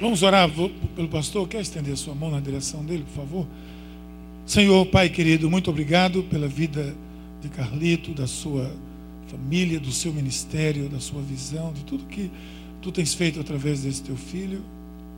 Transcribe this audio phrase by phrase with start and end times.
[0.00, 0.48] Vamos orar
[0.94, 1.48] pelo pastor.
[1.48, 3.46] Quer estender a sua mão na direção dele, por favor?
[4.46, 6.94] Senhor, Pai querido, muito obrigado pela vida
[7.42, 8.72] de Carlito, da sua
[9.26, 12.30] família, do seu ministério, da sua visão, de tudo que
[12.80, 14.62] tu tens feito através desse teu filho,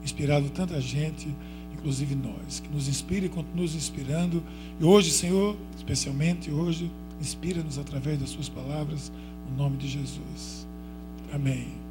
[0.02, 1.28] inspirado tanta gente,
[1.74, 2.60] inclusive nós.
[2.60, 4.42] Que nos inspire e continue nos inspirando.
[4.80, 6.90] E hoje, Senhor, especialmente hoje,
[7.20, 9.12] inspira-nos através das suas palavras,
[9.50, 10.66] no nome de Jesus.
[11.30, 11.89] Amém.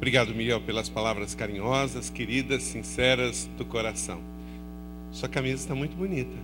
[0.00, 4.18] Obrigado, Miguel, pelas palavras carinhosas, queridas, sinceras do coração.
[5.12, 6.34] Sua camisa está muito bonita.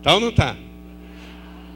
[0.00, 0.56] Tá ou não tá?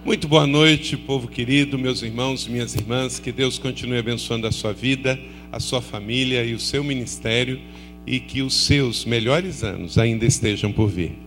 [0.04, 3.18] Muito boa noite, povo querido, meus irmãos, minhas irmãs.
[3.18, 5.18] Que Deus continue abençoando a sua vida,
[5.50, 7.60] a sua família e o seu ministério
[8.06, 11.18] e que os seus melhores anos ainda estejam por vir.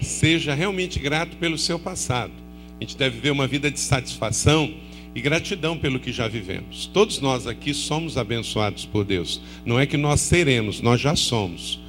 [0.00, 2.32] Seja realmente grato pelo seu passado.
[2.80, 4.72] A gente deve ver uma vida de satisfação
[5.18, 6.86] e gratidão pelo que já vivemos.
[6.86, 9.40] Todos nós aqui somos abençoados por Deus.
[9.66, 11.80] Não é que nós seremos, nós já somos.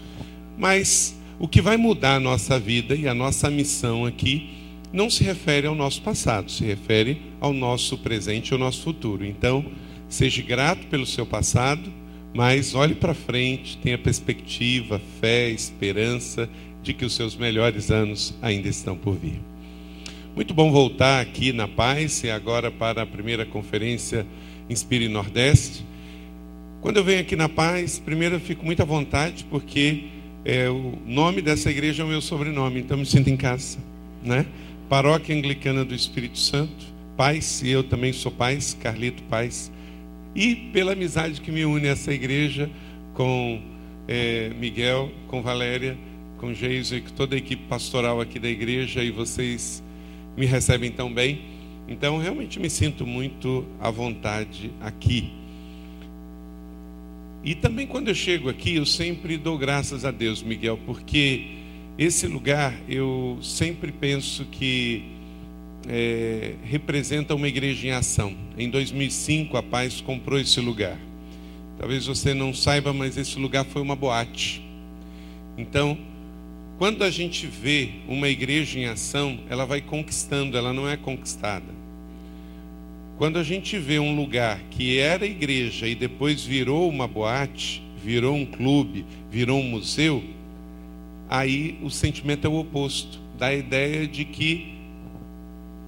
[0.58, 4.50] Mas o que vai mudar a nossa vida e a nossa missão aqui
[4.92, 9.24] não se refere ao nosso passado, se refere ao nosso presente e ao nosso futuro.
[9.24, 9.64] Então,
[10.10, 11.94] seja grato pelo seu passado,
[12.34, 16.50] mas olhe para frente, tenha perspectiva, fé, esperança
[16.82, 19.40] de que os seus melhores anos ainda estão por vir.
[20.40, 24.26] Muito bom voltar aqui na paz e agora para a primeira conferência
[24.70, 25.86] Inspire Nordeste.
[26.80, 30.06] Quando eu venho aqui na paz, primeiro eu fico muito à vontade porque
[30.46, 33.80] é, o nome dessa igreja é o meu sobrenome, então me sinto em casa,
[34.24, 34.46] né?
[34.88, 36.86] Paróquia Anglicana do Espírito Santo,
[37.18, 39.70] Paz, e eu também sou Paz, Carlito Paz,
[40.34, 42.70] e pela amizade que me une essa igreja
[43.14, 43.62] com
[44.08, 45.98] é, Miguel, com Valéria,
[46.38, 49.84] com Geiso e com toda a equipe pastoral aqui da igreja, e vocês
[50.40, 51.42] me recebem tão bem.
[51.86, 55.34] Então, realmente me sinto muito à vontade aqui.
[57.44, 61.58] E também quando eu chego aqui, eu sempre dou graças a Deus, Miguel, porque
[61.98, 65.04] esse lugar eu sempre penso que
[65.90, 68.34] é, representa uma igreja em ação.
[68.58, 70.98] Em 2005, a Paz comprou esse lugar.
[71.78, 74.62] Talvez você não saiba, mas esse lugar foi uma boate.
[75.58, 75.98] Então,
[76.80, 81.66] quando a gente vê uma igreja em ação, ela vai conquistando, ela não é conquistada.
[83.18, 88.34] Quando a gente vê um lugar que era igreja e depois virou uma boate, virou
[88.34, 90.24] um clube, virou um museu,
[91.30, 94.76] aí o sentimento é o oposto da ideia de que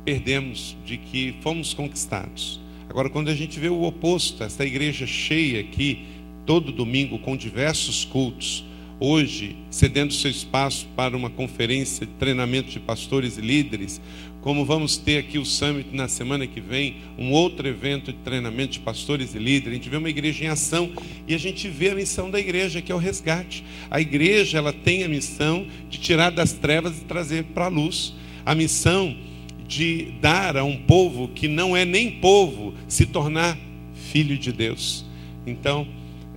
[0.03, 2.59] perdemos, de que fomos conquistados.
[2.90, 6.06] Agora, quando a gente vê o oposto, essa igreja cheia aqui,
[6.46, 8.66] todo domingo, com diversos cultos,
[9.01, 14.00] hoje cedendo seu espaço para uma conferência de treinamento de pastores e líderes,
[14.41, 18.73] como vamos ter aqui o Summit na semana que vem, um outro evento de treinamento
[18.73, 20.91] de pastores e líderes, a gente vê uma igreja em ação
[21.28, 23.63] e a gente vê a missão da igreja, que é o resgate.
[23.90, 28.13] A igreja, ela tem a missão de tirar das trevas e trazer para a luz.
[28.45, 29.16] A missão
[29.67, 33.57] de dar a um povo que não é nem povo se tornar
[34.11, 35.06] filho de Deus.
[35.45, 35.88] Então,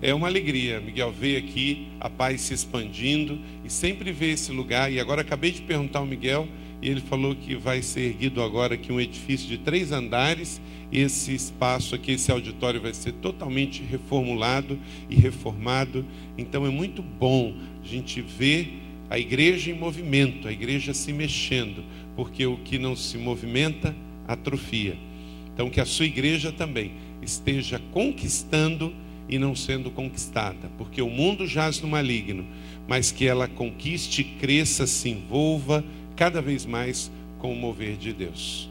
[0.04, 4.92] é uma alegria, Miguel, ver aqui a paz se expandindo e sempre ver esse lugar.
[4.92, 6.46] E agora acabei de perguntar ao Miguel
[6.82, 10.60] e ele falou que vai ser erguido agora aqui um edifício de três andares.
[10.92, 14.78] Esse espaço aqui, esse auditório vai ser totalmente reformulado
[15.08, 16.04] e reformado.
[16.36, 18.74] Então é muito bom a gente ver
[19.08, 21.82] a igreja em movimento, a igreja se mexendo,
[22.14, 23.96] porque o que não se movimenta
[24.28, 24.98] atrofia.
[25.54, 26.92] Então que a sua igreja também
[27.22, 28.92] esteja conquistando
[29.28, 32.46] e não sendo conquistada, porque o mundo jaz no maligno,
[32.86, 35.84] mas que ela conquiste, cresça, se envolva
[36.16, 38.68] cada vez mais com o mover de Deus.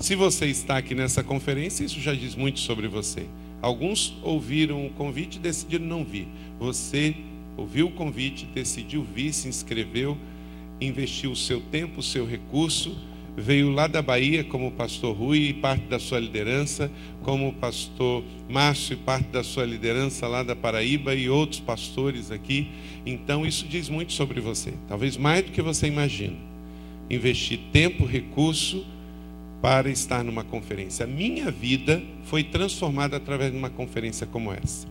[0.00, 3.26] Se você está aqui nessa conferência, isso já diz muito sobre você.
[3.60, 6.28] Alguns ouviram o convite e decidiram não vir.
[6.60, 7.16] Você
[7.56, 10.16] ouviu o convite, decidiu vir, se inscreveu,
[10.80, 12.96] investiu o seu tempo, o seu recurso
[13.38, 16.90] veio lá da Bahia como pastor Rui e parte da sua liderança,
[17.22, 22.68] como pastor Márcio e parte da sua liderança lá da Paraíba e outros pastores aqui.
[23.06, 26.36] Então isso diz muito sobre você, talvez mais do que você imagina.
[27.08, 28.84] Investir tempo, recurso
[29.62, 31.04] para estar numa conferência.
[31.04, 34.86] A minha vida foi transformada através de uma conferência como essa.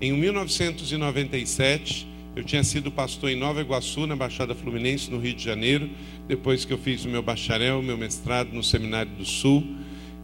[0.00, 2.06] Em 1997,
[2.36, 5.88] eu tinha sido pastor em Nova Iguaçu, na Baixada Fluminense, no Rio de Janeiro.
[6.26, 9.62] Depois que eu fiz o meu bacharel, meu mestrado no Seminário do Sul,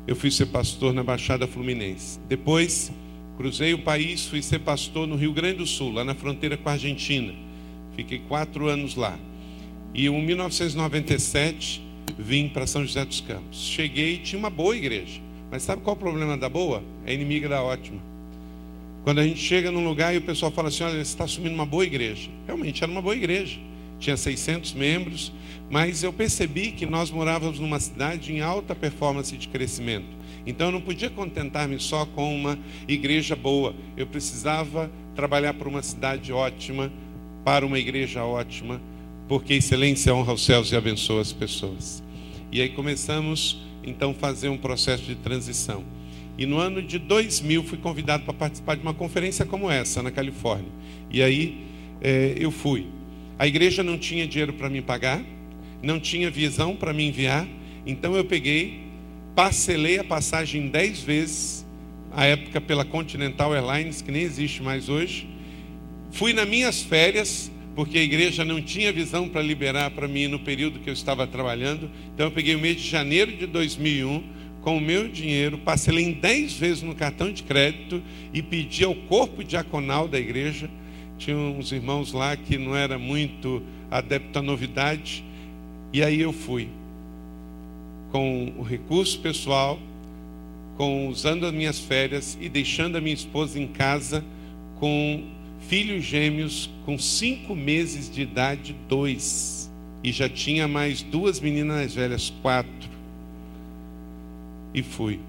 [0.06, 2.18] eu fui ser pastor na Baixada Fluminense.
[2.28, 2.90] Depois,
[3.36, 6.68] cruzei o país, fui ser pastor no Rio Grande do Sul, lá na fronteira com
[6.68, 7.34] a Argentina.
[7.94, 9.18] Fiquei quatro anos lá.
[9.94, 11.82] E em 1997,
[12.18, 13.60] vim para São José dos Campos.
[13.60, 15.20] Cheguei e tinha uma boa igreja.
[15.50, 16.82] Mas sabe qual é o problema da boa?
[17.04, 18.00] É inimiga da ótima.
[19.02, 21.54] Quando a gente chega num lugar e o pessoal fala assim: olha, você está assumindo
[21.54, 22.30] uma boa igreja.
[22.46, 23.58] Realmente era uma boa igreja.
[23.98, 25.32] Tinha 600 membros,
[25.70, 30.08] mas eu percebi que nós morávamos numa cidade em alta performance de crescimento.
[30.44, 32.58] Então eu não podia contentar-me só com uma
[32.88, 33.72] igreja boa.
[33.96, 36.92] Eu precisava trabalhar para uma cidade ótima,
[37.44, 38.80] para uma igreja ótima,
[39.28, 42.02] porque excelência honra os céus e abençoa as pessoas.
[42.50, 45.84] E aí começamos então fazer um processo de transição.
[46.36, 50.10] E no ano de 2000 fui convidado para participar de uma conferência como essa, na
[50.10, 50.70] Califórnia.
[51.10, 51.64] E aí
[52.00, 52.88] é, eu fui.
[53.38, 55.22] A igreja não tinha dinheiro para me pagar,
[55.82, 57.46] não tinha visão para me enviar,
[57.86, 58.80] então eu peguei,
[59.34, 61.66] parcelei a passagem dez vezes,
[62.12, 65.26] a época pela Continental Airlines, que nem existe mais hoje.
[66.10, 70.38] Fui nas minhas férias, porque a igreja não tinha visão para liberar para mim no
[70.40, 71.90] período que eu estava trabalhando.
[72.12, 74.22] Então eu peguei o mês de janeiro de 2001
[74.60, 78.94] com o meu dinheiro, parcelei em 10 vezes no cartão de crédito e pedi ao
[78.94, 80.68] corpo diaconal da igreja.
[81.16, 85.24] Tinha uns irmãos lá que não era muito adepto à novidade.
[85.92, 86.68] E aí eu fui.
[88.12, 89.78] Com o recurso pessoal,
[90.76, 94.24] com usando as minhas férias e deixando a minha esposa em casa
[94.78, 95.24] com
[95.68, 99.70] filhos gêmeos com cinco meses de idade, dois.
[100.02, 102.88] E já tinha mais duas meninas velhas, quatro
[104.72, 105.20] e fui.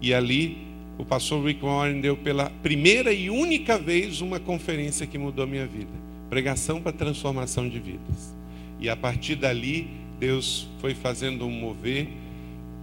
[0.00, 0.58] E ali
[0.98, 5.46] o pastor Rick Warren deu pela primeira e única vez uma conferência que mudou a
[5.46, 5.90] minha vida.
[6.30, 8.34] Pregação para transformação de vidas.
[8.80, 9.88] E a partir dali,
[10.22, 12.06] Deus foi fazendo um mover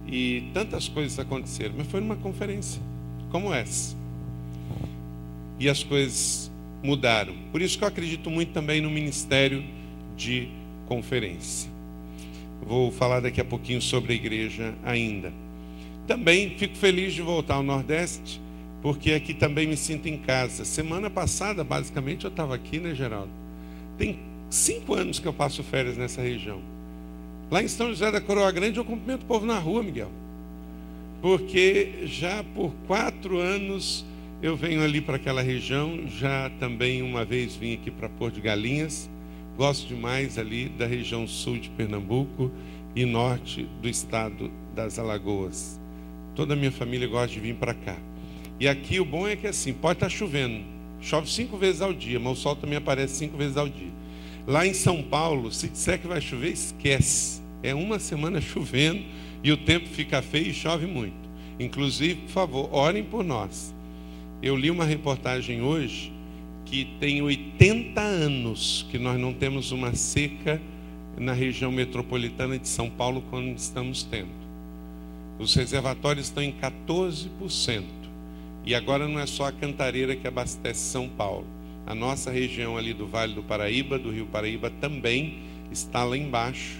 [0.06, 1.72] e tantas coisas aconteceram.
[1.74, 2.82] Mas foi numa conferência
[3.30, 3.96] como essa.
[5.58, 6.50] E as coisas
[6.82, 7.34] mudaram.
[7.50, 9.64] Por isso que eu acredito muito também no ministério
[10.18, 10.48] de
[10.86, 11.70] conferência.
[12.62, 15.32] Vou falar daqui a pouquinho sobre a igreja ainda.
[16.06, 18.38] Também fico feliz de voltar ao Nordeste,
[18.82, 20.62] porque aqui também me sinto em casa.
[20.66, 23.30] Semana passada, basicamente, eu estava aqui, né, Geraldo?
[23.96, 24.18] Tem
[24.50, 26.69] cinco anos que eu passo férias nessa região.
[27.50, 30.10] Lá em São José da Coroa Grande, eu cumprimento o povo na rua, Miguel.
[31.20, 34.06] Porque já por quatro anos
[34.40, 38.40] eu venho ali para aquela região, já também uma vez vim aqui para Porto de
[38.40, 39.10] Galinhas.
[39.56, 42.52] Gosto demais ali da região sul de Pernambuco
[42.94, 45.78] e norte do estado das Alagoas.
[46.36, 47.96] Toda a minha família gosta de vir para cá.
[48.60, 50.64] E aqui o bom é que assim, pode estar tá chovendo.
[51.00, 53.90] Chove cinco vezes ao dia, mas o sol também aparece cinco vezes ao dia.
[54.46, 57.39] Lá em São Paulo, se disser que vai chover, esquece.
[57.62, 59.02] É uma semana chovendo
[59.42, 61.28] e o tempo fica feio e chove muito.
[61.58, 63.74] Inclusive, por favor, orem por nós.
[64.42, 66.12] Eu li uma reportagem hoje
[66.64, 70.60] que tem 80 anos que nós não temos uma seca
[71.18, 74.40] na região metropolitana de São Paulo quando estamos tendo.
[75.38, 77.84] Os reservatórios estão em 14%.
[78.64, 81.46] E agora não é só a Cantareira que abastece São Paulo.
[81.86, 85.38] A nossa região ali do Vale do Paraíba, do Rio Paraíba, também
[85.72, 86.78] está lá embaixo.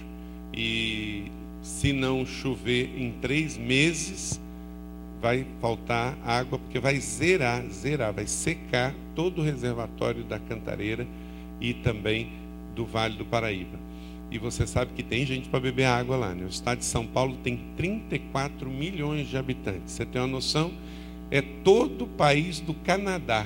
[0.53, 1.31] E
[1.61, 4.39] se não chover em três meses,
[5.21, 11.07] vai faltar água, porque vai zerar, zerar, vai secar todo o reservatório da Cantareira
[11.59, 12.31] e também
[12.75, 13.79] do Vale do Paraíba.
[14.31, 16.33] E você sabe que tem gente para beber água lá.
[16.33, 16.45] Né?
[16.45, 19.91] O estado de São Paulo tem 34 milhões de habitantes.
[19.91, 20.71] Você tem uma noção?
[21.29, 23.45] É todo o país do Canadá.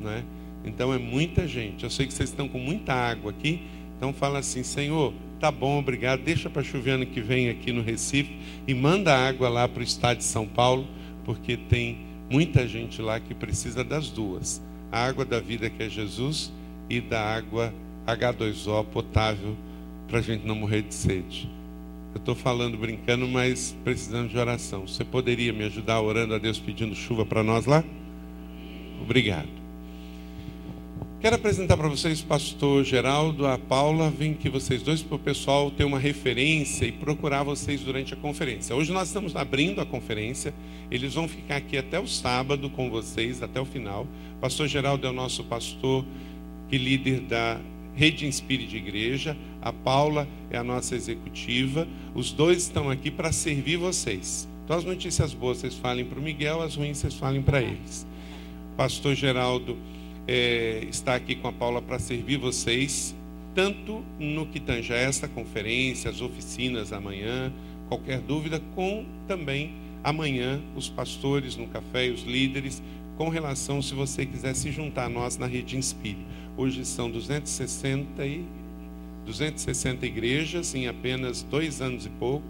[0.00, 0.24] Né?
[0.64, 1.84] Então é muita gente.
[1.84, 3.60] Eu sei que vocês estão com muita água aqui.
[3.96, 6.20] Então fala assim, Senhor, tá bom, obrigado.
[6.20, 8.36] Deixa para chover ano que vem aqui no Recife
[8.68, 10.86] e manda água lá para o estado de São Paulo,
[11.24, 11.98] porque tem
[12.30, 16.52] muita gente lá que precisa das duas: a água da vida que é Jesus
[16.88, 17.74] e da água
[18.06, 19.56] H2O potável
[20.06, 21.48] para a gente não morrer de sede.
[22.12, 24.86] Eu estou falando brincando, mas precisando de oração.
[24.86, 27.84] Você poderia me ajudar orando a Deus pedindo chuva para nós lá?
[29.00, 29.59] Obrigado.
[31.20, 34.08] Quero apresentar para vocês pastor Geraldo, a Paula.
[34.08, 38.16] Vem que vocês dois, para o pessoal ter uma referência e procurar vocês durante a
[38.16, 38.74] conferência.
[38.74, 40.54] Hoje nós estamos abrindo a conferência.
[40.90, 44.06] Eles vão ficar aqui até o sábado com vocês, até o final.
[44.40, 46.06] Pastor Geraldo é o nosso pastor
[46.72, 47.60] e líder da
[47.94, 49.36] Rede Inspire de Igreja.
[49.60, 51.86] A Paula é a nossa executiva.
[52.14, 54.48] Os dois estão aqui para servir vocês.
[54.64, 58.06] Então, as notícias boas vocês falem para o Miguel, as ruins vocês falem para eles.
[58.74, 59.76] Pastor Geraldo
[60.32, 63.16] é, está aqui com a Paula para servir vocês,
[63.52, 67.52] tanto no que tange esta conferência, as oficinas amanhã,
[67.88, 72.80] qualquer dúvida, com também amanhã os pastores no café os líderes,
[73.16, 76.24] com relação se você quiser se juntar a nós na Rede Inspire.
[76.56, 78.44] Hoje são 260, e,
[79.26, 82.46] 260 igrejas em apenas dois anos e pouco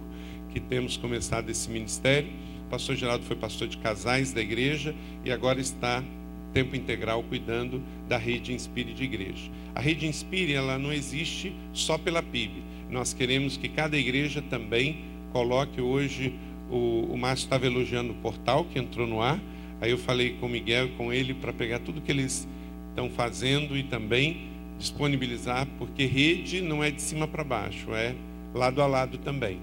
[0.52, 2.28] que temos começado esse ministério.
[2.66, 4.94] O pastor Geraldo foi pastor de casais da igreja
[5.24, 6.04] e agora está
[6.52, 9.50] tempo integral cuidando da rede Inspire de igreja.
[9.74, 12.62] A rede Inspire ela não existe só pela PIB.
[12.90, 16.34] Nós queremos que cada igreja também coloque hoje
[16.70, 19.40] o, o Márcio estava elogiando o portal que entrou no ar.
[19.80, 22.46] Aí eu falei com o Miguel e com ele para pegar tudo que eles
[22.90, 28.14] estão fazendo e também disponibilizar, porque rede não é de cima para baixo, é
[28.54, 29.58] lado a lado também.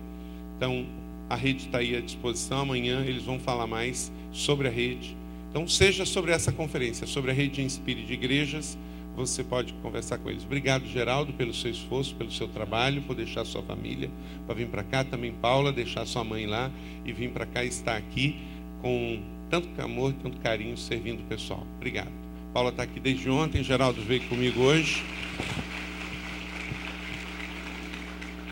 [0.56, 0.86] Então,
[1.30, 2.60] a rede está aí à disposição.
[2.60, 5.17] Amanhã eles vão falar mais sobre a rede.
[5.58, 8.78] Então, seja sobre essa conferência, sobre a rede Inspire de Igrejas,
[9.16, 10.44] você pode conversar com eles.
[10.44, 14.08] Obrigado, Geraldo, pelo seu esforço, pelo seu trabalho, por deixar sua família
[14.46, 15.04] para vir para cá.
[15.04, 16.70] Também, Paula, deixar sua mãe lá
[17.04, 18.36] e vir para cá e estar aqui
[18.84, 21.66] com tanto amor, tanto carinho, servindo o pessoal.
[21.78, 22.12] Obrigado.
[22.54, 25.04] Paula está aqui desde ontem, Geraldo veio comigo hoje.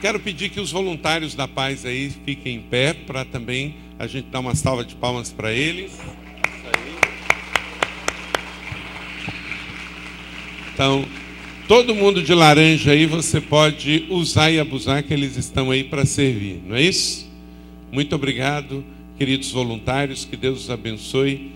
[0.02, 4.28] Quero pedir que os voluntários da paz aí fiquem em pé para também a gente
[4.30, 5.96] dar uma salva de palmas para eles.
[10.76, 11.06] Então,
[11.70, 16.06] todo mundo de laranja aí você pode usar e abusar que eles estão aí para
[16.06, 17.32] servir, não é isso?
[17.94, 18.84] Muito obrigado,
[19.18, 21.54] queridos voluntários, que Deus os abençoe.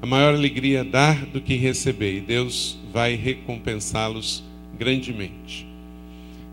[0.00, 4.44] A maior alegria é dar do que receber, e Deus vai recompensá-los
[4.78, 5.66] grandemente.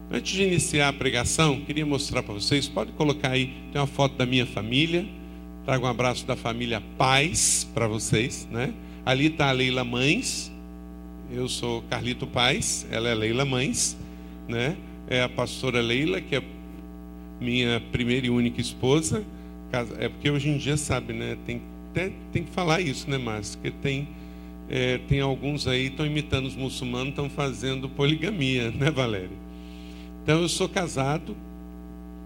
[0.09, 4.17] Antes de iniciar a pregação, queria mostrar para vocês, pode colocar aí, tem uma foto
[4.17, 5.05] da minha família.
[5.63, 8.73] Trago um abraço da família Paz para vocês, né?
[9.05, 10.51] Ali está a Leila Mães.
[11.31, 13.95] Eu sou Carlito Paz, ela é Leila Mães,
[14.47, 14.75] né?
[15.07, 16.41] É a pastora Leila, que é
[17.39, 19.23] minha primeira e única esposa.
[19.99, 21.37] É porque hoje em dia, sabe, né?
[21.45, 21.61] Tem,
[21.93, 23.59] tem, tem que falar isso, né, Márcio?
[23.59, 24.07] Porque tem,
[24.67, 29.37] é, tem alguns aí estão imitando os muçulmanos, estão fazendo poligamia, né, Valéria?
[30.23, 31.37] Então eu sou casado,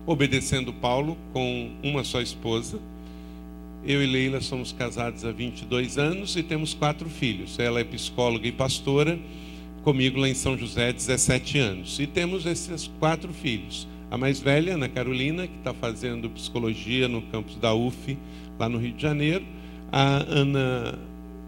[0.05, 2.79] obedecendo Paulo, com uma só esposa.
[3.85, 7.59] Eu e Leila somos casados há 22 anos e temos quatro filhos.
[7.59, 9.19] Ela é psicóloga e pastora,
[9.83, 11.99] comigo lá em São José, 17 anos.
[11.99, 13.85] E temos esses quatro filhos.
[14.09, 18.17] A mais velha, Ana Carolina, que está fazendo psicologia no campus da UF,
[18.57, 19.43] lá no Rio de Janeiro.
[19.91, 20.97] A Ana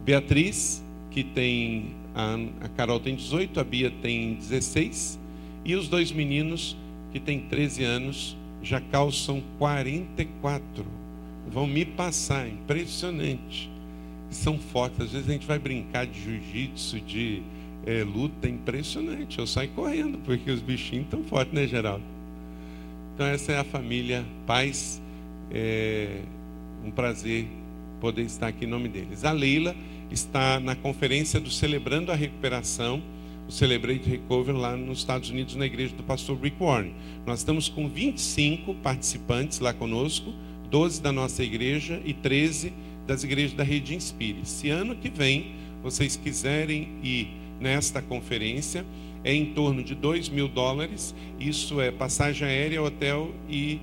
[0.04, 1.96] Beatriz, que tem.
[2.14, 5.18] A, Carol tem 18, a Bia tem 16.
[5.64, 6.76] E os dois meninos,
[7.14, 11.05] que têm 13 anos, já calçam 44.
[11.52, 13.70] Vão me passar, impressionante.
[14.30, 15.02] São fortes.
[15.02, 17.42] Às vezes a gente vai brincar de jiu-jitsu, de
[17.86, 19.40] é, luta, impressionante.
[19.40, 22.04] Eu saio correndo, porque os bichinhos estão fortes, né, Geraldo?
[23.14, 25.02] Então, essa é a família Paz.
[25.52, 26.22] É
[26.84, 27.48] um prazer
[28.02, 29.24] poder estar aqui em nome deles.
[29.24, 29.76] A Leila
[30.12, 33.02] está na conferência do Celebrando a Recuperação
[33.48, 36.94] o Celebrate Recovery lá nos Estados Unidos, na igreja do pastor Rick Warren.
[37.26, 40.34] Nós estamos com 25 participantes lá conosco,
[40.66, 42.74] 12 da nossa igreja e 13
[43.06, 44.46] das igrejas da Rede Inspire.
[44.46, 47.28] Se ano que vem vocês quiserem ir
[47.60, 48.86] nesta conferência,
[49.24, 51.16] é em torno de 2 mil dólares.
[51.40, 53.80] Isso é passagem aérea, hotel e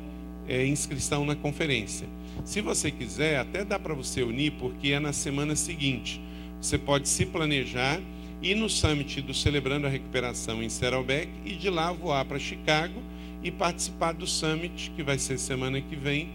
[0.48, 2.08] é, inscrição na conferência.
[2.44, 6.20] Se você quiser, até dá para você unir, porque é na semana seguinte.
[6.60, 8.00] Você pode se planejar
[8.40, 13.00] ir no summit do Celebrando a Recuperação em Saddleback e de lá voar para Chicago
[13.42, 16.30] e participar do summit que vai ser semana que vem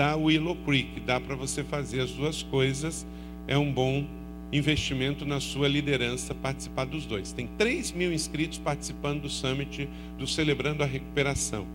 [0.00, 0.98] da Willow Creek.
[1.00, 3.06] Dá para você fazer as duas coisas,
[3.46, 4.06] é um bom
[4.50, 7.34] investimento na sua liderança participar dos dois.
[7.34, 11.66] Tem 3 mil inscritos participando do summit do Celebrando a Recuperação.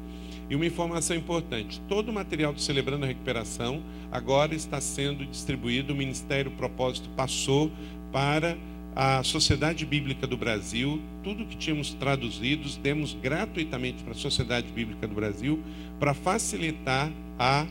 [0.49, 5.93] E uma informação importante: todo o material do Celebrando a Recuperação agora está sendo distribuído.
[5.93, 7.71] O Ministério Propósito passou
[8.11, 8.57] para
[8.95, 15.07] a Sociedade Bíblica do Brasil, tudo que tínhamos traduzido, demos gratuitamente para a Sociedade Bíblica
[15.07, 15.59] do Brasil,
[15.99, 17.67] para facilitar a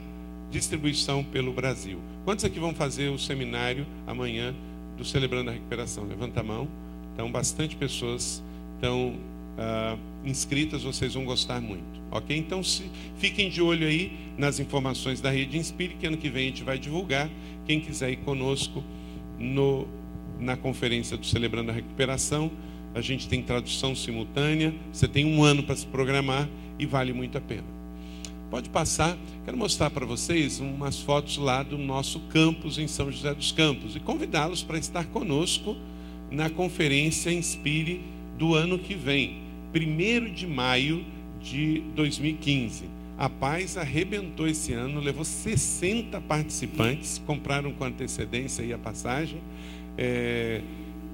[0.55, 1.99] distribuição pelo Brasil.
[2.25, 4.55] Quantos aqui vão fazer o seminário amanhã
[4.97, 6.05] do Celebrando a Recuperação?
[6.05, 6.69] Levanta a mão.
[7.13, 8.43] Então, bastante pessoas
[8.77, 9.17] estão
[9.59, 12.01] uh, inscritas, vocês vão gostar muito.
[12.09, 12.37] Ok?
[12.37, 12.85] Então, se,
[13.19, 16.63] fiquem de olho aí nas informações da Rede Inspire, que ano que vem a gente
[16.63, 17.29] vai divulgar.
[17.67, 18.83] Quem quiser ir conosco
[19.39, 19.89] no
[20.39, 22.51] na conferência do Celebrando a Recuperação.
[22.95, 24.75] A gente tem tradução simultânea.
[24.93, 27.74] Você tem um ano para se programar e vale muito a pena.
[28.51, 29.17] Pode passar.
[29.45, 33.97] Quero mostrar para vocês umas fotos lá do nosso campus em São José dos Campos
[33.97, 35.77] e convidá-los para estar conosco
[36.31, 38.01] na conferência Inspire
[38.39, 39.43] do ano que vem,
[39.75, 41.05] 1 de maio
[41.41, 42.85] de 2015.
[43.17, 49.41] A Paz arrebentou esse ano, levou 60 participantes, compraram com antecedência aí a passagem
[49.97, 50.61] é,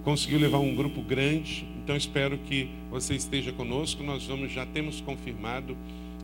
[0.04, 1.66] conseguiu levar um grupo grande.
[1.82, 4.02] Então espero que você esteja conosco.
[4.02, 5.76] Nós vamos já temos confirmado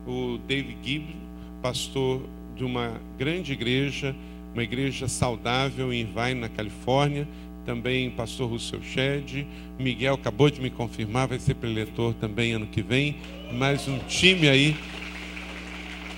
[0.07, 1.17] o David Gibb,
[1.61, 2.23] pastor
[2.57, 4.15] de uma grande igreja,
[4.55, 7.29] uma igreja saudável em Irvine, na Califórnia.
[7.65, 9.45] também pastor Russell Shed,
[9.77, 13.17] Miguel acabou de me confirmar, vai ser preletor também ano que vem,
[13.53, 14.77] mais um time aí.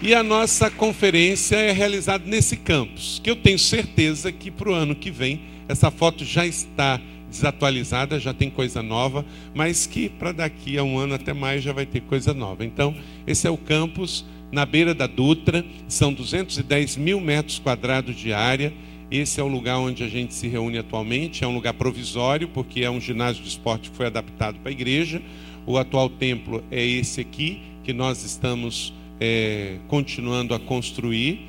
[0.03, 4.75] E a nossa conferência é realizada nesse campus, que eu tenho certeza que para o
[4.75, 10.33] ano que vem essa foto já está desatualizada, já tem coisa nova, mas que para
[10.33, 12.65] daqui a um ano até mais já vai ter coisa nova.
[12.65, 12.95] Então,
[13.27, 18.73] esse é o campus na beira da Dutra, são 210 mil metros quadrados de área.
[19.11, 21.45] Esse é o lugar onde a gente se reúne atualmente.
[21.45, 24.73] É um lugar provisório, porque é um ginásio de esporte que foi adaptado para a
[24.73, 25.23] igreja.
[25.67, 31.41] O atual templo é esse aqui, que nós estamos é, continuando a construir.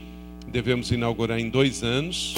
[0.51, 2.35] Devemos inaugurar em dois anos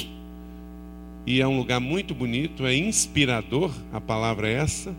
[1.26, 4.94] e é um lugar muito bonito, é inspirador, a palavra é essa,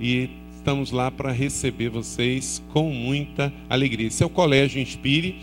[0.00, 4.06] e estamos lá para receber vocês com muita alegria.
[4.08, 5.36] Esse é o Colégio Inspire,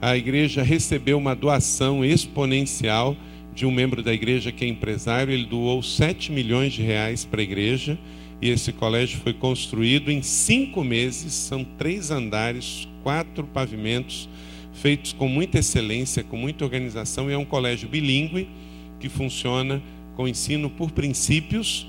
[0.00, 3.16] a igreja recebeu uma doação exponencial
[3.54, 7.40] de um membro da igreja que é empresário, ele doou 7 milhões de reais para
[7.40, 7.98] a igreja,
[8.40, 14.28] e esse colégio foi construído em cinco meses, são três andares, quatro pavimentos,
[14.72, 18.48] feitos com muita excelência, com muita organização, e é um colégio bilíngue,
[18.98, 19.82] que funciona
[20.16, 21.86] com ensino por princípios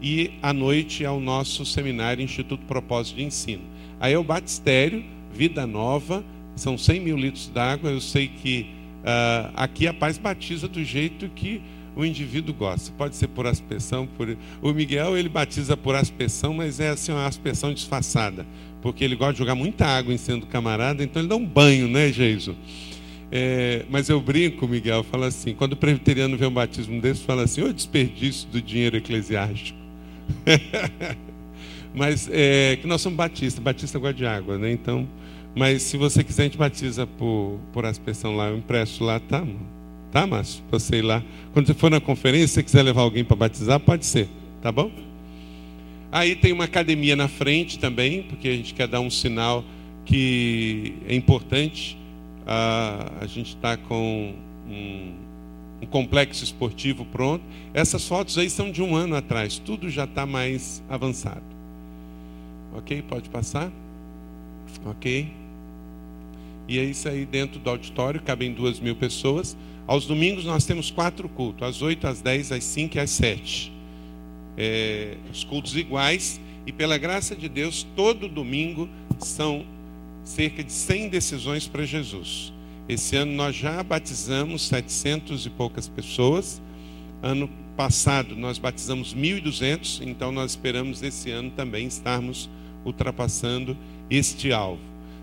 [0.00, 3.62] e à noite é o nosso seminário Instituto Propósito de Ensino.
[4.00, 6.24] Aí é o batistério, Vida Nova,
[6.56, 7.90] são 100 mil litros d'água.
[7.90, 8.66] Eu sei que
[9.02, 11.62] uh, aqui a paz batiza do jeito que
[11.94, 12.92] o indivíduo gosta.
[12.96, 14.36] Pode ser por aspersão, por...
[14.60, 18.46] o Miguel ele batiza por aspersão, mas é assim uma aspersão disfarçada,
[18.80, 21.46] porque ele gosta de jogar muita água em cima do camarada, então ele dá um
[21.46, 22.56] banho, né, Jesus?
[23.34, 27.44] É, mas eu brinco, Miguel, falo assim, quando o presbiteriano vê um batismo desse, fala
[27.44, 29.78] assim, ô desperdício do dinheiro eclesiástico.
[31.94, 34.70] mas é, que nós somos batistas, batista gosta de água, né?
[34.70, 35.08] Então,
[35.56, 39.42] mas se você quiser, a gente batiza por, por aspersão lá, eu empresto lá, tá,
[40.12, 40.62] Tá, Márcio?
[40.70, 41.22] Você ir lá.
[41.54, 44.28] Quando você for na conferência, se você quiser levar alguém para batizar, pode ser,
[44.60, 44.90] tá bom?
[46.12, 49.64] Aí tem uma academia na frente também, porque a gente quer dar um sinal
[50.04, 51.96] que é importante
[52.46, 54.34] a, gente está com
[54.68, 55.14] um,
[55.82, 57.44] um, complexo esportivo pronto.
[57.72, 61.42] Essas fotos aí são de um ano atrás, tudo já está mais avançado.
[62.74, 63.02] Ok?
[63.02, 63.70] Pode passar?
[64.86, 65.30] Ok?
[66.68, 69.56] E é isso aí dentro do auditório, cabem duas mil pessoas.
[69.86, 73.72] Aos domingos nós temos quatro cultos, às oito, às dez, às cinco e às sete.
[74.56, 76.40] É, os cultos iguais.
[76.64, 79.66] E pela graça de Deus, todo domingo são
[80.24, 82.52] cerca de 100 decisões para Jesus.
[82.88, 86.60] Esse ano nós já batizamos 700 e poucas pessoas.
[87.22, 92.50] Ano passado nós batizamos 1.200, então nós esperamos esse ano também estarmos
[92.84, 93.76] ultrapassando
[94.10, 94.82] este alvo.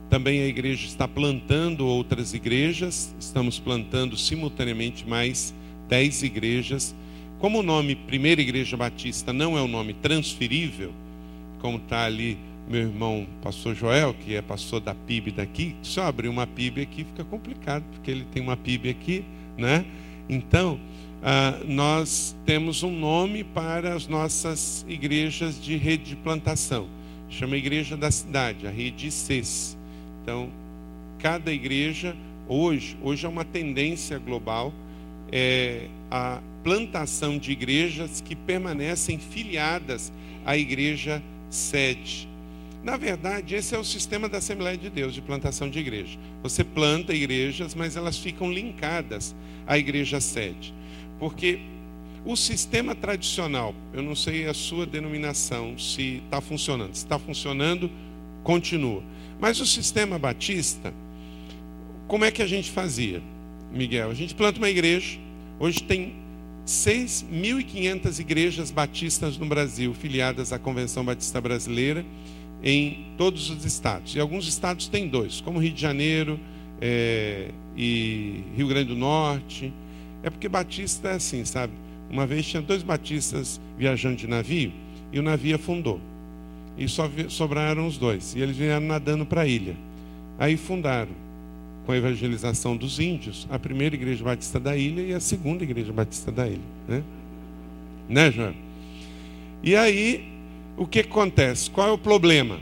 [0.10, 5.54] Também a igreja está plantando outras igrejas, estamos plantando simultaneamente mais
[5.88, 6.96] 10 igrejas.
[7.38, 10.92] Como o nome Primeira Igreja Batista não é um nome transferível,
[11.60, 16.28] como está ali meu irmão pastor Joel, que é pastor da PIB daqui, eu abrir
[16.28, 19.26] uma PIB aqui fica complicado, porque ele tem uma PIB aqui,
[19.58, 19.86] né?
[20.28, 20.80] Então,
[21.22, 26.88] ah, nós temos um nome para as nossas igrejas de rede de plantação.
[27.30, 29.78] Chama Igreja da Cidade, a rede CES.
[30.22, 30.50] Então,
[31.20, 32.16] cada igreja,
[32.48, 34.74] hoje, hoje é uma tendência global,
[35.32, 40.14] é a plantação de igrejas que permanecem filiadas
[40.46, 42.29] à igreja sede.
[42.82, 46.18] Na verdade, esse é o sistema da Assembleia de Deus, de plantação de igreja.
[46.42, 49.36] Você planta igrejas, mas elas ficam linkadas
[49.68, 50.74] à igreja sede.
[51.20, 51.60] Porque
[52.26, 56.94] o sistema tradicional, eu não sei a sua denominação, se está funcionando.
[56.94, 57.92] Se está funcionando,
[58.44, 59.04] continua.
[59.42, 60.94] Mas o sistema batista,
[62.08, 63.22] como é que a gente fazia,
[63.74, 64.10] Miguel?
[64.10, 65.20] A gente planta uma igreja,
[65.60, 66.16] hoje tem
[66.66, 72.06] 6.500 igrejas batistas no Brasil, filiadas à Convenção Batista Brasileira
[72.64, 74.16] em todos os estados.
[74.16, 76.40] E alguns estados têm dois, como Rio de Janeiro
[76.82, 79.74] é, e Rio Grande do Norte.
[80.24, 81.74] É porque Batista é assim, sabe?
[82.10, 84.72] Uma vez tinha dois batistas viajando de navio
[85.12, 86.00] e o navio afundou.
[86.78, 88.36] E só sobraram os dois.
[88.36, 89.76] E eles vieram nadando para a ilha.
[90.38, 91.12] Aí fundaram,
[91.86, 95.92] com a evangelização dos índios, a primeira igreja batista da ilha e a segunda igreja
[95.92, 96.60] batista da ilha.
[96.88, 97.04] Né,
[98.08, 98.54] né João?
[99.62, 100.39] E aí
[100.78, 101.70] o que acontece?
[101.70, 102.60] Qual é o problema?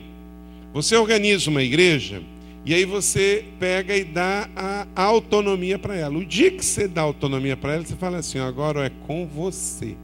[0.73, 2.21] Você organiza uma igreja
[2.65, 6.17] e aí você pega e dá a autonomia para ela.
[6.17, 9.95] O dia que você dá autonomia para ela, você fala assim: agora é com você.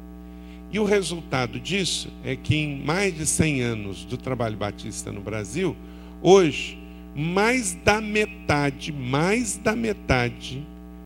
[0.72, 5.22] E o resultado disso é que em mais de 100 anos do trabalho batista no
[5.22, 5.76] Brasil,
[6.22, 6.80] hoje,
[7.16, 10.66] mais da metade, mais da metade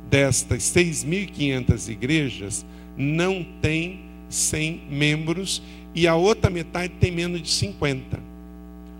[0.10, 5.62] destas 6.500 igrejas não tem 100 membros
[5.98, 8.20] e a outra metade tem menos de 50.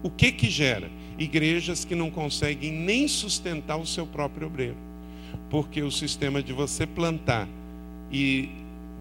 [0.02, 0.90] O que que gera?
[1.16, 4.76] Igrejas que não conseguem nem sustentar o seu próprio obreiro.
[5.48, 7.48] Porque o sistema de você plantar
[8.12, 8.50] e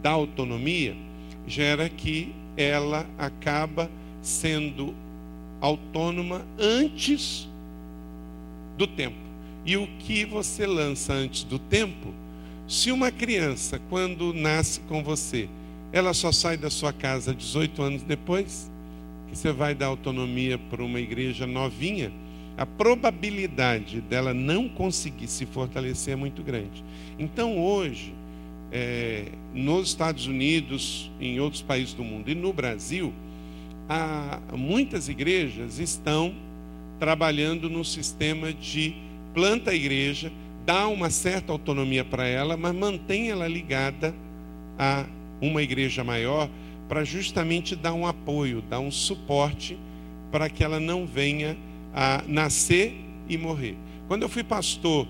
[0.02, 0.94] dar autonomia
[1.46, 4.94] gera que ela acaba sendo
[5.58, 7.48] autônoma antes
[8.76, 9.16] do tempo.
[9.64, 12.12] E o que você lança antes do tempo,
[12.68, 15.48] se uma criança, quando nasce com você,
[15.92, 18.70] ela só sai da sua casa 18 anos depois,
[19.28, 22.12] que você vai dar autonomia para uma igreja novinha,
[22.56, 26.82] a probabilidade dela não conseguir se fortalecer é muito grande.
[27.18, 28.14] Então, hoje,
[28.72, 33.12] é, nos Estados Unidos, em outros países do mundo e no Brasil,
[33.88, 36.34] há, muitas igrejas estão
[36.98, 38.94] trabalhando no sistema de
[39.34, 40.32] planta a igreja,
[40.64, 44.14] dá uma certa autonomia para ela, mas mantém ela ligada
[44.78, 45.04] a
[45.40, 46.48] uma igreja maior
[46.88, 49.78] para justamente dar um apoio, dar um suporte
[50.30, 51.56] para que ela não venha
[51.94, 52.94] a nascer
[53.28, 53.76] e morrer.
[54.06, 55.06] Quando eu fui pastor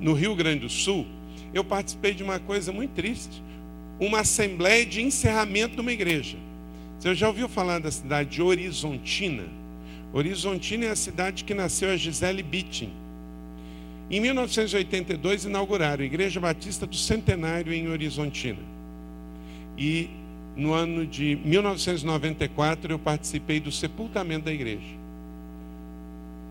[0.00, 1.06] no Rio Grande do Sul,
[1.52, 3.42] eu participei de uma coisa muito triste,
[3.98, 6.36] uma assembleia de encerramento de uma igreja.
[6.98, 9.44] Você já ouviu falar da cidade de Horizontina?
[10.12, 12.90] Horizontina é a cidade que nasceu a Gisele Bittin.
[14.10, 18.75] Em 1982 inauguraram a Igreja Batista do Centenário em Horizontina.
[19.76, 20.10] E
[20.56, 24.96] no ano de 1994 eu participei do sepultamento da igreja.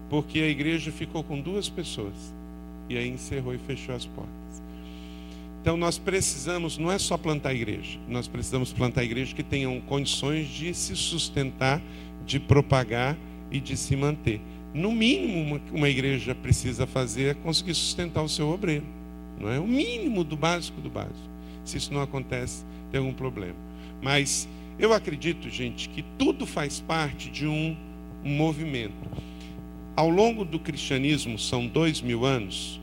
[0.10, 2.14] Porque a igreja ficou com duas pessoas.
[2.88, 4.34] E aí encerrou e fechou as portas.
[5.62, 10.48] Então nós precisamos, não é só plantar igreja, nós precisamos plantar igrejas que tenham condições
[10.48, 11.82] de se sustentar,
[12.24, 13.18] de propagar
[13.50, 14.40] e de se manter.
[14.76, 18.86] No mínimo, uma, uma igreja precisa fazer é conseguir sustentar o seu obreiro.
[19.40, 21.30] Não é o mínimo do básico do básico.
[21.64, 23.56] Se isso não acontece, tem algum problema.
[24.02, 27.76] Mas eu acredito, gente, que tudo faz parte de um,
[28.24, 28.94] um movimento.
[29.96, 32.82] Ao longo do cristianismo, são dois mil anos,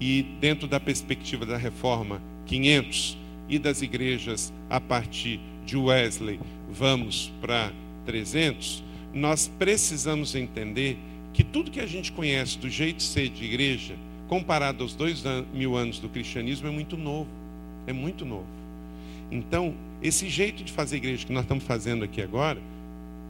[0.00, 7.32] e dentro da perspectiva da reforma 500 e das igrejas a partir de Wesley, vamos
[7.40, 7.72] para
[8.06, 8.82] 300,
[9.12, 10.98] nós precisamos entender
[11.32, 13.94] que tudo que a gente conhece do jeito de ser de igreja,
[14.28, 17.28] comparado aos dois mil anos do cristianismo, é muito novo.
[17.86, 18.59] É muito novo.
[19.30, 22.60] Então, esse jeito de fazer igreja que nós estamos fazendo aqui agora,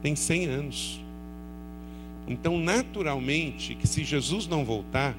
[0.01, 1.01] tem 100 anos.
[2.27, 5.15] Então, naturalmente, que se Jesus não voltar,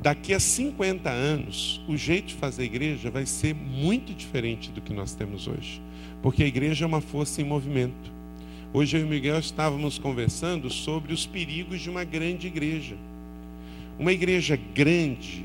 [0.00, 4.92] daqui a 50 anos, o jeito de fazer igreja vai ser muito diferente do que
[4.92, 5.80] nós temos hoje.
[6.20, 8.12] Porque a igreja é uma força em movimento.
[8.72, 12.96] Hoje eu e o Miguel estávamos conversando sobre os perigos de uma grande igreja.
[13.98, 15.44] Uma igreja grande,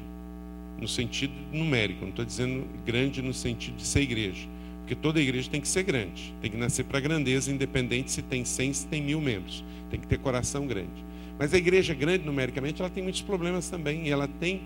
[0.79, 4.47] no sentido numérico, não estou dizendo grande no sentido de ser igreja.
[4.81, 8.45] Porque toda igreja tem que ser grande, tem que nascer para grandeza, independente se tem
[8.45, 9.63] 100, se tem mil membros.
[9.89, 11.05] Tem que ter coração grande.
[11.37, 14.07] Mas a igreja grande, numericamente, ela tem muitos problemas também.
[14.07, 14.61] E ela tem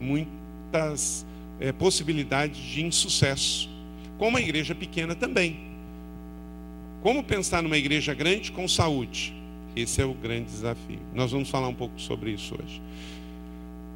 [0.00, 1.26] muitas
[1.58, 3.68] é, possibilidades de insucesso.
[4.18, 5.60] Como a igreja pequena também.
[7.02, 9.34] Como pensar numa igreja grande com saúde?
[9.74, 11.00] Esse é o grande desafio.
[11.14, 12.80] Nós vamos falar um pouco sobre isso hoje.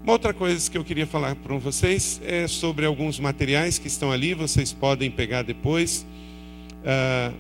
[0.07, 4.13] Uma outra coisa que eu queria falar para vocês é sobre alguns materiais que estão
[4.13, 6.07] ali, vocês podem pegar depois.
[6.85, 7.35] Uh,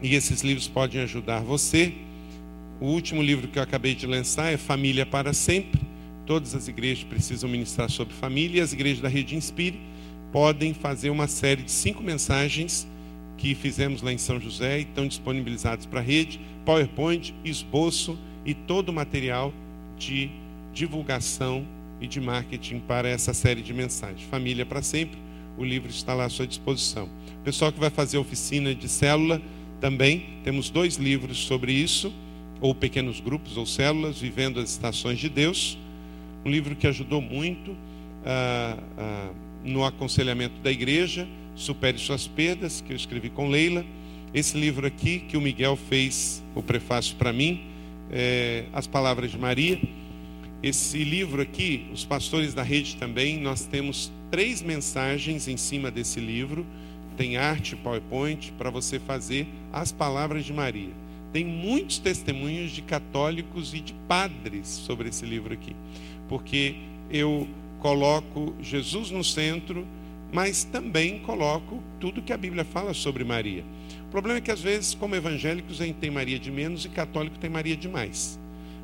[0.00, 1.92] e esses livros podem ajudar você.
[2.80, 5.82] O último livro que eu acabei de lançar é Família para Sempre.
[6.24, 9.78] Todas as igrejas precisam ministrar sobre família e as igrejas da Rede Inspire
[10.32, 12.88] podem fazer uma série de cinco mensagens
[13.36, 18.54] que fizemos lá em São José e estão disponibilizados para a rede, PowerPoint, esboço e
[18.54, 19.52] todo o material
[19.98, 20.30] de
[20.72, 21.66] divulgação
[22.02, 24.22] e de marketing para essa série de mensagens.
[24.22, 25.16] Família para sempre,
[25.56, 27.08] o livro está lá à sua disposição.
[27.40, 29.40] O pessoal que vai fazer oficina de célula
[29.80, 32.12] também, temos dois livros sobre isso
[32.60, 35.78] ou pequenos grupos ou células, vivendo as estações de Deus.
[36.44, 37.76] Um livro que ajudou muito
[38.24, 39.30] ah, ah,
[39.64, 43.84] no aconselhamento da igreja, Supere Suas Perdas, que eu escrevi com Leila.
[44.34, 47.62] Esse livro aqui, que o Miguel fez o prefácio para mim,
[48.10, 49.78] é, As Palavras de Maria.
[50.62, 56.20] Esse livro aqui, os pastores da rede também, nós temos três mensagens em cima desse
[56.20, 56.64] livro.
[57.16, 60.90] Tem arte, PowerPoint, para você fazer as palavras de Maria.
[61.32, 65.74] Tem muitos testemunhos de católicos e de padres sobre esse livro aqui,
[66.28, 66.76] porque
[67.10, 67.48] eu
[67.80, 69.84] coloco Jesus no centro,
[70.32, 73.64] mas também coloco tudo que a Bíblia fala sobre Maria.
[74.06, 76.88] O problema é que às vezes, como evangélicos, a gente tem Maria de menos e
[76.88, 78.38] católico tem Maria de mais.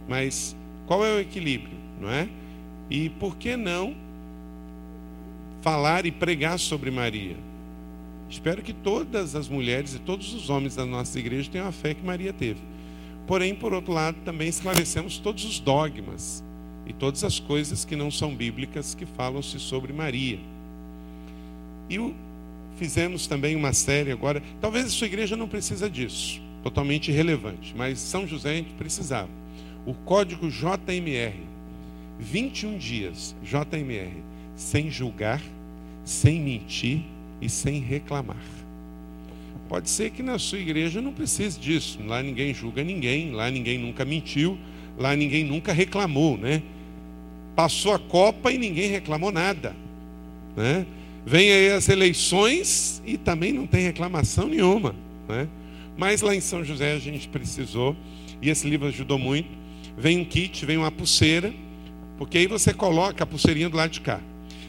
[0.09, 0.57] Mas
[0.89, 2.27] qual é o equilíbrio, não é?
[2.89, 3.95] E por que não
[5.61, 7.37] falar e pregar sobre Maria?
[8.31, 11.93] Espero que todas as mulheres e todos os homens da nossa igreja tenham a fé
[11.93, 12.61] que Maria teve.
[13.27, 16.43] Porém, por outro lado, também esclarecemos todos os dogmas
[16.87, 20.39] e todas as coisas que não são bíblicas que falam-se sobre Maria.
[21.91, 22.15] E
[22.77, 24.43] fizemos também uma série agora.
[24.59, 29.29] Talvez a sua igreja não precisa disso, totalmente irrelevante, mas São José a gente precisava.
[29.87, 31.35] O código JMR,
[32.19, 34.13] 21 dias JMR,
[34.55, 35.41] sem julgar,
[36.05, 37.03] sem mentir
[37.41, 38.37] e sem reclamar.
[39.69, 41.99] Pode ser que na sua igreja não precise disso.
[42.07, 44.59] Lá ninguém julga ninguém, lá ninguém nunca mentiu,
[44.97, 46.63] lá ninguém nunca reclamou, né?
[47.55, 49.77] Passou a Copa e ninguém reclamou nada,
[50.57, 50.87] né?
[51.27, 54.95] Vem aí as eleições e também não tem reclamação nenhuma,
[55.29, 55.47] né?
[55.99, 57.95] Mas lá em São José a gente precisou
[58.41, 59.58] e esse livro ajudou muito.
[59.99, 61.53] Vem um kit, vem uma pulseira,
[62.17, 64.21] porque aí você coloca a pulseirinha do lado de cá.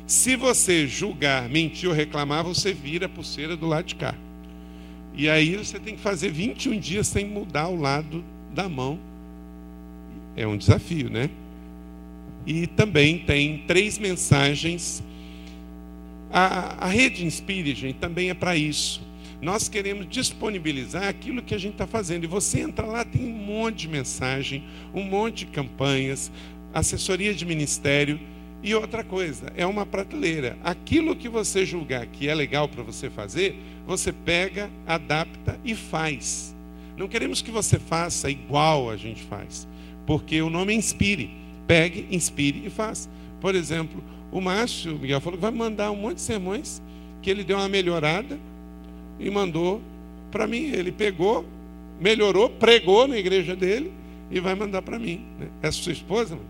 [0.07, 4.15] Se você julgar, mentir ou reclamar, você vira a pulseira do lado de cá.
[5.13, 8.99] E aí você tem que fazer 21 dias sem mudar o lado da mão.
[10.35, 11.29] É um desafio, né?
[12.45, 15.03] E também tem três mensagens.
[16.31, 19.01] A, a rede Inspire, gente, também é para isso.
[19.41, 22.25] Nós queremos disponibilizar aquilo que a gente está fazendo.
[22.25, 26.31] E você entra lá, tem um monte de mensagem, um monte de campanhas,
[26.73, 28.19] assessoria de ministério.
[28.61, 30.57] E outra coisa, é uma prateleira.
[30.61, 33.55] Aquilo que você julgar que é legal para você fazer,
[33.87, 36.53] você pega, adapta e faz.
[36.97, 39.65] Não queremos que você faça igual a gente faz,
[40.05, 41.31] porque o nome é inspire.
[41.65, 43.09] Pegue, inspire e faça.
[43.39, 46.81] Por exemplo, o Márcio Miguel falou que vai mandar um monte de sermões
[47.21, 48.37] que ele deu uma melhorada
[49.19, 49.81] e mandou
[50.31, 50.71] para mim.
[50.71, 51.45] Ele pegou,
[51.99, 53.91] melhorou, pregou na igreja dele
[54.31, 55.25] e vai mandar para mim.
[55.39, 55.47] Né?
[55.61, 56.35] É sua esposa?
[56.35, 56.47] Mano?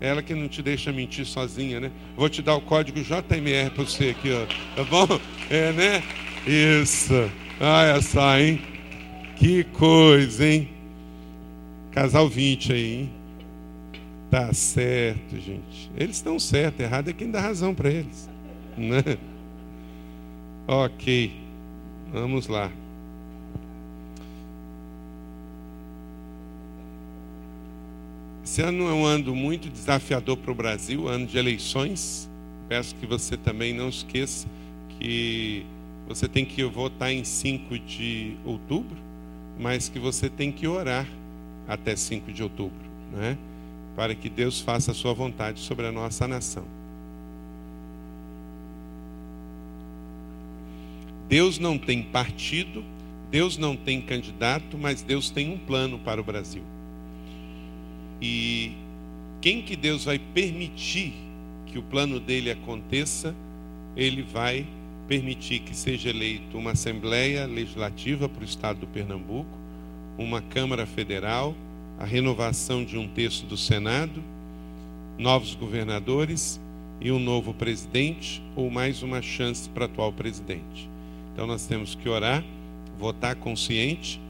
[0.00, 1.90] Ela que não te deixa mentir sozinha, né?
[2.16, 4.46] Vou te dar o código JMR para você aqui, ó.
[4.74, 5.06] Tá bom?
[5.50, 6.02] É, né?
[6.46, 7.12] Isso.
[7.60, 8.62] Olha só, hein?
[9.36, 10.70] Que coisa, hein?
[11.92, 13.10] Casal 20 aí, hein?
[14.30, 15.90] Tá certo, gente.
[15.96, 18.30] Eles estão certos, errado é quem dá razão para eles.
[18.78, 19.02] Né?
[20.66, 21.32] Ok.
[22.12, 22.70] Vamos lá.
[28.44, 32.28] Esse ano é um ano muito desafiador para o Brasil, ano de eleições.
[32.68, 34.48] Peço que você também não esqueça
[34.98, 35.64] que
[36.08, 38.96] você tem que votar em 5 de outubro,
[39.58, 41.06] mas que você tem que orar
[41.68, 42.74] até 5 de outubro,
[43.12, 43.38] né?
[43.94, 46.64] para que Deus faça a sua vontade sobre a nossa nação.
[51.30, 52.84] Deus não tem partido,
[53.30, 56.64] Deus não tem candidato, mas Deus tem um plano para o Brasil.
[58.20, 58.72] E
[59.40, 61.14] quem que Deus vai permitir
[61.66, 63.32] que o plano dele aconteça,
[63.96, 64.66] ele vai
[65.06, 69.56] permitir que seja eleito uma Assembleia Legislativa para o Estado do Pernambuco,
[70.18, 71.54] uma Câmara Federal,
[71.96, 74.20] a renovação de um terço do Senado,
[75.16, 76.60] novos governadores
[77.00, 80.90] e um novo presidente ou mais uma chance para o atual presidente.
[81.32, 82.44] Então nós temos que orar,
[82.98, 84.20] votar consciente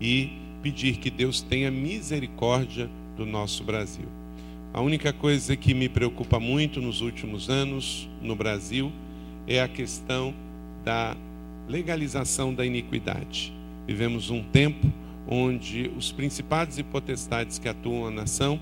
[0.00, 4.06] e pedir que Deus tenha misericórdia do nosso Brasil.
[4.72, 8.90] A única coisa que me preocupa muito nos últimos anos no Brasil
[9.46, 10.34] é a questão
[10.84, 11.16] da
[11.68, 13.52] legalização da iniquidade.
[13.86, 14.90] Vivemos um tempo
[15.28, 18.60] onde os principados e potestades que atuam na nação,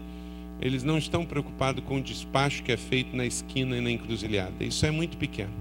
[0.61, 4.63] eles não estão preocupados com o despacho que é feito na esquina e na encruzilhada.
[4.63, 5.53] Isso é muito pequeno.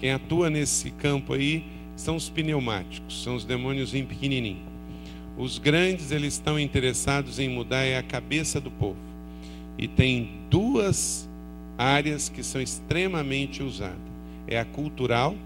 [0.00, 1.62] Quem atua nesse campo aí
[1.94, 4.62] são os pneumáticos, são os demônios em pequenininho.
[5.36, 8.96] Os grandes eles estão interessados em mudar é a cabeça do povo.
[9.76, 11.28] E tem duas
[11.76, 14.00] áreas que são extremamente usadas.
[14.46, 15.36] É a cultural,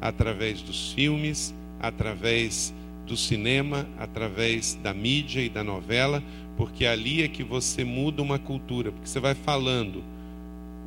[0.00, 2.72] através dos filmes, através
[3.08, 6.22] do cinema, através da mídia e da novela,
[6.56, 10.04] porque ali é que você muda uma cultura, porque você vai falando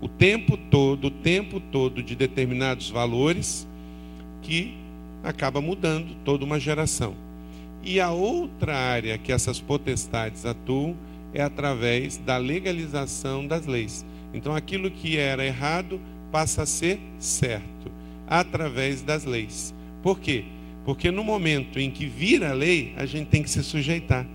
[0.02, 3.68] o tempo todo, o tempo todo de determinados valores
[4.42, 4.74] que
[5.24, 7.16] acaba mudando toda uma geração.
[7.84, 10.96] E a outra área que essas potestades atuam
[11.34, 14.06] é através da legalização das leis.
[14.34, 16.00] Então, aquilo que era errado
[16.32, 17.92] passa a ser certo
[18.28, 19.74] através das leis.
[20.04, 20.46] Por quê?
[20.86, 24.26] Porque no momento em que vira lei, a gente tem que se sujeitar.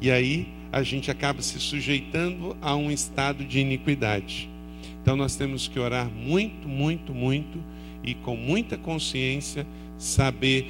[0.00, 4.51] E aí a gente acaba se sujeitando a um estado de iniquidade.
[5.00, 7.58] Então nós temos que orar muito, muito, muito
[8.02, 9.66] e com muita consciência
[9.98, 10.66] saber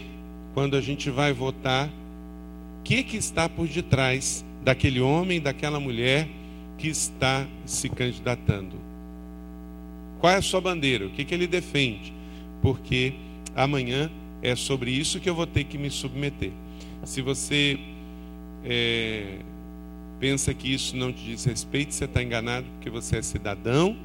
[0.55, 1.90] quando a gente vai votar
[2.85, 6.29] que, que está por detrás daquele homem, daquela mulher
[6.79, 8.77] que está se candidatando.
[10.20, 11.07] Qual é a sua bandeira?
[11.07, 12.12] O que, que ele defende?
[12.61, 13.14] Porque
[13.55, 14.11] amanhã
[14.42, 16.53] é sobre isso que eu vou ter que me submeter.
[17.05, 17.79] Se você
[18.64, 19.38] é,
[20.22, 23.96] pensa que isso não te diz respeito, você está enganado, porque você é cidadão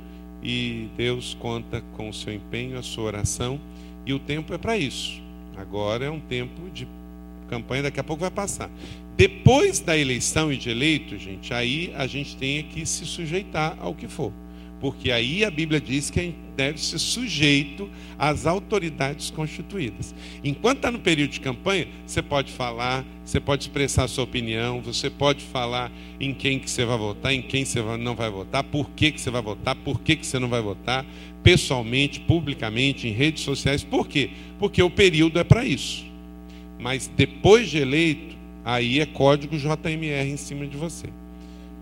[0.41, 3.61] e Deus conta com o seu empenho, a sua oração,
[4.03, 5.21] e o tempo é para isso.
[5.55, 6.87] Agora é um tempo de
[7.47, 8.67] campanha, daqui a pouco vai passar.
[9.15, 13.93] Depois da eleição e de eleito, gente, aí a gente tem que se sujeitar ao
[13.93, 14.33] que for.
[14.79, 20.13] Porque aí a Bíblia diz que deve ser sujeito às autoridades constituídas.
[20.43, 25.09] Enquanto está no período de campanha, você pode falar, você pode expressar sua opinião, você
[25.09, 28.89] pode falar em quem que você vai votar, em quem você não vai votar, por
[28.91, 31.05] que, que você vai votar, por que, que você não vai votar,
[31.43, 33.83] pessoalmente, publicamente, em redes sociais.
[33.83, 34.31] Por quê?
[34.59, 36.05] Porque o período é para isso.
[36.79, 41.07] Mas depois de eleito, aí é código JMR em cima de você.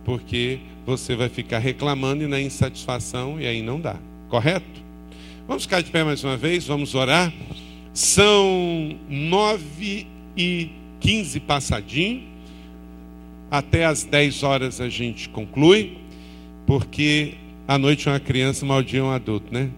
[0.06, 3.98] Porque você vai ficar reclamando e na insatisfação e aí não dá.
[4.30, 4.86] Correto?
[5.48, 7.34] Vamos ficar de pé mais uma vez, vamos orar.
[7.94, 12.24] São nove e quinze passadinho.
[13.50, 15.98] Até às dez horas a gente conclui,
[16.66, 17.34] porque
[17.68, 19.70] à noite uma criança, mal dia um adulto, né?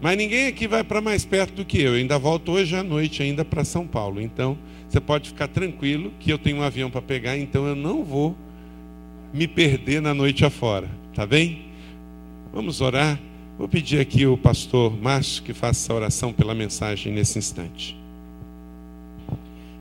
[0.00, 1.92] Mas ninguém aqui vai para mais perto do que eu.
[1.92, 4.20] Eu ainda volto hoje à noite ainda para São Paulo.
[4.20, 8.02] Então, você pode ficar tranquilo que eu tenho um avião para pegar, então eu não
[8.04, 8.36] vou
[9.32, 10.88] me perder na noite afora.
[11.14, 11.66] Tá bem?
[12.52, 13.18] Vamos orar.
[13.58, 17.96] Vou pedir aqui o pastor Márcio que faça a oração pela mensagem nesse instante.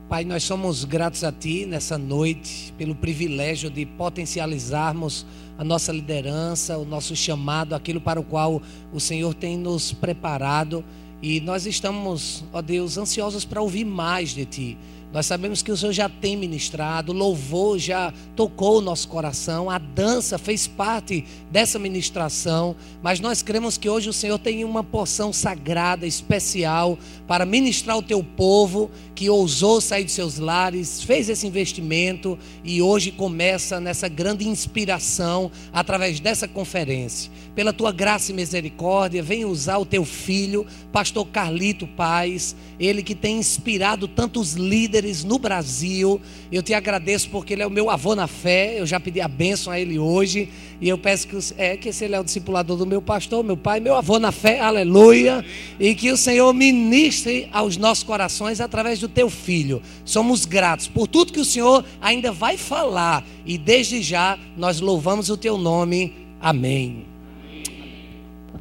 [0.07, 5.25] Pai, nós somos gratos a Ti nessa noite pelo privilégio de potencializarmos
[5.57, 8.61] a nossa liderança, o nosso chamado, aquilo para o qual
[8.91, 10.83] o Senhor tem nos preparado.
[11.21, 14.77] E nós estamos, ó Deus, ansiosos para ouvir mais de Ti.
[15.11, 19.69] Nós sabemos que o Senhor já tem ministrado, o louvor já tocou o nosso coração,
[19.69, 24.85] a dança fez parte dessa ministração, mas nós cremos que hoje o Senhor tem uma
[24.85, 26.97] porção sagrada, especial,
[27.27, 32.81] para ministrar o teu povo que ousou sair de seus lares, fez esse investimento e
[32.81, 37.29] hoje começa nessa grande inspiração através dessa conferência.
[37.53, 43.13] Pela tua graça e misericórdia, vem usar o teu filho, pastor Carlito Paz, ele que
[43.13, 46.19] tem inspirado tantos líderes no Brasil.
[46.51, 48.79] Eu te agradeço porque ele é o meu avô na fé.
[48.79, 50.49] Eu já pedi a bênção a ele hoje.
[50.79, 53.55] E eu peço que, é, que esse ele é o discipulador do meu pastor, meu
[53.55, 55.45] pai, meu avô na fé, aleluia.
[55.79, 59.81] E que o Senhor ministre aos nossos corações através do teu filho.
[60.03, 63.25] Somos gratos por tudo que o Senhor ainda vai falar.
[63.45, 66.13] E desde já nós louvamos o teu nome.
[66.39, 67.05] Amém.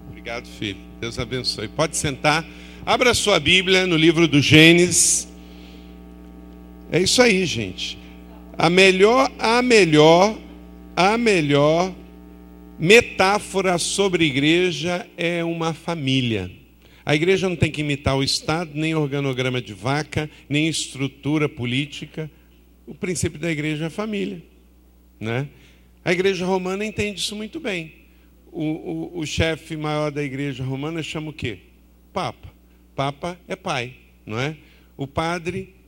[0.09, 0.79] Obrigado, filho.
[1.01, 1.69] Deus abençoe.
[1.69, 2.45] Pode sentar.
[2.85, 5.30] Abra sua Bíblia no livro do Gênesis.
[6.93, 7.97] É isso aí, gente.
[8.59, 10.37] A melhor, a melhor,
[10.97, 11.95] a melhor
[12.79, 16.51] metáfora sobre igreja é uma família.
[17.07, 22.29] A igreja não tem que imitar o Estado, nem organograma de vaca, nem estrutura política.
[22.87, 24.43] O princípio da igreja é a família.
[25.19, 25.49] Né?
[26.05, 27.95] A igreja romana entende isso muito bem.
[28.51, 31.59] O, o, o chefe maior da igreja romana chama o quê?
[32.13, 32.49] Papa.
[32.97, 33.95] Papa é pai,
[34.27, 34.57] não é?
[34.97, 35.80] O padre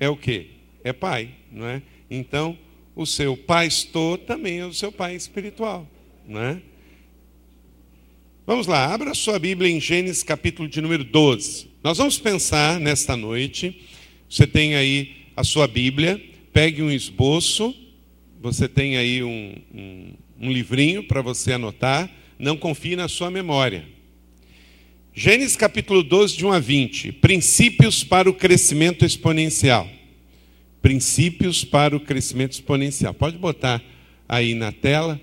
[0.00, 0.46] é o quê?
[0.82, 1.82] É pai, não é?
[2.10, 2.58] Então,
[2.96, 5.86] o seu pastor também é o seu pai espiritual,
[6.26, 6.60] não é?
[8.46, 11.68] Vamos lá, abra sua Bíblia em Gênesis capítulo de número 12.
[11.84, 13.80] Nós vamos pensar nesta noite.
[14.28, 16.20] Você tem aí a sua Bíblia,
[16.52, 17.74] pegue um esboço,
[18.40, 22.10] você tem aí um, um, um livrinho para você anotar.
[22.38, 23.86] Não confie na sua memória.
[25.22, 27.12] Gênesis capítulo 12, de 1 a 20.
[27.12, 29.86] Princípios para o crescimento exponencial.
[30.80, 33.12] Princípios para o crescimento exponencial.
[33.12, 33.82] Pode botar
[34.26, 35.20] aí na tela.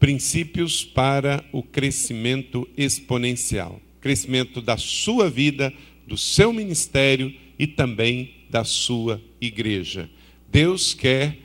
[0.00, 3.80] Princípios para o crescimento exponencial.
[4.00, 5.72] Crescimento da sua vida,
[6.04, 10.10] do seu ministério e também da sua igreja.
[10.50, 11.38] Deus quer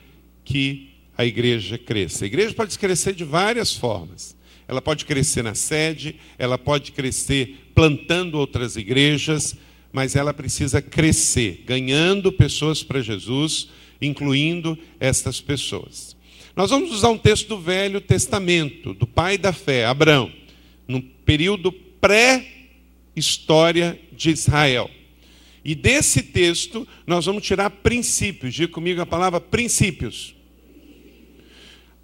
[0.43, 2.25] que a igreja cresça.
[2.25, 4.38] A igreja pode crescer de várias formas
[4.69, 9.55] ela pode crescer na sede, ela pode crescer plantando outras igrejas,
[9.91, 13.69] mas ela precisa crescer, ganhando pessoas para Jesus,
[13.99, 16.15] incluindo estas pessoas.
[16.55, 20.31] Nós vamos usar um texto do Velho Testamento, do pai da fé, Abraão,
[20.87, 24.87] no período pré-história de Israel.
[25.65, 28.53] E desse texto nós vamos tirar princípios.
[28.53, 30.35] Diga comigo a palavra princípios.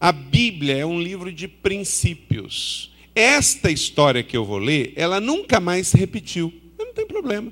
[0.05, 2.91] A Bíblia é um livro de princípios.
[3.15, 6.53] Esta história que eu vou ler, ela nunca mais se repetiu.
[6.77, 7.51] Não tem problema.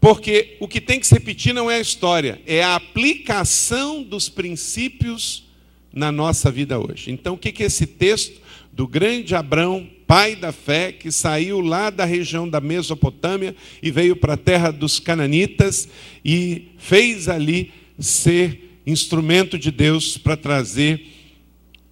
[0.00, 4.28] Porque o que tem que se repetir não é a história, é a aplicação dos
[4.28, 5.48] princípios
[5.92, 7.10] na nossa vida hoje.
[7.10, 8.40] Então, o que é esse texto
[8.72, 14.14] do grande Abrão, pai da fé, que saiu lá da região da Mesopotâmia e veio
[14.14, 15.88] para a terra dos Cananitas
[16.24, 21.17] e fez ali ser instrumento de Deus para trazer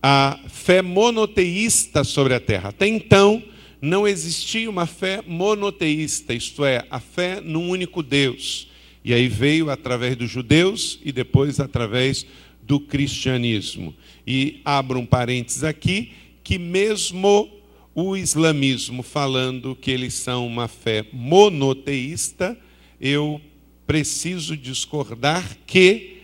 [0.03, 2.69] a fé monoteísta sobre a terra.
[2.69, 3.43] Até então,
[3.81, 8.69] não existia uma fé monoteísta, isto é, a fé num único Deus.
[9.05, 12.27] E aí veio através dos judeus e depois através
[12.63, 13.95] do cristianismo.
[14.27, 17.51] E abro um parênteses aqui, que mesmo
[17.95, 22.59] o islamismo falando que eles são uma fé monoteísta,
[23.01, 23.41] eu
[23.87, 26.19] preciso discordar que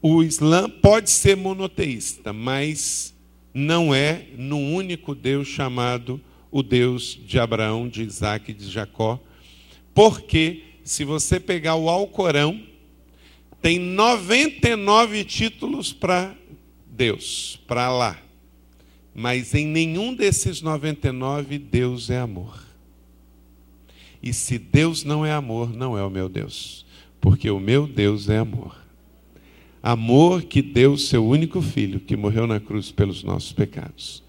[0.00, 3.14] o Islã pode ser monoteísta, mas
[3.52, 6.20] não é num único Deus chamado
[6.50, 9.20] o Deus de Abraão, de Isaac e de Jacó,
[9.94, 12.62] porque se você pegar o Alcorão,
[13.60, 16.34] tem 99 títulos para
[16.86, 18.18] Deus, para lá.
[19.14, 22.64] Mas em nenhum desses 99 Deus é amor.
[24.22, 26.86] E se Deus não é amor, não é o meu Deus,
[27.20, 28.87] porque o meu Deus é amor.
[29.90, 34.22] Amor que deu seu único filho, que morreu na cruz pelos nossos pecados.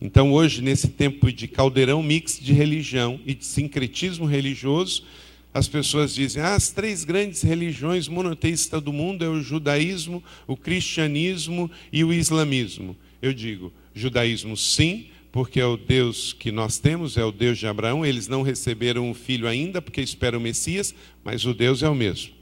[0.00, 5.04] Então, hoje, nesse tempo de caldeirão mix de religião e de sincretismo religioso,
[5.52, 10.56] as pessoas dizem: ah, as três grandes religiões monoteístas do mundo é o judaísmo, o
[10.56, 12.96] cristianismo e o islamismo.
[13.20, 17.66] Eu digo: judaísmo sim, porque é o Deus que nós temos, é o Deus de
[17.66, 18.06] Abraão.
[18.06, 21.94] Eles não receberam um filho ainda, porque esperam o Messias, mas o Deus é o
[21.94, 22.32] mesmo.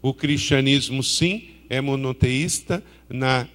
[0.00, 3.48] O cristianismo sim é monoteísta na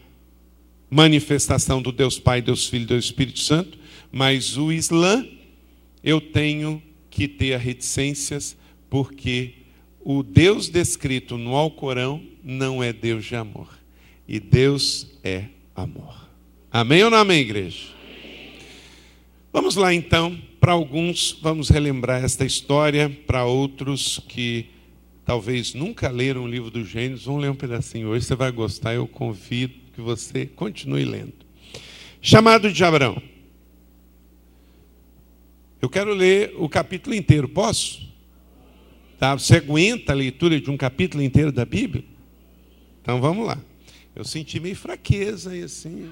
[0.90, 3.78] manifestação do Deus Pai, Deus Filho e Deus Espírito Santo,
[4.12, 5.26] mas o Islã
[6.04, 8.58] eu tenho que ter reticências,
[8.90, 9.54] porque
[10.04, 13.70] o Deus descrito no Alcorão não é Deus de amor,
[14.28, 15.46] e Deus é
[15.76, 16.30] amor.
[16.72, 17.88] Amém ou não amém, igreja?
[19.54, 24.68] Vamos lá então, para alguns vamos relembrar esta história, para outros que
[25.26, 28.94] talvez nunca leram o livro dos Gênesis, vão ler um pedacinho hoje, você vai gostar,
[28.94, 31.34] eu convido que você continue lendo.
[32.22, 33.22] Chamado de Abraão.
[35.82, 38.08] Eu quero ler o capítulo inteiro, posso?
[39.18, 39.34] Tá?
[39.34, 42.04] Você aguenta a leitura de um capítulo inteiro da Bíblia?
[43.02, 43.58] Então vamos lá.
[44.16, 46.10] Eu senti meio fraqueza e assim.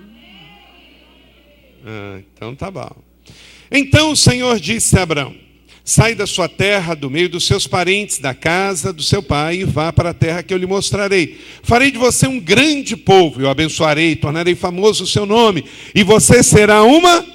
[1.85, 2.95] Ah, então tá bom.
[3.71, 5.35] Então o Senhor disse a Abraão:
[5.89, 9.63] Sai da sua terra, do meio dos seus parentes, da casa do seu pai, e
[9.63, 11.39] vá para a terra que eu lhe mostrarei.
[11.63, 15.65] Farei de você um grande povo, eu abençoarei, tornarei famoso o seu nome,
[15.95, 17.25] e você será uma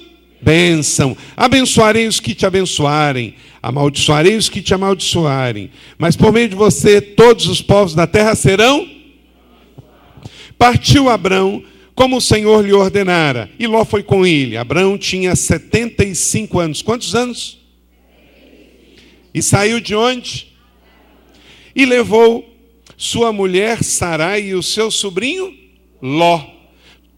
[0.40, 1.16] bênção.
[1.36, 5.68] Abençoarei os que te abençoarem, amaldiçoarei os que te amaldiçoarem.
[5.98, 8.88] Mas por meio de você, todos os povos da terra serão.
[10.56, 11.60] Partiu Abrão
[11.92, 14.56] como o Senhor lhe ordenara, e Ló foi com ele.
[14.56, 16.82] Abrão tinha 75 anos.
[16.82, 17.63] Quantos anos?
[19.34, 20.54] E saiu de onde?
[21.74, 22.48] E levou
[22.96, 25.52] sua mulher Sarai e o seu sobrinho
[26.00, 26.40] Ló,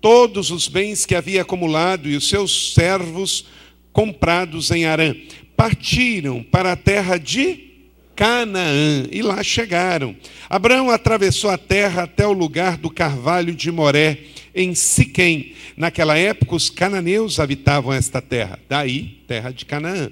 [0.00, 3.46] todos os bens que havia acumulado e os seus servos
[3.92, 5.14] comprados em Arã.
[5.56, 7.66] Partiram para a terra de
[8.14, 10.16] Canaã e lá chegaram.
[10.48, 14.18] Abraão atravessou a terra até o lugar do carvalho de Moré,
[14.54, 15.52] em Siquém.
[15.76, 20.10] Naquela época, os cananeus habitavam esta terra, daí, terra de Canaã.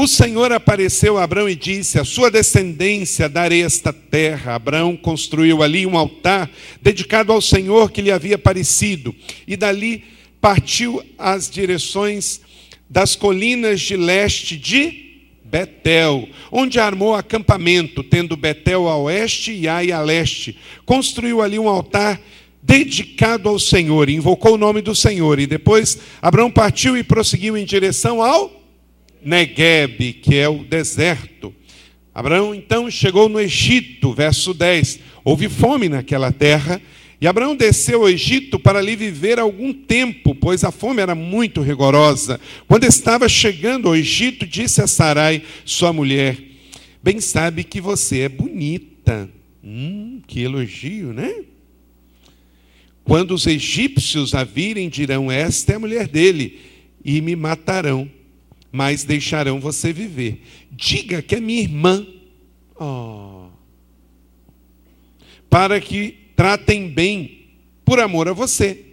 [0.00, 4.54] O Senhor apareceu a Abraão e disse: A sua descendência darei esta terra.
[4.54, 9.14] Abraão construiu ali um altar dedicado ao Senhor que lhe havia aparecido,
[9.46, 10.02] e dali
[10.40, 12.40] partiu as direções
[12.88, 19.92] das colinas de leste de Betel, onde armou acampamento, tendo Betel a oeste e Ai
[19.92, 20.56] a leste.
[20.86, 22.18] Construiu ali um altar
[22.62, 27.66] dedicado ao Senhor, invocou o nome do Senhor, e depois Abraão partiu e prosseguiu em
[27.66, 28.59] direção ao
[29.22, 31.54] Negueb, que é o deserto.
[32.14, 35.00] Abraão então chegou no Egito, verso 10.
[35.24, 36.80] Houve fome naquela terra,
[37.20, 41.60] e Abraão desceu ao Egito para ali viver algum tempo, pois a fome era muito
[41.60, 42.40] rigorosa.
[42.66, 46.36] Quando estava chegando ao Egito, disse a Sarai, sua mulher:
[47.02, 49.28] Bem sabe que você é bonita.
[49.62, 51.44] Hum, que elogio, né?
[53.04, 56.58] Quando os egípcios a virem, dirão: Esta é a mulher dele,
[57.04, 58.10] e me matarão
[58.72, 60.42] mas deixarão você viver.
[60.70, 62.06] Diga que é minha irmã.
[62.78, 63.48] Oh.
[65.48, 67.48] Para que tratem bem
[67.84, 68.86] por amor a você.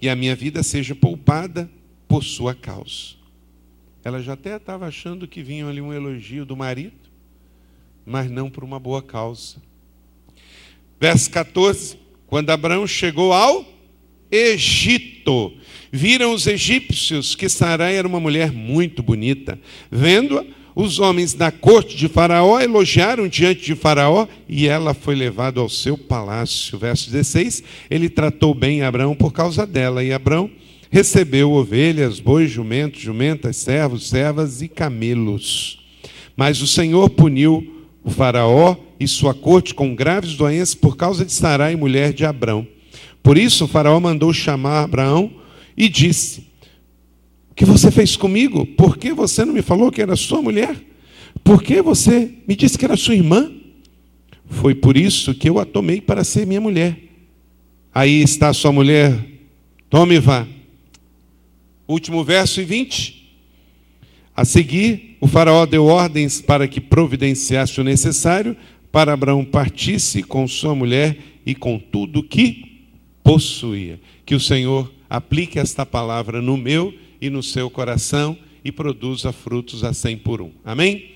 [0.00, 1.70] E a minha vida seja poupada
[2.06, 3.16] por sua causa.
[4.04, 6.96] Ela já até estava achando que vinha ali um elogio do marido,
[8.06, 9.56] mas não por uma boa causa.
[11.00, 13.64] Verso 14: Quando Abraão chegou ao
[14.30, 15.56] Egito,
[15.90, 19.58] Viram os egípcios que Sarai era uma mulher muito bonita.
[19.90, 20.44] Vendo-a,
[20.80, 25.68] os homens da corte de Faraó elogiaram diante de Faraó e ela foi levada ao
[25.68, 26.78] seu palácio.
[26.78, 30.48] Verso 16: Ele tratou bem Abraão por causa dela, e Abraão
[30.90, 35.80] recebeu ovelhas, bois, jumentos, jumentas, servos, servas e camelos.
[36.36, 41.32] Mas o Senhor puniu o Faraó e sua corte com graves doenças por causa de
[41.32, 42.66] Sarai, mulher de Abrão.
[43.20, 45.30] Por isso o Faraó mandou chamar Abraão
[45.78, 46.44] e disse:
[47.50, 48.66] O que você fez comigo?
[48.66, 50.76] Por que você não me falou que era sua mulher?
[51.44, 53.52] Por que você me disse que era sua irmã?
[54.44, 56.98] Foi por isso que eu a tomei para ser minha mulher.
[57.94, 59.24] Aí está sua mulher,
[59.88, 60.46] tome e vá.
[61.86, 63.18] Último verso e 20.
[64.36, 68.56] A seguir, o faraó deu ordens para que providenciasse o necessário
[68.90, 72.82] para Abraão partisse com sua mulher e com tudo que
[73.22, 74.00] possuía.
[74.24, 79.84] Que o Senhor aplique esta palavra no meu e no seu coração e produza frutos
[79.84, 80.50] a cem por um.
[80.64, 81.12] Amém?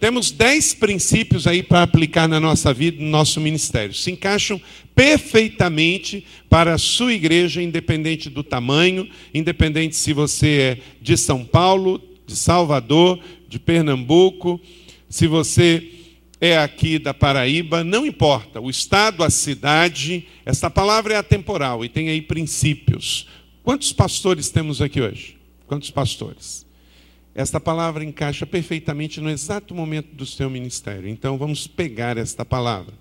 [0.00, 3.92] Temos dez princípios aí para aplicar na nossa vida, no nosso ministério.
[3.92, 4.60] Se encaixam
[4.94, 12.00] perfeitamente para a sua igreja, independente do tamanho, independente se você é de São Paulo,
[12.26, 13.18] de Salvador,
[13.48, 14.60] de Pernambuco,
[15.08, 15.97] se você
[16.40, 21.88] é aqui da Paraíba, não importa, o estado, a cidade, essa palavra é atemporal e
[21.88, 23.26] tem aí princípios.
[23.64, 25.36] Quantos pastores temos aqui hoje?
[25.66, 26.66] Quantos pastores?
[27.34, 31.08] Esta palavra encaixa perfeitamente no exato momento do seu ministério.
[31.08, 32.94] Então vamos pegar esta palavra.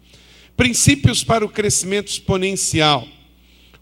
[0.56, 3.08] Princípios para o crescimento exponencial.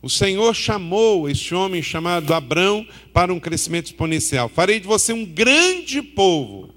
[0.01, 4.47] O Senhor chamou este homem chamado Abrão para um crescimento exponencial.
[4.47, 6.74] Farei de você um grande povo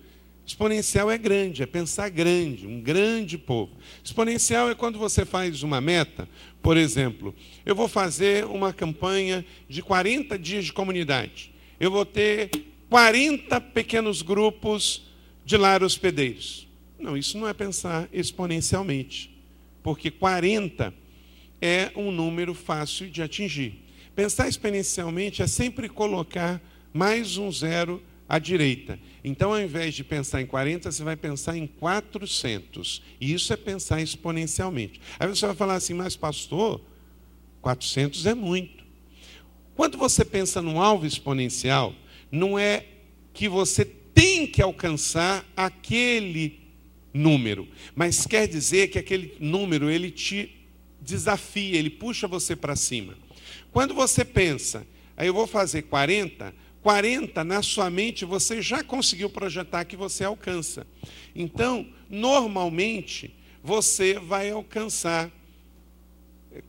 [0.48, 3.76] Exponencial é grande, é pensar grande, um grande povo.
[4.02, 6.26] Exponencial é quando você faz uma meta,
[6.62, 7.34] por exemplo,
[7.66, 11.52] eu vou fazer uma campanha de 40 dias de comunidade.
[11.78, 12.50] Eu vou ter
[12.88, 15.02] 40 pequenos grupos
[15.44, 16.66] de lar hospedeiros.
[16.98, 19.30] Não, isso não é pensar exponencialmente,
[19.82, 20.94] porque 40
[21.60, 23.84] é um número fácil de atingir.
[24.16, 26.58] Pensar exponencialmente é sempre colocar
[26.90, 28.98] mais um zero à direita.
[29.24, 33.02] Então, ao invés de pensar em 40, você vai pensar em 400.
[33.20, 35.00] E isso é pensar exponencialmente.
[35.18, 36.80] Aí você vai falar assim, mas pastor,
[37.62, 38.84] 400 é muito.
[39.74, 41.94] Quando você pensa num alvo exponencial,
[42.30, 42.84] não é
[43.32, 46.60] que você tem que alcançar aquele
[47.14, 50.66] número, mas quer dizer que aquele número ele te
[51.00, 53.16] desafia, ele puxa você para cima.
[53.72, 56.54] Quando você pensa, aí eu vou fazer 40,
[56.88, 60.86] 40 na sua mente você já conseguiu projetar que você alcança.
[61.36, 65.30] Então, normalmente, você vai alcançar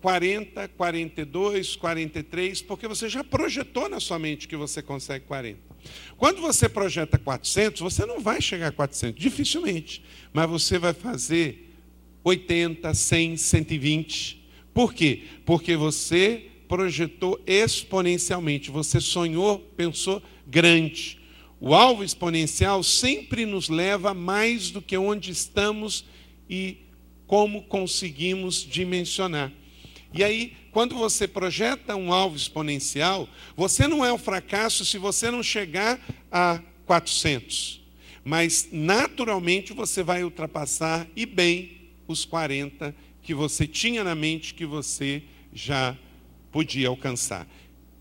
[0.01, 5.57] 40, 42, 43, porque você já projetou na sua mente que você consegue 40.
[6.17, 10.03] Quando você projeta 400, você não vai chegar a 400, dificilmente,
[10.33, 11.73] mas você vai fazer
[12.25, 14.49] 80, 100, 120.
[14.73, 15.23] Por quê?
[15.45, 21.19] Porque você projetou exponencialmente, você sonhou, pensou grande.
[21.59, 26.05] O alvo exponencial sempre nos leva mais do que onde estamos
[26.47, 26.77] e
[27.25, 29.51] como conseguimos dimensionar.
[30.13, 35.31] E aí, quando você projeta um alvo exponencial, você não é um fracasso se você
[35.31, 35.99] não chegar
[36.31, 37.81] a 400.
[38.23, 44.67] Mas, naturalmente, você vai ultrapassar e bem os 40 que você tinha na mente que
[44.67, 45.97] você já
[46.51, 47.47] podia alcançar.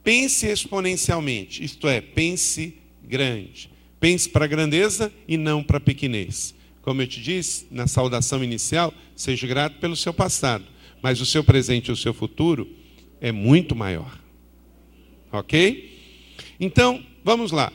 [0.03, 2.74] Pense exponencialmente, isto é, pense
[3.05, 3.70] grande.
[4.01, 6.55] Pense para a grandeza e não para a pequenez.
[6.82, 10.64] Como eu te disse na saudação inicial, seja grato pelo seu passado,
[11.03, 12.68] mas o seu presente e o seu futuro
[13.20, 14.18] é muito maior.
[15.32, 15.99] Ok?
[16.59, 17.72] Então, vamos lá.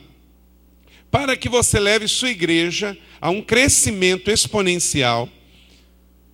[1.10, 5.28] Para que você leve sua igreja a um crescimento exponencial,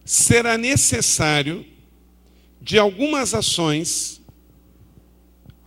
[0.05, 1.67] será necessário
[2.61, 4.20] de algumas ações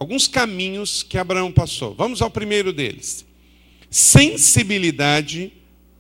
[0.03, 1.95] alguns caminhos que Abraão passou.
[1.95, 3.25] Vamos ao primeiro deles.
[3.89, 5.53] Sensibilidade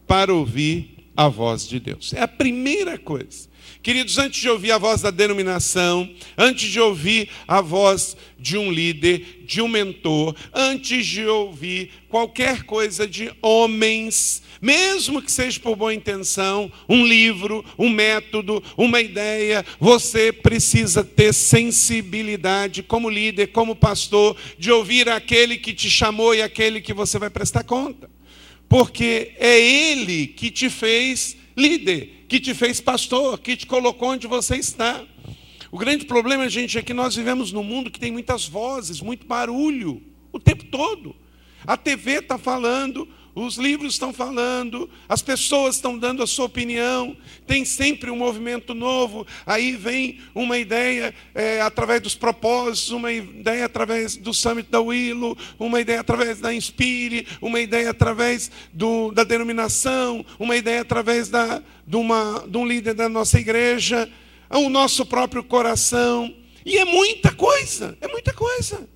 [0.05, 2.11] para ouvir a voz de Deus.
[2.13, 3.47] É a primeira coisa.
[3.83, 8.71] Queridos, antes de ouvir a voz da denominação, antes de ouvir a voz de um
[8.71, 15.75] líder, de um mentor, antes de ouvir qualquer coisa de homens, mesmo que seja por
[15.75, 23.75] boa intenção, um livro, um método, uma ideia, você precisa ter sensibilidade como líder, como
[23.75, 28.09] pastor, de ouvir aquele que te chamou e aquele que você vai prestar conta.
[28.69, 34.25] Porque é ele que te fez líder, que te fez pastor, que te colocou onde
[34.25, 35.05] você está.
[35.71, 39.27] O grande problema, gente, é que nós vivemos num mundo que tem muitas vozes, muito
[39.27, 41.15] barulho, o tempo todo.
[41.63, 47.17] A TV está falando, os livros estão falando, as pessoas estão dando a sua opinião,
[47.47, 53.65] tem sempre um movimento novo, aí vem uma ideia é, através dos propósitos, uma ideia
[53.65, 59.23] através do Summit da Willow, uma ideia através da Inspire, uma ideia através do, da
[59.23, 64.07] denominação, uma ideia através da, de, uma, de um líder da nossa igreja,
[64.49, 68.92] o nosso próprio coração, e é muita coisa, é muita coisa.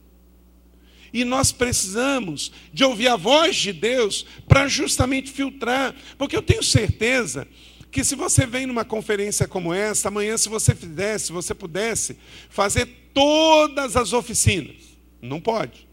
[1.13, 6.63] E nós precisamos de ouvir a voz de Deus para justamente filtrar, porque eu tenho
[6.63, 7.47] certeza
[7.91, 12.17] que se você vem numa conferência como essa, amanhã, se você fizesse, se você pudesse
[12.49, 14.75] fazer todas as oficinas,
[15.21, 15.87] não pode.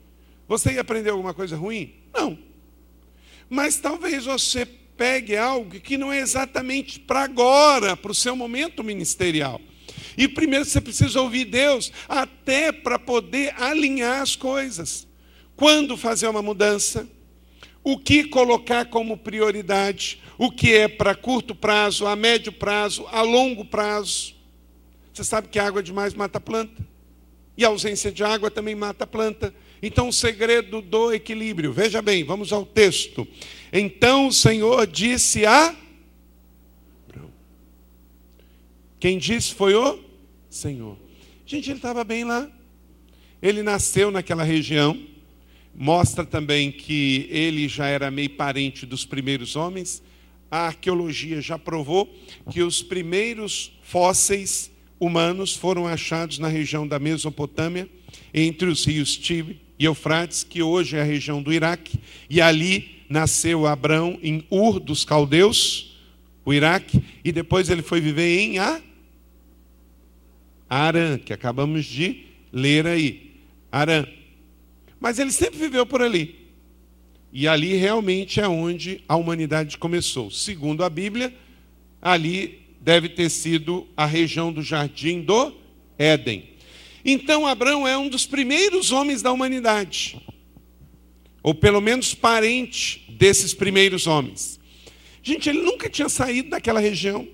[0.46, 1.94] Você ia aprender alguma coisa ruim?
[2.12, 2.38] Não.
[3.48, 8.84] Mas talvez você pegue algo que não é exatamente para agora, para o seu momento
[8.84, 9.60] ministerial.
[10.16, 15.06] E primeiro você precisa ouvir Deus, até para poder alinhar as coisas.
[15.56, 17.08] Quando fazer uma mudança,
[17.82, 23.22] o que colocar como prioridade, o que é para curto prazo, a médio prazo, a
[23.22, 24.34] longo prazo.
[25.12, 26.82] Você sabe que água demais mata a planta.
[27.56, 29.54] E a ausência de água também mata a planta.
[29.80, 31.72] Então, o segredo do equilíbrio.
[31.72, 33.28] Veja bem, vamos ao texto.
[33.76, 35.74] Então o Senhor disse a
[39.00, 40.03] Quem disse foi o
[40.54, 40.96] Senhor.
[41.44, 42.48] Gente, ele estava bem lá.
[43.42, 44.96] Ele nasceu naquela região.
[45.74, 50.00] Mostra também que ele já era meio parente dos primeiros homens.
[50.48, 52.08] A arqueologia já provou
[52.50, 57.88] que os primeiros fósseis humanos foram achados na região da Mesopotâmia,
[58.32, 61.98] entre os rios Tibe e Eufrates, que hoje é a região do Iraque,
[62.30, 65.98] e ali nasceu Abrão em Ur dos Caldeus,
[66.44, 68.80] o Iraque, e depois ele foi viver em A
[70.68, 73.32] Arã, que acabamos de ler aí.
[73.70, 74.06] Arã.
[75.00, 76.44] Mas ele sempre viveu por ali.
[77.32, 80.30] E ali realmente é onde a humanidade começou.
[80.30, 81.34] Segundo a Bíblia,
[82.00, 85.52] ali deve ter sido a região do jardim do
[85.98, 86.50] Éden.
[87.04, 90.20] Então Abraão é um dos primeiros homens da humanidade,
[91.42, 94.60] ou pelo menos parente desses primeiros homens.
[95.22, 97.26] Gente, ele nunca tinha saído daquela região.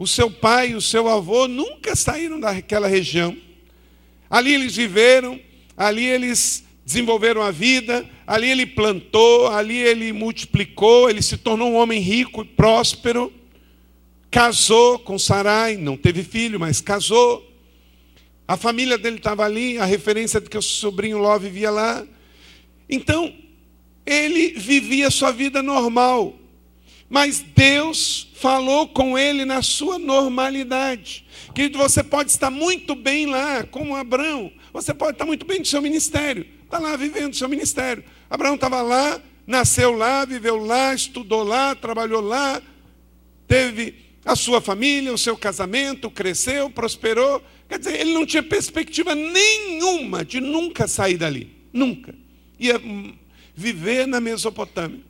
[0.00, 3.36] O seu pai e o seu avô nunca saíram daquela região.
[4.30, 5.38] Ali eles viveram,
[5.76, 11.76] ali eles desenvolveram a vida, ali ele plantou, ali ele multiplicou, ele se tornou um
[11.76, 13.30] homem rico e próspero.
[14.30, 17.46] Casou com Sarai, não teve filho, mas casou.
[18.48, 22.06] A família dele estava ali, a referência de que o sobrinho Ló vivia lá.
[22.88, 23.30] Então,
[24.06, 26.39] ele vivia sua vida normal.
[27.10, 31.26] Mas Deus falou com ele na sua normalidade.
[31.52, 34.52] Querido, você pode estar muito bem lá, como Abraão.
[34.72, 36.46] Você pode estar muito bem no seu ministério.
[36.64, 38.04] Está lá vivendo o seu ministério.
[38.30, 42.62] Abraão estava lá, nasceu lá, viveu lá, estudou lá, trabalhou lá,
[43.48, 47.42] teve a sua família, o seu casamento, cresceu, prosperou.
[47.68, 51.56] Quer dizer, ele não tinha perspectiva nenhuma de nunca sair dali.
[51.72, 52.14] Nunca.
[52.56, 52.80] Ia
[53.52, 55.00] viver na Mesopotâmia.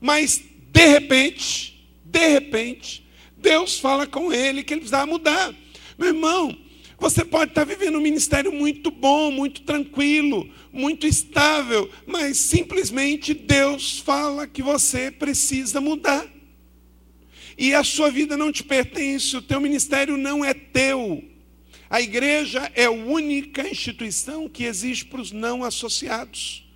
[0.00, 0.42] Mas
[0.78, 3.04] de repente, de repente,
[3.36, 5.52] Deus fala com ele que ele precisava mudar.
[5.98, 6.56] Meu irmão,
[6.96, 13.98] você pode estar vivendo um ministério muito bom, muito tranquilo, muito estável, mas simplesmente Deus
[13.98, 16.24] fala que você precisa mudar.
[17.58, 21.24] E a sua vida não te pertence, o teu ministério não é teu.
[21.90, 26.67] A igreja é a única instituição que existe para os não associados.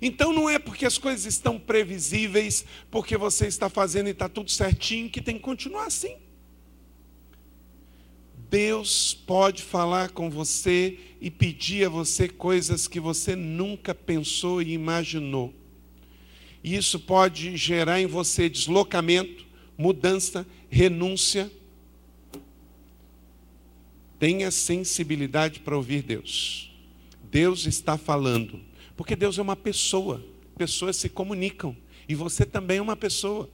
[0.00, 4.50] Então não é porque as coisas estão previsíveis, porque você está fazendo e está tudo
[4.50, 6.16] certinho, que tem que continuar assim.
[8.50, 14.72] Deus pode falar com você e pedir a você coisas que você nunca pensou e
[14.72, 15.52] imaginou.
[16.64, 19.46] E isso pode gerar em você deslocamento,
[19.76, 21.50] mudança, renúncia.
[24.18, 26.72] Tenha sensibilidade para ouvir Deus.
[27.30, 28.67] Deus está falando.
[28.98, 30.20] Porque Deus é uma pessoa,
[30.56, 31.74] pessoas se comunicam,
[32.08, 33.48] e você também é uma pessoa.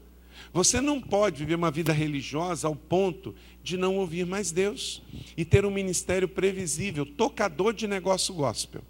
[0.54, 5.02] Você não pode viver uma vida religiosa ao ponto de não ouvir mais Deus
[5.36, 8.80] e ter um ministério previsível, tocador de negócio gospel.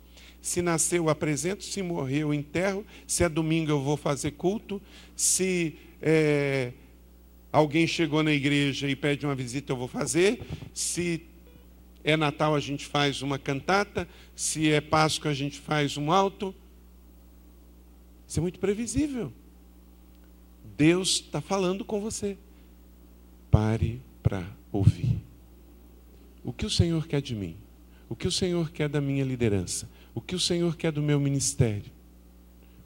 [0.40, 4.80] Se nasceu, eu apresento, se morreu, eu enterro, se é domingo, eu vou fazer culto,
[5.16, 6.70] se é,
[7.50, 10.40] alguém chegou na igreja e pede uma visita, eu vou fazer,
[10.72, 11.20] se
[12.04, 14.06] é Natal, a gente faz uma cantata.
[14.36, 16.54] Se é Páscoa, a gente faz um alto.
[18.28, 19.32] Isso é muito previsível.
[20.76, 22.36] Deus está falando com você.
[23.50, 25.18] Pare para ouvir.
[26.44, 27.56] O que o Senhor quer de mim?
[28.08, 29.88] O que o Senhor quer da minha liderança?
[30.14, 31.90] O que o Senhor quer do meu ministério?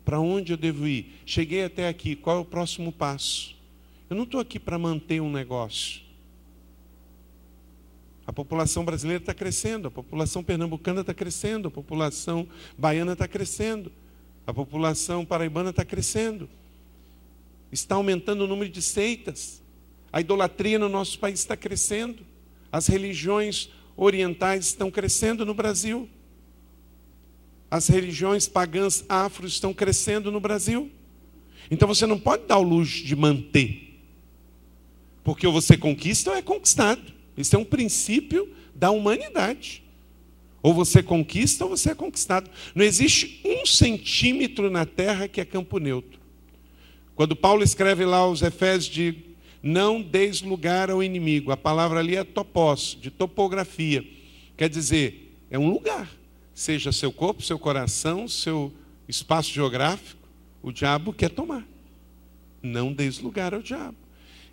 [0.05, 1.21] Para onde eu devo ir?
[1.27, 3.57] Cheguei até aqui, qual é o próximo passo?
[4.09, 6.08] Eu não estou aqui para manter um negócio.
[8.29, 13.91] A população brasileira está crescendo, a população pernambucana está crescendo, a população baiana está crescendo,
[14.47, 16.47] a população paraibana está crescendo.
[17.73, 19.63] Está aumentando o número de seitas.
[20.13, 22.23] A idolatria no nosso país está crescendo.
[22.71, 26.07] As religiões orientais estão crescendo no Brasil.
[27.71, 30.91] As religiões pagãs afro estão crescendo no Brasil.
[31.71, 33.99] Então você não pode dar o luxo de manter.
[35.25, 37.17] Porque ou você conquista ou é conquistado.
[37.39, 39.83] Isso é um princípio da humanidade.
[40.61, 42.51] Ou você conquista ou você é conquistado.
[42.75, 46.19] Não existe um centímetro na terra que é campo neutro.
[47.15, 49.29] Quando Paulo escreve lá aos Efésios de
[49.63, 51.53] não deis lugar ao inimigo.
[51.53, 54.05] A palavra ali é topos, de topografia.
[54.57, 56.09] Quer dizer, é um lugar.
[56.55, 58.73] Seja seu corpo, seu coração, seu
[59.09, 60.29] espaço geográfico,
[60.63, 61.65] o diabo quer tomar.
[62.63, 63.97] Não deis lugar ao diabo.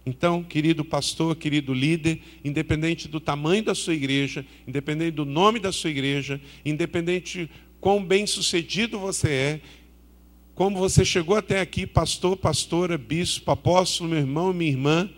[0.06, 5.72] Então, querido pastor, querido líder, independente do tamanho da sua igreja, independente do nome da
[5.72, 7.50] sua igreja, independente
[7.82, 9.62] quão bem sucedido você é,
[10.54, 15.10] como você chegou até aqui, pastor, pastora, bispo, apóstolo, meu irmão minha irmã,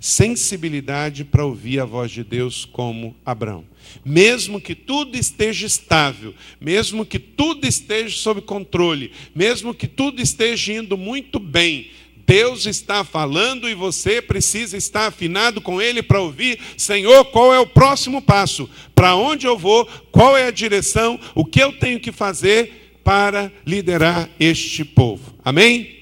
[0.00, 3.64] sensibilidade para ouvir a voz de Deus como Abraão.
[4.04, 10.72] Mesmo que tudo esteja estável, mesmo que tudo esteja sob controle, mesmo que tudo esteja
[10.72, 11.90] indo muito bem,
[12.28, 17.58] Deus está falando e você precisa estar afinado com Ele para ouvir: Senhor, qual é
[17.58, 18.70] o próximo passo?
[18.94, 19.86] Para onde eu vou?
[20.12, 21.18] Qual é a direção?
[21.34, 22.88] O que eu tenho que fazer?
[23.08, 25.32] para liderar este povo.
[25.42, 25.96] Amém?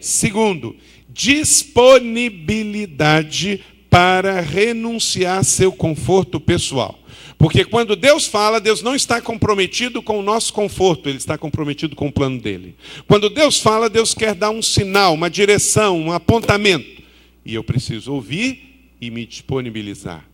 [0.00, 0.74] Segundo,
[1.10, 6.98] disponibilidade para renunciar seu conforto pessoal.
[7.38, 11.96] Porque quando Deus fala, Deus não está comprometido com o nosso conforto, Ele está comprometido
[11.96, 12.76] com o plano dele.
[13.06, 17.02] Quando Deus fala, Deus quer dar um sinal, uma direção, um apontamento.
[17.44, 20.24] E eu preciso ouvir e me disponibilizar.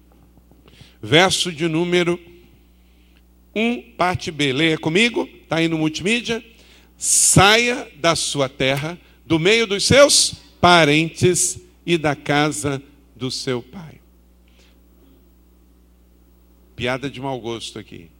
[1.03, 2.21] Verso de número
[3.55, 4.53] 1, parte B.
[4.53, 6.45] Leia comigo, está aí no multimídia.
[6.97, 12.83] Saia da sua terra, do meio dos seus parentes e da casa
[13.17, 14.00] do seu pai.
[16.81, 18.11] Piada de mau gosto aqui.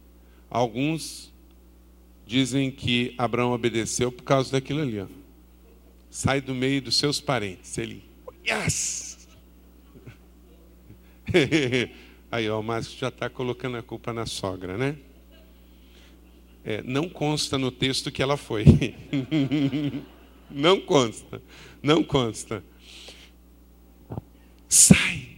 [0.47, 1.33] Alguns
[2.27, 4.99] dizem que Abraão obedeceu por causa daquilo ali.
[4.99, 5.07] Ó.
[6.11, 7.75] Sai do meio dos seus parentes.
[7.79, 8.03] Ele,
[8.47, 9.27] yes!
[12.31, 14.95] Aí, ó, o Márcio já está colocando a culpa na sogra, né?
[16.63, 18.63] É, não consta no texto que ela foi.
[20.51, 21.41] não consta.
[21.81, 22.63] Não consta.
[24.69, 25.31] Sai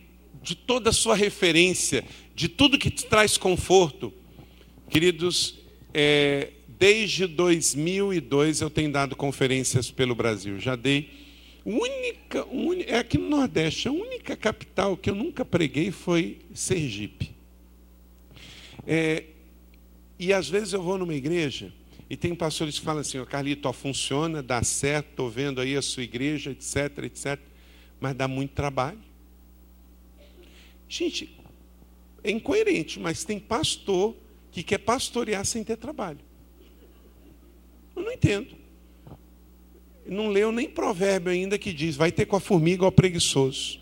[0.44, 2.04] de toda a sua referência,
[2.36, 4.14] de tudo que te traz conforto.
[4.90, 5.60] Queridos,
[5.94, 10.60] é, desde 2002 eu tenho dado conferências pelo Brasil.
[10.60, 11.10] Já dei.
[11.66, 12.46] Única,
[12.86, 17.32] é aqui no Nordeste, a única capital que eu nunca preguei foi Sergipe.
[18.86, 19.24] É,
[20.20, 21.72] e às vezes eu vou numa igreja
[22.10, 25.76] e tem pastores que falam assim, ó, Carlito, ó, funciona, dá certo, estou vendo aí
[25.78, 27.40] a sua igreja, etc, etc.
[28.00, 29.00] Mas dá muito trabalho.
[30.90, 31.34] Gente,
[32.24, 34.16] é incoerente, mas tem pastor
[34.52, 36.20] que quer pastorear sem ter trabalho.
[37.96, 38.56] Eu não entendo.
[40.06, 43.80] Não leu nem provérbio ainda que diz, vai ter com a formiga ao preguiçoso.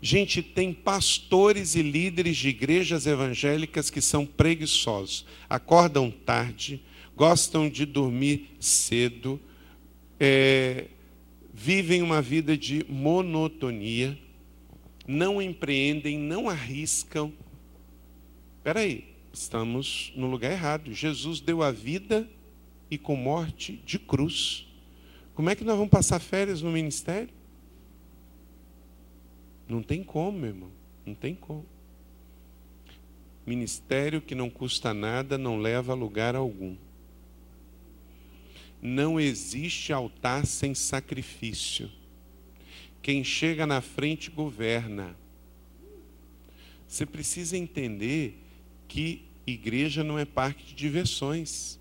[0.00, 6.82] Gente, tem pastores e líderes de igrejas evangélicas que são preguiçosos, acordam tarde,
[7.14, 9.40] gostam de dormir cedo,
[10.18, 10.86] é,
[11.54, 14.18] vivem uma vida de monotonia,
[15.06, 17.32] não empreendem, não arriscam.
[18.58, 20.92] Espera aí, estamos no lugar errado.
[20.92, 22.28] Jesus deu a vida
[22.90, 24.66] e com morte de cruz.
[25.34, 27.30] Como é que nós vamos passar férias no ministério?
[29.68, 30.70] Não tem como, meu irmão.
[31.04, 31.66] Não tem como.
[33.46, 36.76] Ministério que não custa nada não leva a lugar algum.
[38.80, 41.90] Não existe altar sem sacrifício.
[43.02, 45.16] Quem chega na frente governa.
[46.86, 48.38] Você precisa entender
[48.86, 51.78] que igreja não é parque de diversões.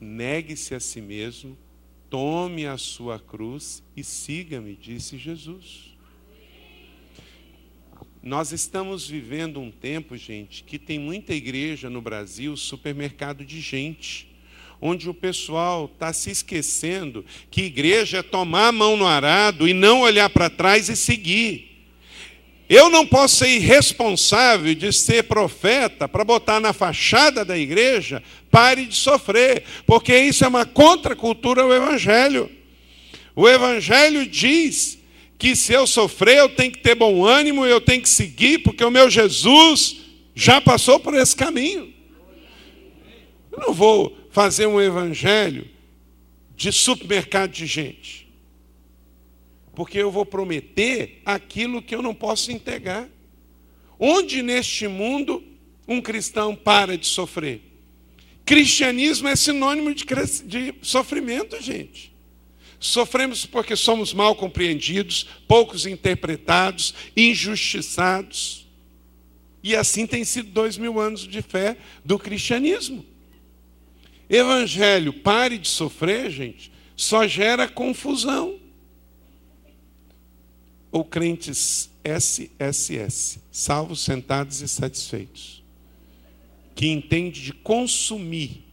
[0.00, 1.56] Negue-se a si mesmo,
[2.12, 5.96] Tome a sua cruz e siga-me, disse Jesus.
[8.22, 14.28] Nós estamos vivendo um tempo, gente, que tem muita igreja no Brasil, supermercado de gente,
[14.84, 19.72] onde o pessoal está se esquecendo que igreja é tomar a mão no arado e
[19.72, 21.70] não olhar para trás e seguir.
[22.68, 28.86] Eu não posso ser irresponsável de ser profeta para botar na fachada da igreja, pare
[28.86, 32.50] de sofrer, porque isso é uma contracultura ao Evangelho.
[33.36, 34.98] O Evangelho diz
[35.38, 38.84] que se eu sofrer, eu tenho que ter bom ânimo, eu tenho que seguir, porque
[38.84, 39.98] o meu Jesus
[40.34, 41.92] já passou por esse caminho.
[43.52, 45.68] Eu não vou fazer um evangelho
[46.56, 48.26] de supermercado de gente,
[49.74, 53.08] porque eu vou prometer aquilo que eu não posso entregar.
[53.98, 55.44] Onde neste mundo
[55.86, 57.60] um cristão para de sofrer?
[58.44, 60.04] Cristianismo é sinônimo de,
[60.44, 62.12] de sofrimento, gente.
[62.80, 68.66] Sofremos porque somos mal compreendidos, poucos interpretados, injustiçados.
[69.62, 73.12] E assim tem sido dois mil anos de fé do cristianismo.
[74.34, 78.58] Evangelho, pare de sofrer, gente, só gera confusão.
[80.90, 85.62] Ou crentes SSS, salvos, sentados e satisfeitos,
[86.74, 88.64] que entende de consumir,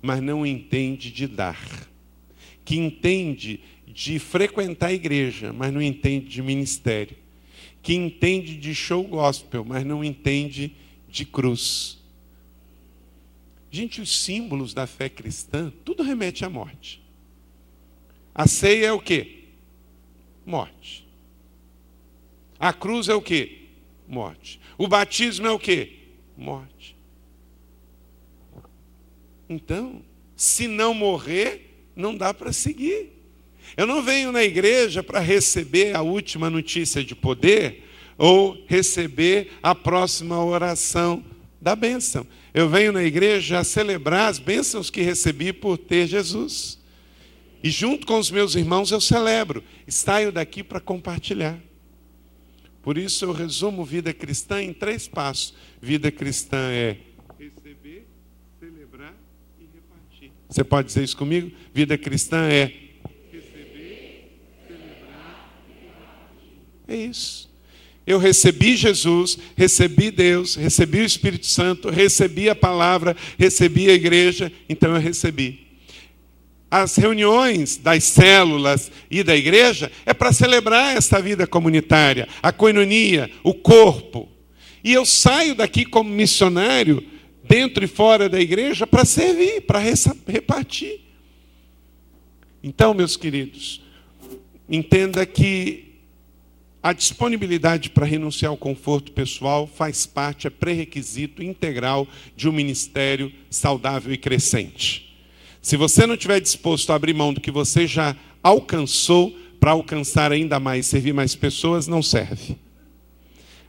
[0.00, 1.88] mas não entende de dar
[2.68, 7.16] que entende de frequentar a igreja, mas não entende de ministério,
[7.80, 10.72] que entende de show gospel, mas não entende
[11.08, 11.97] de cruz.
[13.78, 17.00] Gente, os símbolos da fé cristã, tudo remete à morte.
[18.34, 19.44] A ceia é o quê?
[20.44, 21.06] Morte.
[22.58, 23.66] A cruz é o quê?
[24.08, 24.58] Morte.
[24.76, 25.92] O batismo é o quê?
[26.36, 26.96] Morte.
[29.48, 30.02] Então,
[30.34, 33.12] se não morrer, não dá para seguir.
[33.76, 37.84] Eu não venho na igreja para receber a última notícia de poder
[38.18, 41.24] ou receber a próxima oração
[41.60, 42.26] da bênção.
[42.54, 46.78] Eu venho na igreja a celebrar as bênçãos que recebi por ter Jesus.
[47.62, 49.62] E junto com os meus irmãos eu celebro.
[49.86, 51.58] Saio daqui para compartilhar.
[52.82, 55.54] Por isso eu resumo vida cristã em três passos.
[55.80, 56.98] Vida cristã é
[60.48, 61.54] Você pode dizer isso comigo?
[61.74, 62.72] Vida cristã é
[63.30, 64.32] receber,
[64.66, 65.54] celebrar
[66.88, 67.47] É isso.
[68.08, 74.50] Eu recebi Jesus, recebi Deus, recebi o Espírito Santo, recebi a palavra, recebi a igreja,
[74.66, 75.66] então eu recebi.
[76.70, 83.30] As reuniões das células e da igreja é para celebrar esta vida comunitária, a coinonia,
[83.44, 84.26] o corpo.
[84.82, 87.04] E eu saio daqui como missionário
[87.44, 89.80] dentro e fora da igreja, para servir, para
[90.26, 90.98] repartir.
[92.62, 93.82] Então, meus queridos,
[94.66, 95.87] entenda que
[96.88, 103.30] a disponibilidade para renunciar ao conforto pessoal faz parte, é pré-requisito integral de um ministério
[103.50, 105.14] saudável e crescente.
[105.60, 110.32] Se você não estiver disposto a abrir mão do que você já alcançou para alcançar
[110.32, 112.56] ainda mais, servir mais pessoas, não serve.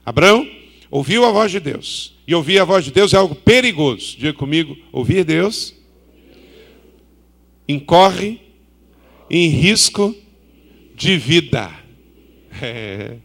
[0.06, 0.50] Abraão
[0.90, 4.16] ouviu a voz de Deus e ouvir a voz de Deus é algo perigoso.
[4.18, 5.76] Diga comigo: ouvir Deus
[7.68, 8.40] incorre
[9.30, 10.16] em risco
[10.96, 11.89] de vida.
[12.62, 13.18] É.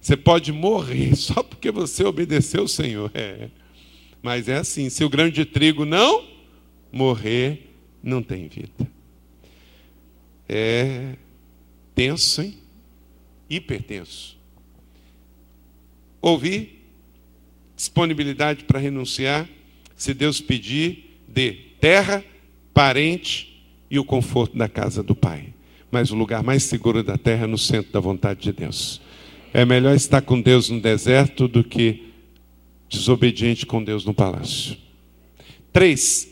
[0.00, 3.10] Você pode morrer só porque você obedeceu o Senhor.
[3.14, 3.48] É.
[4.22, 6.28] Mas é assim: se o grão de trigo não
[6.90, 7.70] morrer,
[8.02, 8.88] não tem vida.
[10.48, 11.16] É
[11.94, 12.54] tenso, hein?
[13.48, 14.38] Hipertenso.
[16.20, 16.82] Ouvir
[17.76, 19.48] disponibilidade para renunciar,
[19.96, 22.24] se Deus pedir, dê terra,
[22.72, 25.51] parente e o conforto da casa do Pai.
[25.92, 28.98] Mas o lugar mais seguro da terra é no centro da vontade de Deus.
[29.52, 32.08] É melhor estar com Deus no deserto do que
[32.88, 34.74] desobediente com Deus no palácio.
[35.70, 36.30] Três,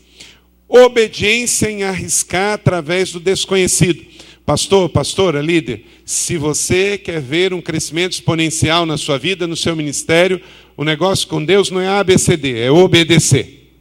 [0.67, 4.03] obediência em arriscar através do desconhecido.
[4.43, 9.75] Pastor, pastora, líder, se você quer ver um crescimento exponencial na sua vida, no seu
[9.75, 10.41] ministério,
[10.75, 13.71] o negócio com Deus não é ABCD, é obedecer.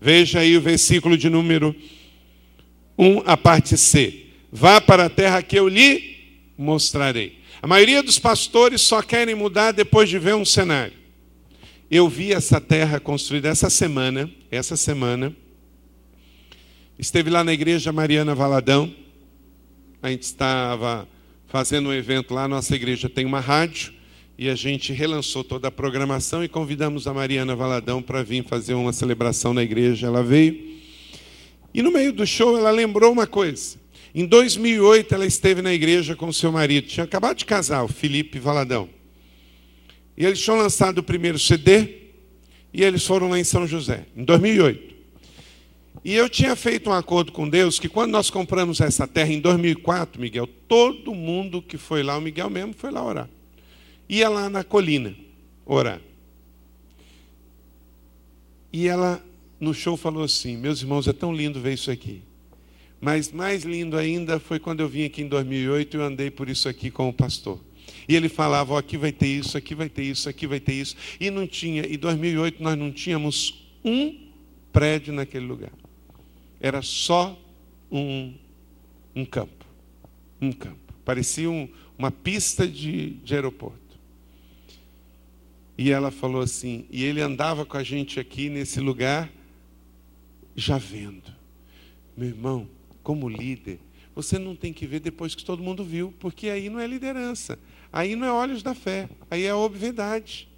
[0.00, 1.74] Veja aí o versículo de número
[2.98, 4.26] 1, a parte C.
[4.50, 6.16] Vá para a terra que eu lhe
[6.56, 7.38] mostrarei.
[7.60, 10.94] A maioria dos pastores só querem mudar depois de ver um cenário.
[11.90, 15.34] Eu vi essa terra construída essa semana, essa semana.
[16.98, 18.92] Esteve lá na igreja Mariana Valadão.
[20.02, 21.08] A gente estava
[21.46, 23.92] fazendo um evento lá, nossa igreja tem uma rádio
[24.38, 28.74] e a gente relançou toda a programação e convidamos a Mariana Valadão para vir fazer
[28.74, 30.06] uma celebração na igreja.
[30.06, 30.75] Ela veio.
[31.76, 33.76] E no meio do show ela lembrou uma coisa.
[34.14, 38.38] Em 2008 ela esteve na igreja com seu marido, tinha acabado de casar, o Felipe
[38.38, 38.88] Valadão.
[40.16, 42.06] E eles tinham lançado o primeiro CD
[42.72, 44.94] e eles foram lá em São José, em 2008.
[46.02, 49.40] E eu tinha feito um acordo com Deus que quando nós compramos essa terra em
[49.40, 53.28] 2004, Miguel, todo mundo que foi lá, o Miguel mesmo foi lá orar.
[54.08, 55.14] ia lá na colina
[55.66, 56.00] orar.
[58.72, 59.22] E ela,
[59.58, 62.22] no show, falou assim: Meus irmãos, é tão lindo ver isso aqui.
[63.00, 66.48] Mas mais lindo ainda foi quando eu vim aqui em 2008 e eu andei por
[66.48, 67.60] isso aqui com o pastor.
[68.08, 70.74] E ele falava: oh, aqui vai ter isso, aqui vai ter isso, aqui vai ter
[70.74, 70.96] isso.
[71.20, 74.16] E não tinha, em 2008 nós não tínhamos um
[74.72, 75.72] prédio naquele lugar.
[76.60, 77.38] Era só
[77.90, 78.34] um,
[79.14, 79.64] um campo.
[80.40, 80.94] Um campo.
[81.04, 83.78] Parecia um, uma pista de, de aeroporto.
[85.78, 89.30] E ela falou assim, e ele andava com a gente aqui nesse lugar,
[90.56, 91.34] já vendo.
[92.16, 92.68] Meu irmão,
[93.02, 93.78] como líder,
[94.14, 97.58] você não tem que ver depois que todo mundo viu, porque aí não é liderança.
[97.92, 100.48] Aí não é olhos da fé, aí é obviedade.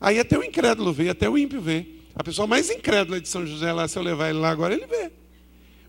[0.00, 1.86] Aí até o incrédulo vê, até o ímpio vê.
[2.14, 4.86] A pessoa mais incrédula de São José lá, se eu levar ele lá agora, ele
[4.86, 5.10] vê.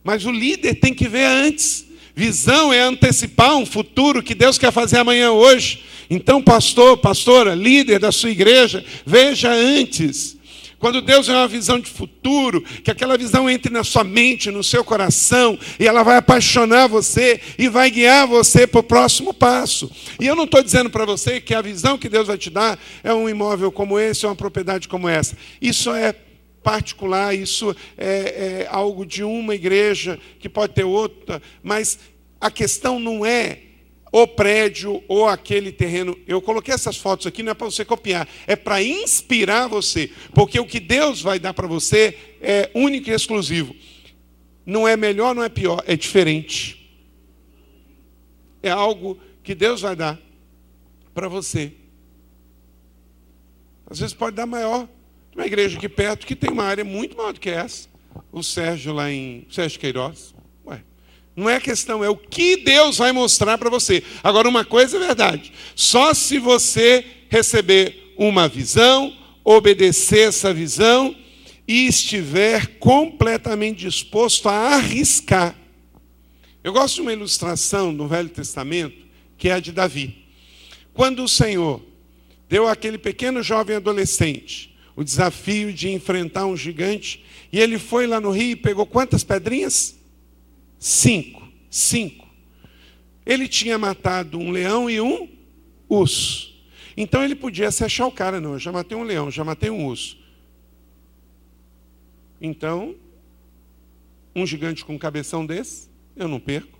[0.03, 1.85] Mas o líder tem que ver antes.
[2.15, 5.83] Visão é antecipar um futuro que Deus quer fazer amanhã hoje.
[6.09, 10.37] Então, pastor, pastora, líder da sua igreja, veja antes.
[10.83, 14.61] Quando Deus é uma visão de futuro, que aquela visão entre na sua mente, no
[14.61, 19.89] seu coração, e ela vai apaixonar você e vai guiar você para o próximo passo.
[20.19, 22.77] E eu não estou dizendo para você que a visão que Deus vai te dar
[23.01, 25.37] é um imóvel como esse, é uma propriedade como essa.
[25.61, 26.13] Isso é
[26.61, 31.97] particular, isso é, é algo de uma igreja que pode ter outra, mas
[32.41, 33.59] a questão não é
[34.13, 36.15] o prédio ou aquele terreno.
[36.27, 40.59] Eu coloquei essas fotos aqui não é para você copiar, é para inspirar você, porque
[40.59, 43.75] o que Deus vai dar para você é único e exclusivo.
[44.63, 46.79] Não é melhor, não é pior, é diferente.
[48.61, 50.21] É algo que Deus vai dar
[51.11, 51.73] para você.
[53.87, 54.87] Às vezes pode dar maior,
[55.35, 57.89] uma igreja aqui perto que tem uma área muito maior do que essa.
[58.31, 60.32] O Sérgio lá em Sérgio Queiroz.
[61.35, 64.03] Não é a questão, é o que Deus vai mostrar para você.
[64.23, 71.15] Agora, uma coisa é verdade: só se você receber uma visão, obedecer essa visão
[71.67, 75.55] e estiver completamente disposto a arriscar.
[76.63, 79.05] Eu gosto de uma ilustração no Velho Testamento,
[79.37, 80.23] que é a de Davi.
[80.93, 81.81] Quando o Senhor
[82.47, 87.23] deu àquele pequeno jovem adolescente o desafio de enfrentar um gigante.
[87.51, 89.95] E ele foi lá no rio e pegou quantas pedrinhas?
[90.83, 91.47] Cinco.
[91.71, 92.27] Cinco.
[93.25, 95.29] Ele tinha matado um leão e um
[95.87, 96.53] urso.
[96.97, 98.51] Então ele podia se achar o cara, não.
[98.51, 100.21] Eu já matei um leão, já matei um urso.
[102.41, 102.97] Então,
[104.35, 106.77] um gigante com um cabeção desse, eu não perco.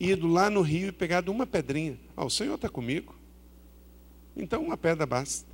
[0.00, 2.00] Ido lá no rio e pegado uma pedrinha.
[2.16, 3.14] Ah, o Senhor está comigo.
[4.34, 5.46] Então uma pedra basta.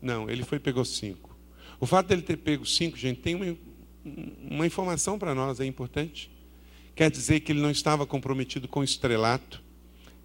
[0.00, 1.36] Não, ele foi e pegou cinco.
[1.78, 3.58] O fato dele ter pego cinco, gente, tem
[4.04, 6.30] uma, informação para nós, é importante.
[6.94, 9.62] Quer dizer que ele não estava comprometido com estrelato,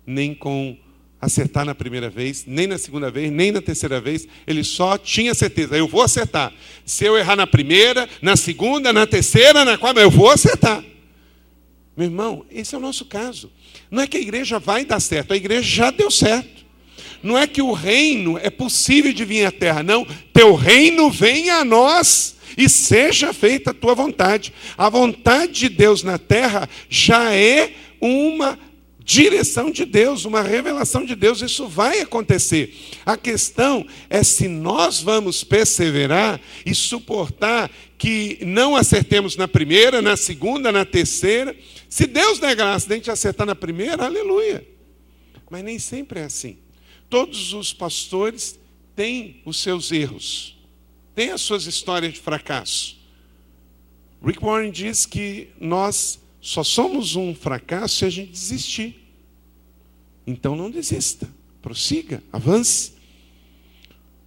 [0.05, 0.77] nem com
[1.19, 4.27] acertar na primeira vez, nem na segunda vez, nem na terceira vez.
[4.45, 6.53] Ele só tinha certeza, eu vou acertar.
[6.85, 10.83] Se eu errar na primeira, na segunda, na terceira, na quarta, eu vou acertar.
[11.95, 13.51] Meu irmão, esse é o nosso caso.
[13.89, 16.65] Não é que a igreja vai dar certo, a igreja já deu certo.
[17.23, 20.05] Não é que o reino é possível de vir à terra, não.
[20.31, 24.53] Teu reino venha a nós e seja feita a tua vontade.
[24.77, 28.57] A vontade de Deus na terra já é uma
[29.05, 32.75] direção de Deus, uma revelação de Deus, isso vai acontecer.
[33.05, 40.17] A questão é se nós vamos perseverar e suportar que não acertemos na primeira, na
[40.17, 41.55] segunda, na terceira.
[41.87, 44.67] Se Deus der graça de a gente acertar na primeira, aleluia.
[45.51, 46.57] Mas nem sempre é assim.
[47.07, 48.59] Todos os pastores
[48.95, 50.54] têm os seus erros,
[51.15, 52.97] têm as suas histórias de fracasso.
[54.23, 59.01] Rick Warren diz que nós só somos um fracasso se a gente desistir.
[60.27, 61.29] Então não desista,
[61.61, 62.93] prossiga, avance,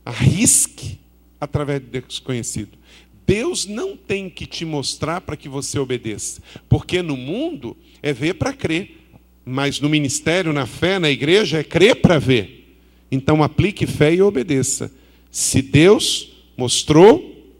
[0.04, 0.98] arrisque
[1.40, 2.78] através do desconhecido.
[3.26, 8.34] Deus não tem que te mostrar para que você obedeça, porque no mundo é ver
[8.34, 8.96] para crer,
[9.44, 12.78] mas no ministério, na fé, na igreja é crer para ver.
[13.10, 14.90] Então aplique fé e obedeça.
[15.30, 17.54] Se Deus mostrou,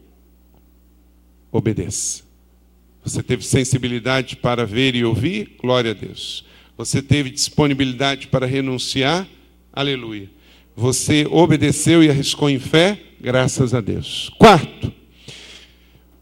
[1.49, 2.21] obedeça.
[3.01, 5.55] Você teve sensibilidade para ver e ouvir?
[5.57, 6.45] Glória a Deus.
[6.77, 9.25] Você teve disponibilidade para renunciar?
[9.71, 10.29] Aleluia.
[10.75, 12.99] Você obedeceu e arriscou em fé?
[13.21, 14.29] Graças a Deus.
[14.37, 14.93] Quarto,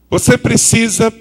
[0.07, 1.11] você precisa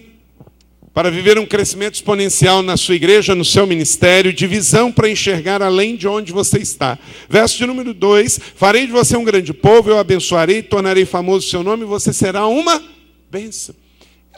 [0.97, 5.61] para viver um crescimento exponencial na sua igreja, no seu ministério, de visão para enxergar
[5.61, 6.99] além de onde você está.
[7.29, 11.51] Verso de número 2: Farei de você um grande povo, eu abençoarei, tornarei famoso o
[11.51, 12.83] seu nome, você será uma
[13.31, 13.75] bênção.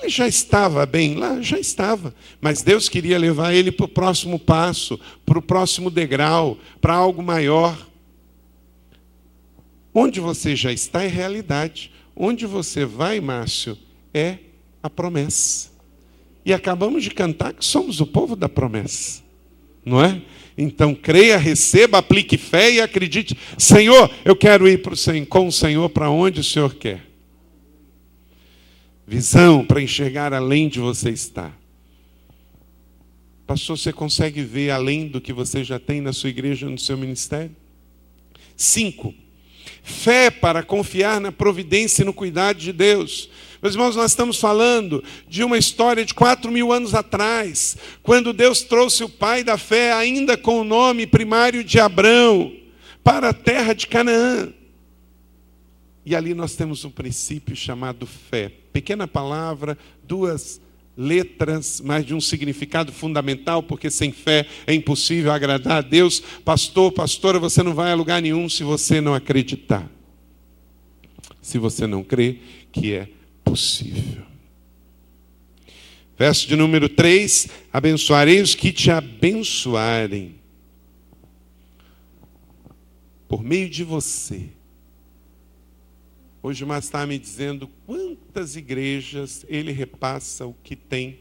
[0.00, 4.36] Ele já estava bem lá, já estava, mas Deus queria levar ele para o próximo
[4.36, 7.86] passo, para o próximo degrau, para algo maior.
[9.94, 11.92] Onde você já está é realidade.
[12.16, 13.78] Onde você vai, Márcio,
[14.12, 14.38] é
[14.82, 15.77] a promessa.
[16.48, 19.22] E acabamos de cantar que somos o povo da promessa.
[19.84, 20.22] Não é?
[20.56, 23.36] Então creia, receba, aplique fé e acredite.
[23.58, 24.80] Senhor, eu quero ir
[25.28, 27.04] com o Senhor para onde o Senhor quer.
[29.06, 31.54] Visão para enxergar além de você estar.
[33.46, 36.96] Pastor, você consegue ver além do que você já tem na sua igreja, no seu
[36.96, 37.54] ministério?
[38.56, 39.14] Cinco,
[39.82, 43.28] fé para confiar na providência e no cuidado de Deus.
[43.60, 48.62] Meus irmãos, nós estamos falando de uma história de quatro mil anos atrás, quando Deus
[48.62, 52.52] trouxe o pai da fé, ainda com o nome primário de Abrão,
[53.02, 54.52] para a terra de Canaã.
[56.06, 58.52] E ali nós temos um princípio chamado fé.
[58.72, 60.60] Pequena palavra, duas
[60.96, 66.20] letras, mas de um significado fundamental, porque sem fé é impossível agradar a Deus.
[66.44, 69.90] Pastor, pastora, você não vai a lugar nenhum se você não acreditar.
[71.42, 72.38] Se você não crê
[72.70, 73.08] que é
[73.50, 74.24] possível.
[76.16, 80.36] Verso de número 3: Abençoarei os que te abençoarem.
[83.28, 84.48] Por meio de você
[86.40, 91.18] Hoje o Márcio estava me dizendo quantas igrejas ele repassa o que tem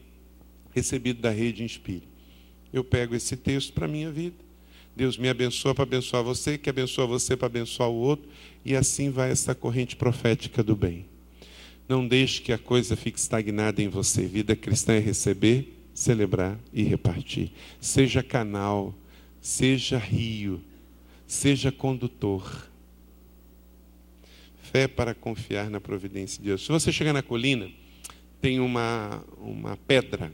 [0.72, 2.08] recebido da rede Inspire.
[2.72, 4.36] Eu pego esse texto para a minha vida.
[4.94, 8.28] Deus me abençoa para abençoar você, que abençoa você para abençoar o outro,
[8.64, 11.06] e assim vai essa corrente profética do bem.
[11.88, 14.26] Não deixe que a coisa fique estagnada em você.
[14.26, 17.50] Vida cristã é receber, celebrar e repartir.
[17.80, 18.94] Seja canal,
[19.40, 20.60] seja rio,
[21.26, 22.68] seja condutor
[24.70, 26.62] Fé para confiar na providência de Deus.
[26.62, 27.70] Se você chegar na colina,
[28.38, 30.30] tem uma, uma pedra,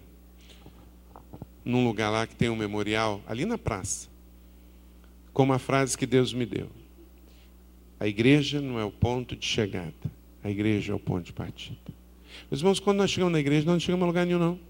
[1.65, 4.09] num lugar lá que tem um memorial, ali na praça,
[5.33, 6.69] com uma frase que Deus me deu.
[8.01, 9.95] A igreja não é o ponto de chegada,
[10.45, 11.79] a igreja é o ponto de partida.
[12.51, 14.61] Meus irmãos, quando nós chegamos na igreja, nós não chegamos a lugar nenhum, não.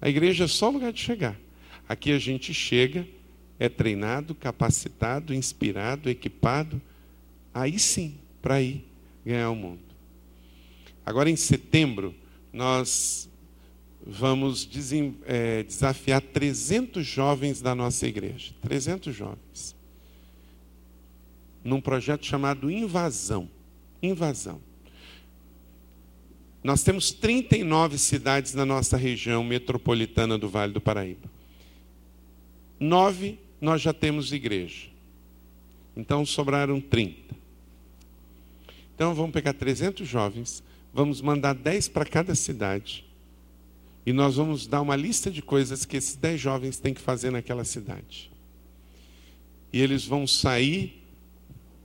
[0.00, 1.38] A igreja é só lugar de chegar.
[1.88, 3.06] Aqui a gente chega,
[3.56, 6.82] é treinado, capacitado, inspirado, equipado.
[7.54, 8.84] Aí sim, para ir
[9.24, 9.80] ganhar o mundo.
[11.06, 12.12] Agora, em setembro,
[12.52, 13.30] nós
[14.04, 14.68] vamos
[15.24, 18.52] é, desafiar 300 jovens da nossa igreja.
[18.62, 19.76] 300 jovens.
[21.62, 23.48] Num projeto chamado Invasão.
[24.02, 24.60] Invasão.
[26.62, 31.30] Nós temos 39 cidades na nossa região metropolitana do Vale do Paraíba.
[32.78, 34.88] Nove nós já temos igreja.
[35.96, 37.34] Então sobraram 30.
[38.94, 43.04] Então vamos pegar 300 jovens, vamos mandar 10 para cada cidade.
[44.04, 47.30] E nós vamos dar uma lista de coisas que esses 10 jovens têm que fazer
[47.30, 48.30] naquela cidade.
[49.72, 50.97] E eles vão sair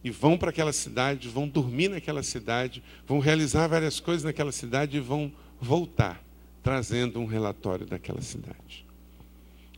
[0.04, 4.98] e vão para aquela cidade, vão dormir naquela cidade, vão realizar várias coisas naquela cidade
[4.98, 5.32] e vão
[5.62, 6.22] voltar
[6.62, 8.86] trazendo um relatório daquela cidade.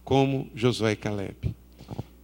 [0.03, 1.55] Como Josué e Caleb.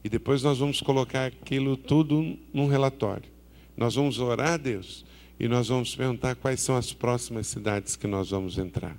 [0.03, 3.29] E depois nós vamos colocar aquilo tudo num relatório.
[3.75, 5.03] Nós vamos orar a Deus
[5.39, 8.95] e nós vamos perguntar quais são as próximas cidades que nós vamos entrar.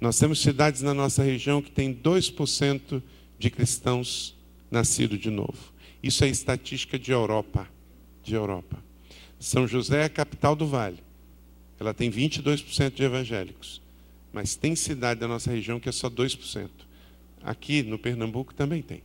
[0.00, 3.02] Nós temos cidades na nossa região que tem 2%
[3.38, 4.36] de cristãos
[4.70, 5.72] nascidos de novo.
[6.02, 7.68] Isso é estatística de Europa,
[8.24, 8.82] de Europa.
[9.38, 10.98] São José é a capital do Vale.
[11.78, 13.82] Ela tem 22% de evangélicos.
[14.32, 16.68] Mas tem cidade da nossa região que é só 2%.
[17.42, 19.02] Aqui no Pernambuco também tem.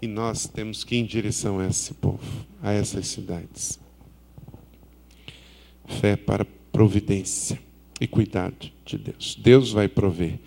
[0.00, 3.78] E nós temos que ir em direção a esse povo, a essas cidades.
[6.00, 7.58] Fé para providência
[8.00, 9.38] e cuidado de Deus.
[9.40, 10.38] Deus vai prover.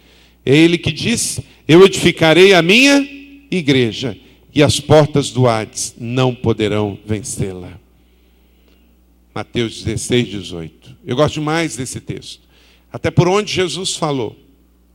[0.46, 3.02] É Ele que disse: Eu edificarei a minha
[3.50, 4.18] igreja
[4.56, 7.78] e as portas do Hades não poderão vencê-la.
[9.34, 10.98] Mateus 16, 18.
[11.06, 12.48] Eu gosto demais desse texto.
[12.90, 14.34] Até por onde Jesus falou,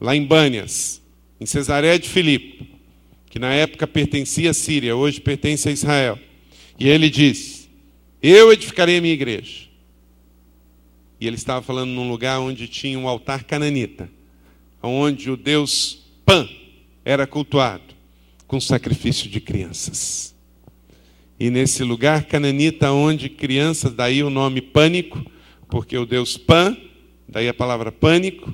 [0.00, 1.02] lá em Bânias,
[1.38, 2.70] em Cesareia de Filipe,
[3.28, 6.18] que na época pertencia à Síria, hoje pertence a Israel.
[6.78, 7.68] E ele diz:
[8.22, 9.68] Eu edificarei a minha igreja.
[11.20, 14.10] E ele estava falando num lugar onde tinha um altar cananita,
[14.82, 16.48] onde o deus Pan
[17.04, 17.99] era cultuado
[18.50, 20.34] com sacrifício de crianças.
[21.38, 25.24] E nesse lugar cananita, onde crianças, daí o nome pânico,
[25.68, 26.76] porque o deus Pan,
[27.28, 28.52] daí a palavra pânico,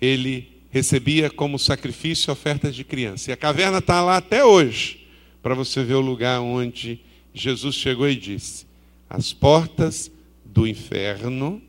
[0.00, 3.30] ele recebia como sacrifício ofertas de criança.
[3.30, 5.06] E a caverna está lá até hoje,
[5.42, 6.98] para você ver o lugar onde
[7.34, 8.64] Jesus chegou e disse:
[9.10, 10.10] As portas
[10.42, 11.60] do inferno,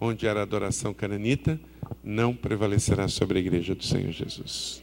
[0.00, 1.60] onde era a adoração cananita,
[2.02, 4.82] não prevalecerá sobre a igreja do Senhor Jesus.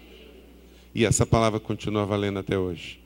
[0.94, 3.00] E essa palavra continua valendo até hoje.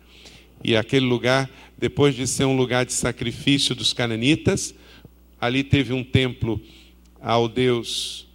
[0.64, 4.74] E aquele lugar depois de ser um lugar de sacrifício dos cananitas.
[5.40, 6.62] Ali teve um templo
[7.22, 8.28] ao deus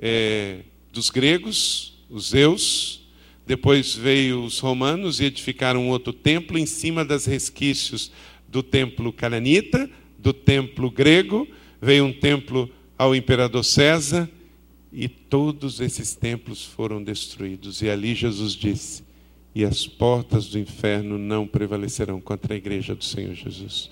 [0.00, 0.60] é,
[0.92, 3.02] dos gregos, os Zeus.
[3.46, 8.10] Depois veio os romanos e edificaram um outro templo em cima das resquícios
[8.48, 9.88] do templo cananita,
[10.18, 11.46] do templo grego.
[11.80, 14.28] Veio um templo ao imperador César
[14.98, 17.82] e todos esses templos foram destruídos.
[17.82, 19.04] E ali Jesus disse:
[19.54, 23.90] E as portas do inferno não prevalecerão contra a igreja do Senhor Jesus.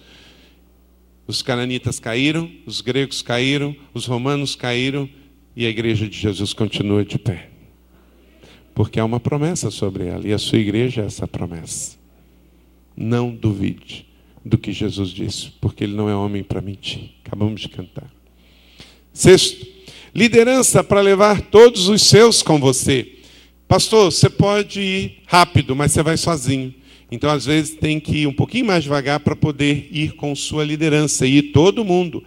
[1.27, 5.07] Os cananitas caíram, os gregos caíram, os romanos caíram
[5.55, 7.51] e a igreja de Jesus continua de pé.
[8.75, 11.99] Porque há uma promessa sobre ela e a sua igreja é essa promessa.
[12.97, 14.07] Não duvide
[14.43, 17.11] do que Jesus disse, porque ele não é homem para mentir.
[17.25, 18.11] Acabamos de cantar.
[19.13, 19.74] Sexto,
[20.15, 23.19] liderança para levar todos os seus com você.
[23.67, 26.73] Pastor, você pode ir rápido, mas você vai sozinho.
[27.11, 30.65] Então, às vezes, tem que ir um pouquinho mais devagar para poder ir com sua
[30.65, 32.23] liderança, e ir todo mundo.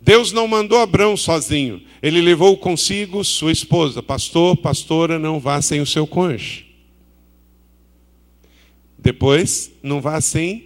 [0.00, 4.02] Deus não mandou Abraão sozinho, ele levou consigo sua esposa.
[4.02, 6.66] Pastor, pastora, não vá sem o seu cônjuge.
[8.98, 10.64] Depois, não vá sem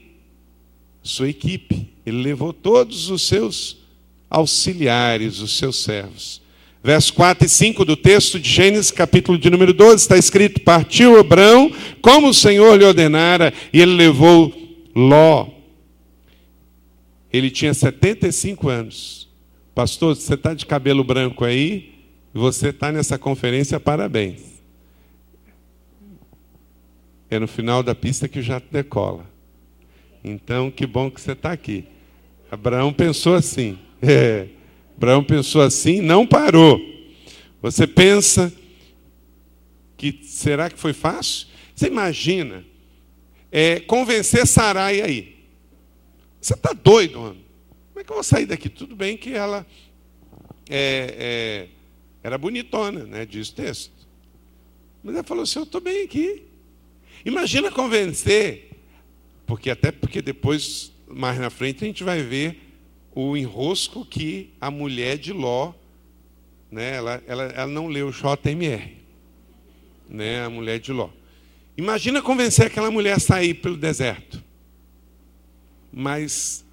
[1.03, 1.89] sua equipe.
[2.05, 3.78] Ele levou todos os seus
[4.31, 6.43] auxiliares, os seus servos.
[6.83, 11.19] Verso 4 e 5 do texto de Gênesis, capítulo de número 12, está escrito: Partiu
[11.19, 14.55] Abraão, como o Senhor lhe ordenara, e ele levou
[14.95, 15.49] Ló.
[17.33, 19.29] Ele tinha 75 anos.
[19.75, 21.93] Pastor, você está de cabelo branco aí,
[22.33, 24.41] você está nessa conferência, parabéns.
[27.31, 29.27] É no final da pista que o jato decola.
[30.25, 31.85] Então, que bom que você está aqui.
[32.51, 33.79] Abraão pensou assim.
[34.03, 34.49] É.
[34.97, 36.81] Abraão pensou assim, não parou.
[37.63, 38.53] Você pensa
[39.97, 41.47] que será que foi fácil?
[41.75, 42.65] Você imagina
[43.51, 45.37] é, convencer Sarai aí.
[46.41, 47.41] Você está doido, mano?
[47.91, 48.69] Como é que eu vou sair daqui?
[48.69, 49.67] Tudo bem que ela
[50.69, 51.69] é, é,
[52.23, 53.27] era bonitona, né?
[53.27, 53.93] Diz o texto.
[55.03, 56.45] Mas ela falou assim: Eu estou bem aqui.
[57.25, 58.71] Imagina convencer,
[59.47, 62.68] porque até porque depois, mais na frente, a gente vai ver
[63.21, 65.73] o enrosco que a mulher de Ló,
[66.71, 68.97] né, ela, ela, ela não leu JMR,
[70.09, 71.11] né, a mulher de Ló.
[71.77, 74.41] Imagina convencer aquela mulher a sair pelo deserto.
[75.93, 76.65] Mas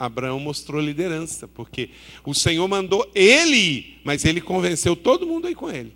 [0.00, 1.90] Abraão mostrou liderança, porque
[2.24, 5.94] o Senhor mandou ele ir, mas ele convenceu todo mundo aí com ele.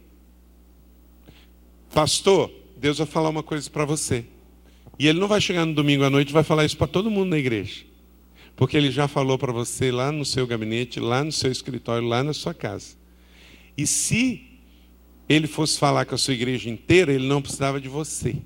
[1.93, 4.25] Pastor, Deus vai falar uma coisa para você.
[4.97, 7.11] E ele não vai chegar no domingo à noite e vai falar isso para todo
[7.11, 7.96] mundo na igreja.
[8.57, 12.25] Porque ele já falou para você lá no seu gabinete, lá no seu escritório, lá
[12.25, 12.97] na sua casa.
[13.77, 14.43] E se
[15.29, 18.37] ele fosse falar com a sua igreja inteira, ele não precisava de você.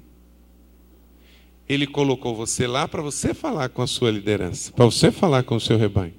[1.69, 5.55] Ele colocou você lá para você falar com a sua liderança, para você falar com
[5.55, 6.15] o seu rebanho.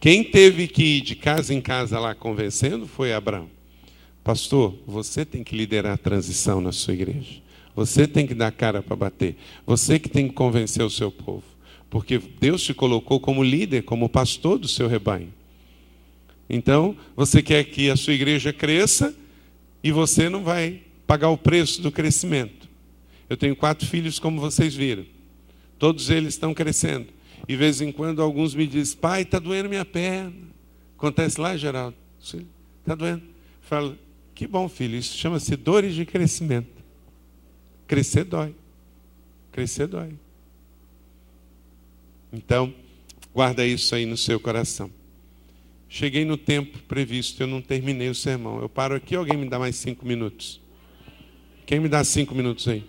[0.00, 3.48] Quem teve que ir de casa em casa lá convencendo foi Abraão.
[4.24, 7.40] Pastor, você tem que liderar a transição na sua igreja.
[7.76, 9.36] Você tem que dar cara para bater.
[9.64, 11.49] Você que tem que convencer o seu povo
[11.90, 15.32] porque Deus te colocou como líder, como pastor do seu rebanho.
[16.48, 19.14] Então, você quer que a sua igreja cresça
[19.82, 22.68] e você não vai pagar o preço do crescimento.
[23.28, 25.04] Eu tenho quatro filhos, como vocês viram.
[25.78, 27.08] Todos eles estão crescendo.
[27.48, 30.32] E de vez em quando alguns me dizem, pai, está doendo minha perna.
[30.96, 31.96] Acontece lá, Geraldo?
[32.20, 33.22] Está doendo.
[33.62, 33.96] Falo,
[34.34, 36.68] que bom, filho, isso chama-se dores de crescimento.
[37.86, 38.54] Crescer dói.
[39.50, 40.12] Crescer dói.
[42.32, 42.72] Então,
[43.34, 44.90] guarda isso aí no seu coração.
[45.88, 48.60] Cheguei no tempo previsto, eu não terminei o sermão.
[48.60, 50.60] Eu paro aqui, alguém me dá mais cinco minutos?
[51.66, 52.84] Quem me dá cinco minutos aí?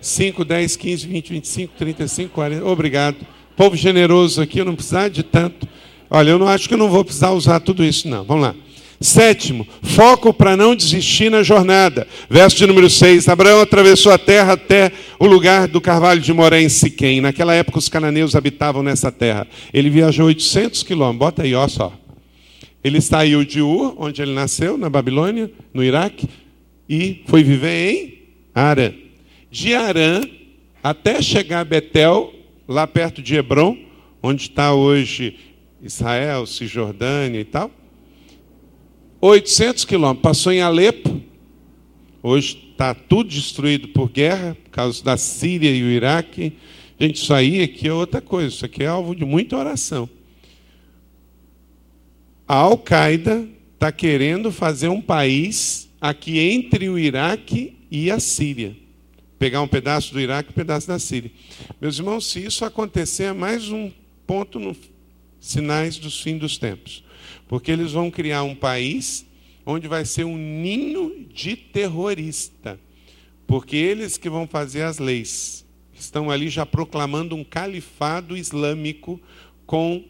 [0.00, 2.64] 5, 10, 15, 20, 25, 35, 40.
[2.64, 3.16] Obrigado.
[3.56, 5.66] Povo generoso aqui, eu não precisar de tanto.
[6.08, 8.22] Olha, eu não acho que eu não vou precisar usar tudo isso, não.
[8.22, 8.54] Vamos lá.
[9.00, 12.06] Sétimo, foco para não desistir na jornada.
[12.30, 13.28] Verso de número 6.
[13.28, 17.20] Abraão atravessou a terra até o lugar do carvalho de Moré em Siquém.
[17.20, 19.46] Naquela época os cananeus habitavam nessa terra.
[19.72, 21.18] Ele viajou 800 quilômetros.
[21.18, 21.92] Bota aí, ó só.
[22.82, 26.28] Ele saiu de Ur, onde ele nasceu, na Babilônia, no Iraque,
[26.88, 28.18] e foi viver em
[28.54, 28.94] Arã.
[29.50, 30.22] De Arã
[30.82, 32.32] até chegar a Betel,
[32.66, 33.76] lá perto de Hebron,
[34.22, 35.36] onde está hoje
[35.82, 37.70] Israel, Cisjordânia e tal
[39.26, 40.22] 800 quilômetros.
[40.22, 41.20] Passou em Alepo.
[42.22, 46.52] Hoje está tudo destruído por guerra, por causa da Síria e o Iraque.
[46.98, 48.54] Gente, isso aí aqui é outra coisa.
[48.54, 50.08] Isso aqui é alvo de muita oração.
[52.46, 58.76] A Al-Qaeda está querendo fazer um país aqui entre o Iraque e a Síria.
[59.40, 61.32] pegar um pedaço do Iraque e um pedaço da Síria.
[61.80, 63.90] Meus irmãos, se isso acontecer, é mais um
[64.24, 64.74] ponto no
[65.40, 67.04] sinais dos fim dos tempos.
[67.48, 69.26] Porque eles vão criar um país
[69.64, 72.78] onde vai ser um ninho de terrorista.
[73.46, 75.64] Porque eles que vão fazer as leis.
[75.98, 79.20] Estão ali já proclamando um califado islâmico
[79.64, 80.04] com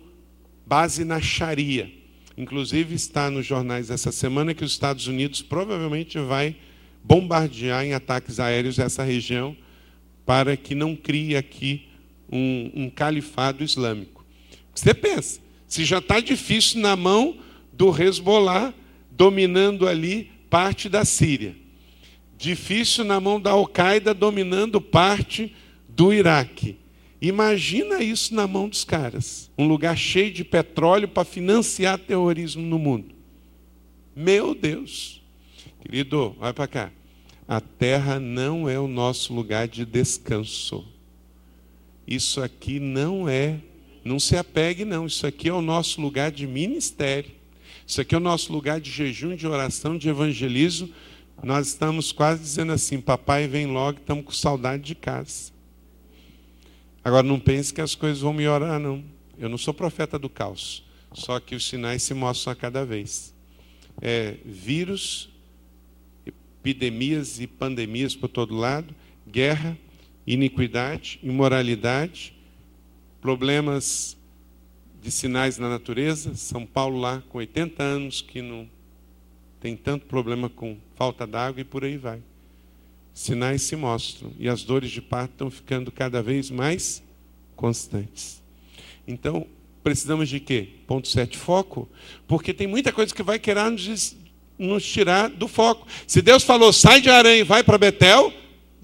[0.67, 1.91] base na Sharia.
[2.37, 6.57] Inclusive está nos jornais essa semana que os Estados Unidos provavelmente vai
[7.03, 9.57] bombardear em ataques aéreos essa região
[10.27, 11.89] para que não crie aqui
[12.31, 14.25] um, um califado islâmico.
[14.75, 17.37] Você pensa, se já está difícil na mão
[17.73, 18.73] do Hezbollah
[19.11, 21.57] dominando ali parte da Síria,
[22.39, 25.55] difícil na mão da Al-Qaeda dominando parte
[25.89, 26.77] do Iraque.
[27.21, 29.51] Imagina isso na mão dos caras.
[29.57, 33.15] Um lugar cheio de petróleo para financiar terrorismo no mundo.
[34.15, 35.23] Meu Deus.
[35.83, 36.93] Querido, olha para cá.
[37.49, 40.85] A terra não é o nosso lugar de descanso.
[42.07, 43.61] Isso aqui não é.
[44.07, 45.07] Não se apegue, não.
[45.07, 47.33] Isso aqui é o nosso lugar de ministério.
[47.85, 50.89] Isso aqui é o nosso lugar de jejum, de oração, de evangelismo.
[51.43, 55.51] Nós estamos quase dizendo assim: Papai, vem logo, estamos com saudade de casa.
[57.03, 59.03] Agora, não pense que as coisas vão melhorar, não.
[59.37, 60.85] Eu não sou profeta do caos.
[61.13, 63.35] Só que os sinais se mostram a cada vez.
[64.01, 65.31] É, vírus,
[66.25, 68.95] epidemias e pandemias por todo lado,
[69.27, 69.77] guerra,
[70.25, 72.36] iniquidade, imoralidade,
[73.27, 74.17] problemas
[75.03, 76.37] de sinais na natureza.
[76.37, 78.69] São Paulo lá com 80 anos que não
[79.61, 82.23] tem tanto problema com falta d'água e por aí vai
[83.13, 87.03] sinais se mostram e as dores de parto estão ficando cada vez mais
[87.57, 88.41] constantes.
[89.09, 89.45] Então,
[89.83, 90.69] precisamos de quê?
[90.87, 91.89] Ponto 7, foco.
[92.29, 94.15] Porque tem muita coisa que vai querer nos,
[94.57, 95.85] nos tirar do foco.
[96.07, 98.33] Se Deus falou, sai de Arã e vai para Betel,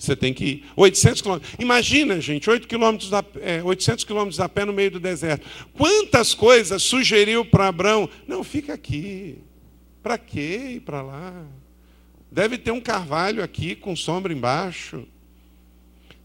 [0.03, 0.65] você tem que ir.
[0.77, 1.53] 800 quilômetros.
[1.59, 5.47] Imagina, gente, 8 quilômetros a, é, 800 quilômetros a pé no meio do deserto.
[5.75, 8.09] Quantas coisas sugeriu para Abraão?
[8.27, 9.39] Não, fica aqui.
[10.03, 11.45] Para quê ir para lá?
[12.31, 15.05] Deve ter um carvalho aqui com sombra embaixo.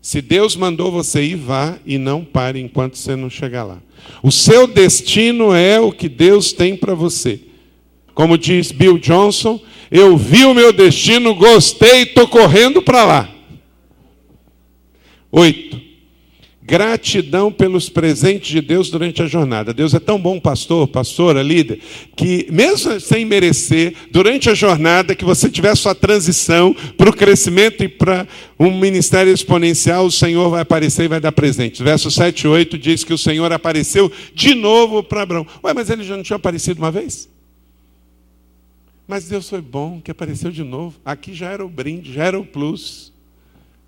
[0.01, 3.81] Se Deus mandou você ir, vá e não pare enquanto você não chegar lá.
[4.23, 7.41] O seu destino é o que Deus tem para você.
[8.13, 13.36] Como diz Bill Johnson, eu vi o meu destino, gostei, estou correndo para lá.
[15.31, 15.87] Oito.
[16.67, 19.73] Gratidão pelos presentes de Deus durante a jornada.
[19.73, 21.79] Deus é tão bom, pastor, pastora, líder,
[22.13, 27.85] que mesmo sem merecer, durante a jornada, que você tiver sua transição para o crescimento
[27.85, 28.27] e para
[28.59, 31.79] um ministério exponencial, o Senhor vai aparecer e vai dar presentes.
[31.79, 35.47] Verso 7 e 8 diz que o Senhor apareceu de novo para Abraão.
[35.63, 37.29] Ué, mas ele já não tinha aparecido uma vez?
[39.07, 40.99] Mas Deus foi bom que apareceu de novo.
[41.05, 43.13] Aqui já era o brinde, já era o plus.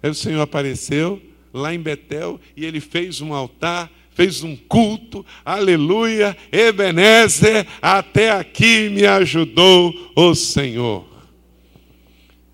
[0.02, 1.22] Aí o Senhor apareceu
[1.54, 8.90] lá em Betel e ele fez um altar, fez um culto, aleluia, Ebenezer, até aqui
[8.90, 11.08] me ajudou o Senhor.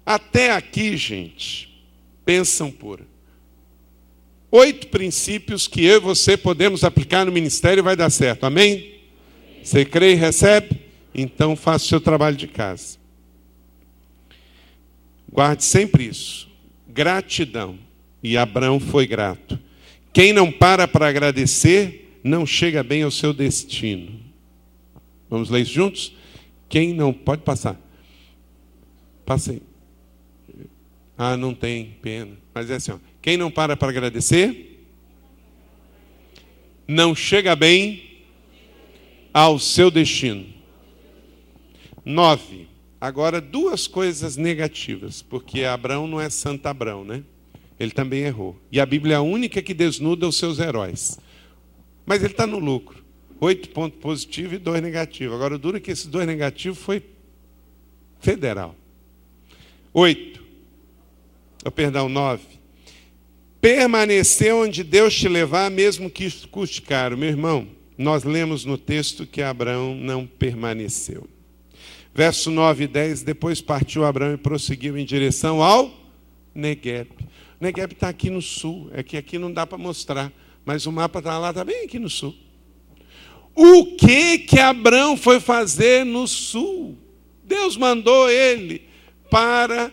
[0.05, 1.83] Até aqui, gente,
[2.23, 3.01] pensam por
[4.51, 8.95] oito princípios que eu e você podemos aplicar no ministério e vai dar certo, amém?
[9.61, 10.79] Você crê e recebe?
[11.13, 12.97] Então faça o seu trabalho de casa.
[15.31, 16.47] Guarde sempre isso.
[16.87, 17.77] Gratidão.
[18.25, 19.59] E Abraão foi grato.
[20.11, 24.19] Quem não para para agradecer, não chega bem ao seu destino.
[25.29, 26.15] Vamos ler isso juntos?
[26.67, 27.13] Quem não.
[27.13, 27.79] Pode passar.
[29.27, 29.61] Passei.
[31.15, 32.31] Ah, não tem pena.
[32.51, 32.97] Mas é assim: ó.
[33.21, 34.87] quem não para para agradecer,
[36.87, 38.23] não chega bem
[39.31, 40.47] ao seu destino.
[42.03, 42.67] Nove.
[42.99, 47.23] Agora, duas coisas negativas, porque Abraão não é Santo Abraão, né?
[47.79, 48.59] Ele também errou.
[48.71, 51.19] E a Bíblia é a única que desnuda os seus heróis.
[52.05, 53.03] Mas ele está no lucro.
[53.39, 55.35] Oito pontos positivos e dois negativos.
[55.35, 57.03] Agora, o duro é que esses dois negativos foi
[58.19, 58.75] federal.
[59.93, 60.43] Oito.
[61.65, 62.43] Oh, perdão, nove.
[63.59, 67.17] Permanecer onde Deus te levar, mesmo que isso custe caro.
[67.17, 71.27] Meu irmão, nós lemos no texto que Abraão não permaneceu.
[72.13, 75.91] Verso 9 e 10, depois partiu Abraão e prosseguiu em direção ao
[76.53, 77.09] Negueb.
[77.59, 80.31] Negev está aqui no sul, é que aqui não dá para mostrar,
[80.65, 82.35] mas o mapa está lá, está bem aqui no sul.
[83.55, 86.97] O que que Abraão foi fazer no sul?
[87.43, 88.85] Deus mandou ele
[89.29, 89.91] para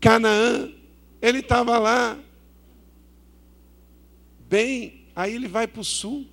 [0.00, 0.70] Canaã.
[1.20, 2.18] Ele estava lá.
[4.48, 6.26] Bem, aí ele vai para o sul.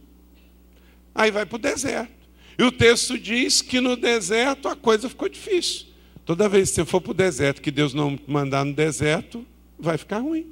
[1.14, 2.14] Aí vai para o deserto.
[2.58, 5.88] E o texto diz que no deserto a coisa ficou difícil.
[6.24, 9.46] Toda vez que você for para o deserto, que Deus não mandar no deserto,
[9.78, 10.48] vai ficar ruim.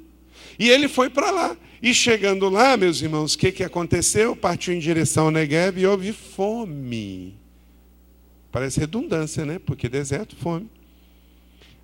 [0.58, 1.56] E ele foi para lá.
[1.82, 4.36] E chegando lá, meus irmãos, o que, que aconteceu?
[4.36, 7.34] Partiu em direção ao Negev e houve fome.
[8.52, 9.58] Parece redundância, né?
[9.58, 10.68] Porque deserto, fome.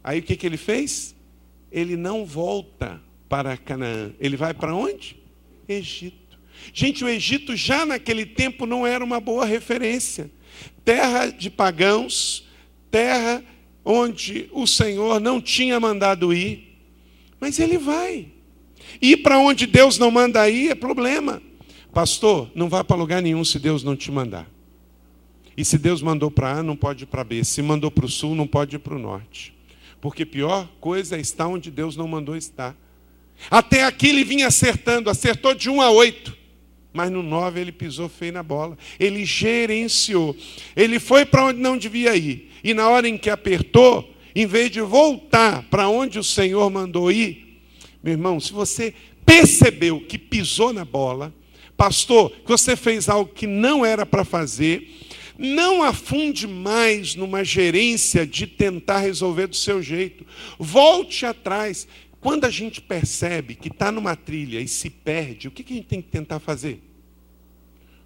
[0.05, 1.16] Aí o que, que ele fez?
[1.73, 4.12] Ele não volta para Canaã.
[4.20, 5.16] Ele vai para onde?
[5.69, 6.39] Egito.
[6.73, 10.31] Gente, o Egito já naquele tempo não era uma boa referência.
[10.85, 12.47] Terra de pagãos,
[12.90, 13.43] terra
[13.85, 16.68] onde o Senhor não tinha mandado ir.
[17.40, 18.28] Mas ele vai.
[19.01, 21.43] Ir para onde Deus não manda ir é problema.
[21.93, 24.48] Pastor, não vá para lugar nenhum se Deus não te mandar.
[25.56, 27.43] E se Deus mandou para A, não pode ir para B.
[27.43, 29.52] Se mandou para o sul, não pode ir para o norte.
[30.01, 32.77] Porque pior coisa é estar onde Deus não mandou estar.
[33.51, 36.36] Até aqui ele vinha acertando, acertou de 1 a 8.
[36.93, 38.78] Mas no 9 ele pisou feio na bola.
[38.98, 40.36] Ele gerenciou.
[40.77, 42.51] Ele foi para onde não devia ir.
[42.62, 47.10] E na hora em que apertou, em vez de voltar para onde o Senhor mandou
[47.10, 47.60] ir,
[48.01, 48.94] meu irmão, se você
[49.27, 51.35] percebeu que pisou na bola,
[51.77, 54.89] pastor, que você fez algo que não era para fazer,
[55.36, 60.24] não afunde mais numa gerência de tentar resolver do seu jeito.
[60.56, 61.89] Volte atrás.
[62.20, 65.77] Quando a gente percebe que está numa trilha e se perde, o que, que a
[65.77, 66.81] gente tem que tentar fazer?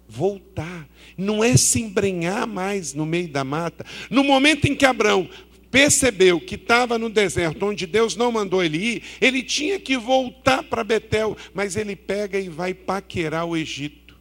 [0.09, 0.87] Voltar.
[1.15, 3.85] Não é se embrenhar mais no meio da mata.
[4.09, 5.29] No momento em que Abraão
[5.73, 10.61] percebeu que estava no deserto, onde Deus não mandou ele ir, ele tinha que voltar
[10.61, 14.15] para Betel, mas ele pega e vai paquerar o Egito.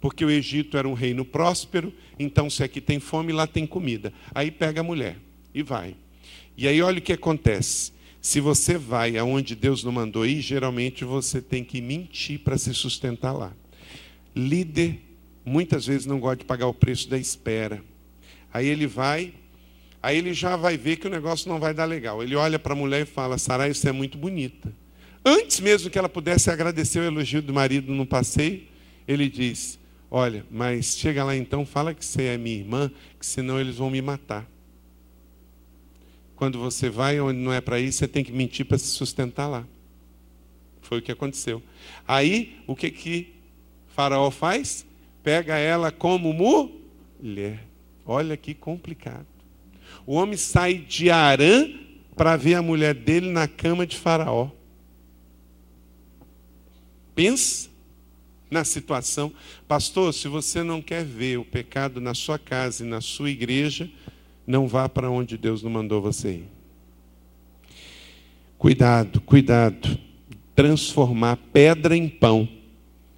[0.00, 4.12] Porque o Egito era um reino próspero, então se aqui tem fome, lá tem comida.
[4.34, 5.16] Aí pega a mulher
[5.54, 5.94] e vai.
[6.56, 7.92] E aí olha o que acontece.
[8.20, 12.74] Se você vai aonde Deus não mandou ir, geralmente você tem que mentir para se
[12.74, 13.52] sustentar lá.
[14.34, 14.98] Líder
[15.44, 17.80] muitas vezes não gosta de pagar o preço da espera.
[18.52, 19.32] Aí ele vai,
[20.02, 22.22] aí ele já vai ver que o negócio não vai dar legal.
[22.22, 24.72] Ele olha para a mulher e fala: Sarai, você é muito bonita.
[25.24, 28.62] Antes mesmo que ela pudesse agradecer o elogio do marido no passeio,
[29.06, 29.78] ele diz:
[30.10, 33.90] Olha, mas chega lá então, fala que você é minha irmã, que senão eles vão
[33.90, 34.46] me matar.
[36.34, 39.48] Quando você vai onde não é para ir, você tem que mentir para se sustentar
[39.48, 39.66] lá.
[40.80, 41.62] Foi o que aconteceu.
[42.06, 43.34] Aí, o que que
[43.88, 44.86] Faraó faz?
[45.22, 47.64] Pega ela como mulher.
[48.06, 49.26] Olha que complicado.
[50.08, 51.68] O homem sai de Arã
[52.16, 54.48] para ver a mulher dele na cama de Faraó.
[57.14, 57.68] Pensa
[58.50, 59.30] na situação.
[59.68, 63.86] Pastor, se você não quer ver o pecado na sua casa e na sua igreja,
[64.46, 66.48] não vá para onde Deus não mandou você ir.
[68.56, 69.98] Cuidado, cuidado.
[70.56, 72.48] Transformar pedra em pão.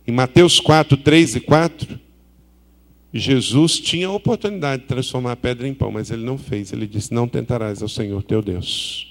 [0.04, 1.99] Em Mateus 4, 3 e 4,
[3.12, 6.72] Jesus tinha a oportunidade de transformar a pedra em pão, mas ele não fez.
[6.72, 9.06] Ele disse: Não tentarás ao Senhor teu Deus.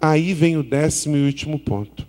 [0.00, 2.06] Aí vem o décimo e último ponto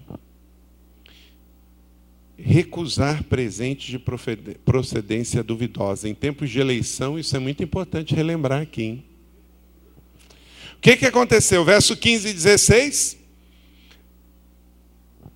[2.42, 4.00] recusar presentes de
[4.64, 6.08] procedência duvidosa.
[6.08, 8.84] Em tempos de eleição, isso é muito importante relembrar aqui.
[8.84, 9.06] Hein?
[10.78, 11.66] O que, que aconteceu?
[11.66, 13.18] Verso 15 e 16.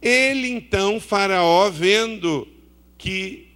[0.02, 2.48] Ele então, Faraó, vendo
[2.98, 3.53] que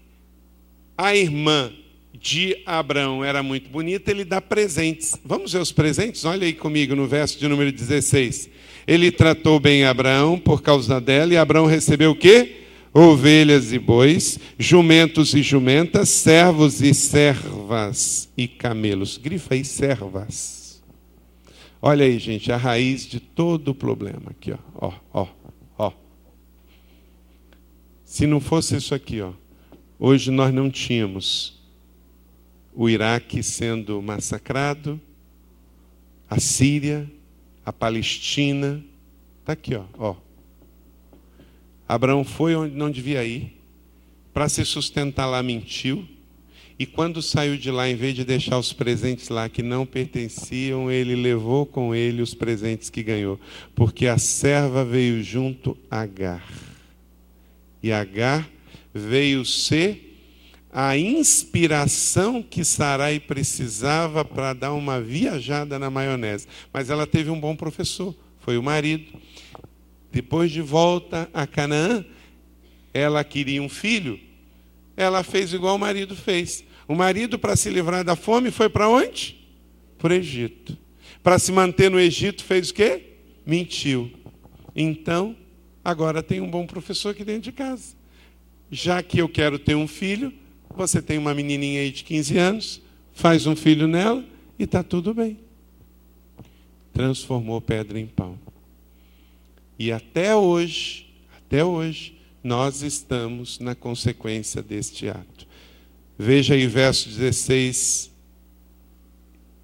[0.98, 1.72] a irmã
[2.14, 5.16] de Abraão era muito bonita, ele dá presentes.
[5.24, 6.26] Vamos ver os presentes?
[6.26, 8.50] Olha aí comigo no verso de número 16.
[8.88, 12.64] Ele tratou bem Abraão por causa dela, e Abraão recebeu o quê?
[12.94, 19.18] ovelhas e bois, jumentos e jumentas, servos e servas e camelos.
[19.18, 20.82] Grifa aí, servas.
[21.80, 25.28] Olha aí, gente, a raiz de todo o problema aqui, ó, ó, ó,
[25.78, 25.92] ó.
[28.04, 29.32] Se não fosse isso aqui, ó,
[30.00, 31.58] hoje nós não tínhamos
[32.74, 35.02] o Iraque sendo massacrado,
[36.30, 37.10] a Síria,
[37.66, 38.84] a Palestina,
[39.44, 40.16] tá aqui, ó, ó
[41.88, 43.58] Abraão foi onde não devia ir,
[44.34, 46.08] para se sustentar lá mentiu,
[46.80, 50.92] e quando saiu de lá, em vez de deixar os presentes lá que não pertenciam,
[50.92, 53.40] ele levou com ele os presentes que ganhou,
[53.74, 56.48] porque a serva veio junto a Agar.
[57.82, 58.48] E Agar
[58.98, 60.08] veio ser
[60.72, 66.48] a inspiração que Sarai precisava para dar uma viajada na maionese.
[66.72, 69.20] Mas ela teve um bom professor, foi o marido.
[70.12, 72.06] Depois de volta a Canaã,
[72.94, 74.20] ela queria um filho.
[74.96, 76.64] Ela fez igual o marido fez.
[76.88, 79.36] O marido, para se livrar da fome, foi para onde?
[79.98, 80.78] Para o Egito.
[81.22, 83.18] Para se manter no Egito, fez o quê?
[83.46, 84.12] Mentiu.
[84.76, 85.36] Então,
[85.84, 87.97] agora tem um bom professor aqui dentro de casa.
[88.72, 90.34] Já que eu quero ter um filho,
[90.76, 92.82] você tem uma menininha aí de 15 anos,
[93.14, 94.24] faz um filho nela
[94.60, 95.38] e está tudo bem.
[96.94, 98.38] Transformou pedra em pão.
[99.80, 101.08] E até hoje,
[101.38, 105.48] até hoje, nós estamos na consequência deste ato.
[106.18, 108.12] Veja aí verso 16,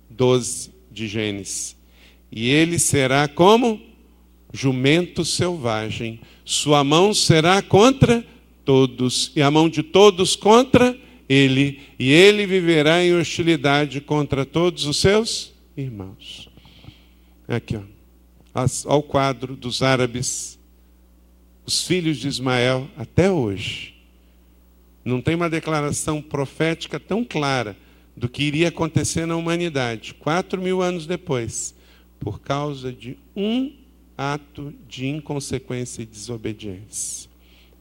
[0.09, 1.75] 12 de Gênesis.
[2.31, 3.81] E ele será como
[4.51, 8.23] jumento selvagem, sua mão será contra
[8.65, 14.85] todos, e a mão de todos contra ele, e ele viverá em hostilidade contra todos
[14.85, 16.49] os seus irmãos.
[17.47, 17.81] Aqui, ó.
[18.85, 20.59] Ao quadro dos árabes,
[21.65, 23.95] os filhos de Ismael, até hoje.
[25.03, 27.75] Não tem uma declaração profética tão clara
[28.15, 31.73] do que iria acontecer na humanidade, quatro mil anos depois,
[32.19, 33.73] por causa de um
[34.17, 37.29] ato de inconsequência e desobediência.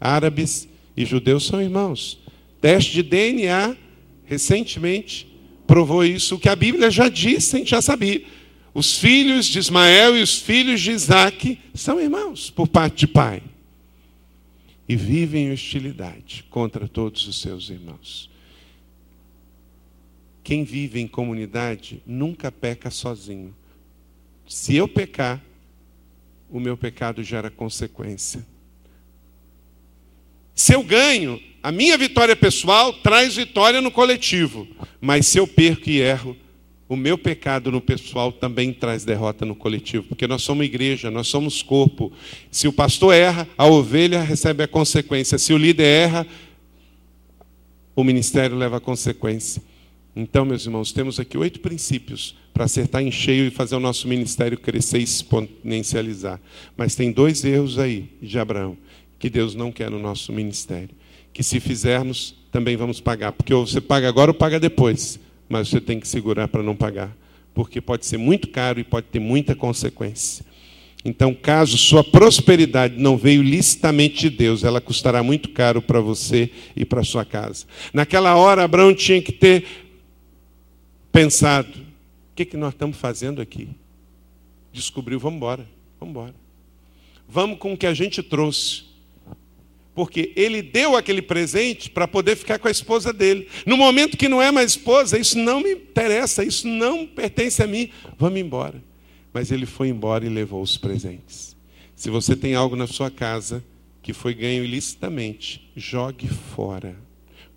[0.00, 2.18] Árabes e judeus são irmãos.
[2.60, 3.76] Teste de DNA,
[4.24, 5.26] recentemente,
[5.66, 6.36] provou isso.
[6.36, 8.22] O que a Bíblia já disse, a gente já sabia.
[8.74, 13.42] Os filhos de Ismael e os filhos de Isaac são irmãos por parte de pai.
[14.88, 18.30] E vivem em hostilidade contra todos os seus irmãos.
[20.42, 23.54] Quem vive em comunidade nunca peca sozinho.
[24.48, 25.42] Se eu pecar,
[26.50, 28.44] o meu pecado gera consequência.
[30.54, 34.66] Se eu ganho, a minha vitória pessoal traz vitória no coletivo.
[35.00, 36.36] Mas se eu perco e erro,
[36.88, 41.28] o meu pecado no pessoal também traz derrota no coletivo, porque nós somos igreja, nós
[41.28, 42.12] somos corpo.
[42.50, 45.38] Se o pastor erra, a ovelha recebe a consequência.
[45.38, 46.26] Se o líder erra,
[47.94, 49.62] o ministério leva a consequência.
[50.14, 54.06] Então, meus irmãos, temos aqui oito princípios para acertar em cheio e fazer o nosso
[54.06, 56.38] ministério crescer e exponencializar.
[56.76, 58.76] Mas tem dois erros aí de Abraão
[59.22, 60.90] que Deus não quer no nosso ministério.
[61.32, 63.30] Que se fizermos, também vamos pagar.
[63.30, 65.16] Porque ou você paga agora ou paga depois.
[65.48, 67.16] Mas você tem que segurar para não pagar.
[67.54, 70.44] Porque pode ser muito caro e pode ter muita consequência.
[71.04, 76.50] Então, caso sua prosperidade não veio licitamente de Deus, ela custará muito caro para você
[76.74, 77.64] e para sua casa.
[77.94, 79.64] Naquela hora, Abraão tinha que ter
[81.12, 83.68] pensado: o que, que nós estamos fazendo aqui?
[84.72, 85.68] Descobriu, vamos embora,
[86.00, 86.34] vamos embora.
[87.28, 88.91] Vamos com o que a gente trouxe.
[89.94, 93.46] Porque ele deu aquele presente para poder ficar com a esposa dele.
[93.66, 97.66] No momento que não é mais esposa, isso não me interessa, isso não pertence a
[97.66, 98.82] mim, vamos embora.
[99.32, 101.56] Mas ele foi embora e levou os presentes.
[101.94, 103.62] Se você tem algo na sua casa
[104.02, 106.96] que foi ganho ilicitamente, jogue fora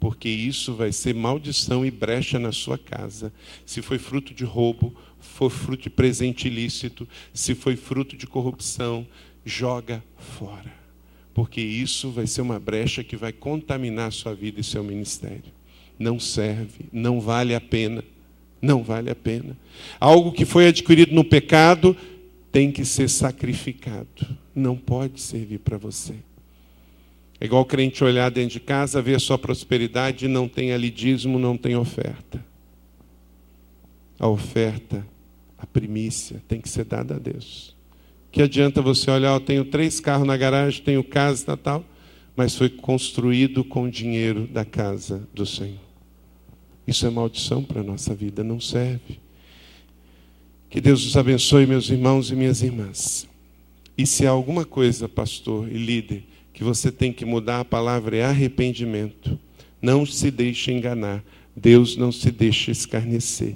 [0.05, 3.33] porque isso vai ser maldição e brecha na sua casa.
[3.65, 9.07] Se foi fruto de roubo, for fruto de presente ilícito, se foi fruto de corrupção,
[9.43, 10.84] joga fora.
[11.35, 15.51] Porque isso vai ser uma brecha que vai contaminar sua vida e seu ministério.
[15.99, 18.05] Não serve, não vale a pena.
[18.61, 19.57] Não vale a pena.
[19.99, 21.95] Algo que foi adquirido no pecado
[22.53, 24.25] tem que ser sacrificado.
[24.55, 26.13] Não pode servir para você.
[27.37, 30.93] É igual o crente olhar dentro de casa, ver a sua prosperidade não tem ali
[31.37, 32.43] não tem oferta.
[34.17, 35.05] A oferta,
[35.57, 37.74] a primícia, tem que ser dada a Deus.
[38.35, 41.85] Que adianta você olhar, eu tenho três carros na garagem, tenho casa e tal,
[42.35, 45.79] mas foi construído com o dinheiro da casa do Senhor.
[46.85, 49.21] Isso é maldição para a nossa vida, não serve.
[50.69, 53.25] Que Deus os abençoe, meus irmãos e minhas irmãs.
[53.97, 58.17] E se há alguma coisa, pastor e líder, que você tem que mudar a palavra
[58.17, 59.39] é arrependimento.
[59.81, 61.23] Não se deixe enganar.
[61.55, 63.55] Deus não se deixa escarnecer.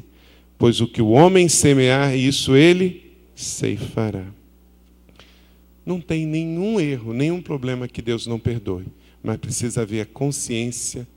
[0.57, 4.38] Pois o que o homem semear, isso ele ceifará.
[5.85, 8.85] Não tem nenhum erro, nenhum problema que Deus não perdoe,
[9.23, 11.07] mas precisa haver a consciência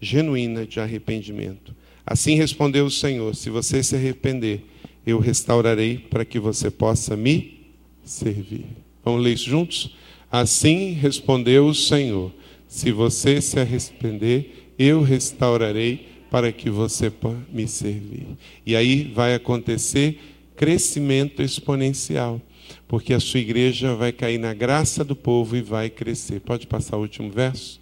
[0.00, 1.74] genuína de arrependimento.
[2.06, 4.64] Assim respondeu o Senhor: Se você se arrepender,
[5.06, 7.60] eu restaurarei para que você possa me
[8.04, 8.66] servir.
[9.04, 9.96] Vamos ler isso juntos?
[10.30, 12.32] Assim respondeu o Senhor:
[12.66, 17.12] Se você se arrepender, eu restaurarei para que você
[17.52, 18.26] me servir.
[18.64, 20.18] E aí vai acontecer
[20.56, 22.40] crescimento exponencial,
[22.86, 26.40] porque a sua igreja vai cair na graça do povo e vai crescer.
[26.40, 27.80] Pode passar o último verso?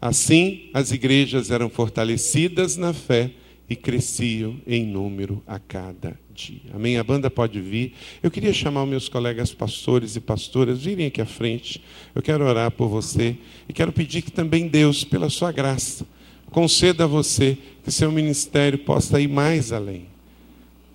[0.00, 3.30] Assim, as igrejas eram fortalecidas na fé
[3.68, 6.70] e cresciam em número a cada dia.
[6.72, 6.96] Amém?
[6.96, 7.92] A banda pode vir.
[8.22, 11.82] Eu queria chamar meus colegas pastores e pastoras, virem aqui à frente.
[12.14, 13.36] Eu quero orar por você
[13.68, 16.06] e quero pedir que também Deus, pela sua graça,
[16.50, 20.06] conceda a você que seu ministério possa ir mais além.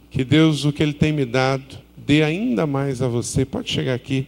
[0.10, 3.46] Que Deus, o que Ele tem me dado, dê ainda mais a você.
[3.46, 4.28] Pode chegar aqui,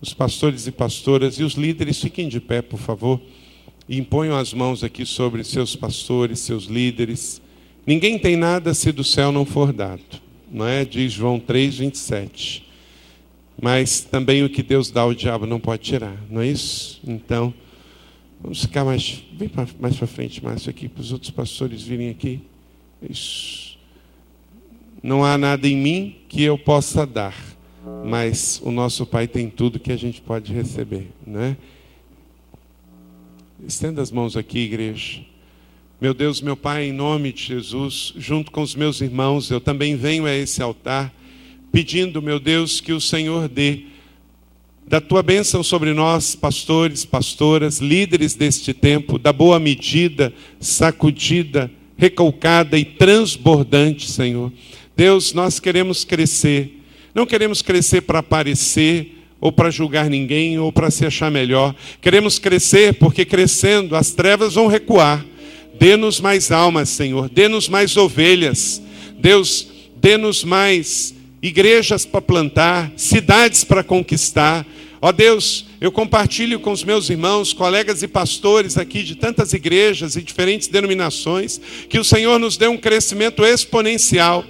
[0.00, 3.20] os pastores e pastoras e os líderes, fiquem de pé, por favor,
[3.88, 7.40] e imponham as mãos aqui sobre seus pastores, seus líderes.
[7.86, 10.02] Ninguém tem nada se do céu não for dado.
[10.50, 10.84] Não é?
[10.84, 12.64] Diz João 3, 27.
[13.60, 17.00] Mas também o que Deus dá, o diabo não pode tirar, não é isso?
[17.06, 17.54] Então,
[18.40, 19.24] vamos ficar mais.
[19.32, 22.40] Vem pra, mais para frente, Márcio, aqui, para os outros pastores virem aqui.
[23.08, 23.65] Isso.
[25.06, 27.32] Não há nada em mim que eu possa dar,
[28.04, 31.56] mas o nosso Pai tem tudo que a gente pode receber, né?
[33.64, 35.20] Estenda as mãos aqui, igreja.
[36.00, 39.94] Meu Deus, meu Pai, em nome de Jesus, junto com os meus irmãos, eu também
[39.94, 41.14] venho a esse altar
[41.70, 43.84] pedindo, meu Deus, que o Senhor dê
[44.88, 52.76] da tua bênção sobre nós, pastores, pastoras, líderes deste tempo, da boa medida, sacudida, recalcada
[52.76, 54.52] e transbordante, Senhor.
[54.96, 56.80] Deus, nós queremos crescer,
[57.14, 61.74] não queremos crescer para aparecer, ou para julgar ninguém, ou para se achar melhor.
[62.00, 65.24] Queremos crescer, porque crescendo as trevas vão recuar.
[65.78, 68.80] Dê-nos mais almas, Senhor, dê-nos mais ovelhas.
[69.18, 74.66] Deus, dê-nos mais igrejas para plantar, cidades para conquistar.
[75.02, 80.16] Ó Deus, eu compartilho com os meus irmãos, colegas e pastores aqui de tantas igrejas
[80.16, 81.60] e diferentes denominações,
[81.90, 84.44] que o Senhor nos dê um crescimento exponencial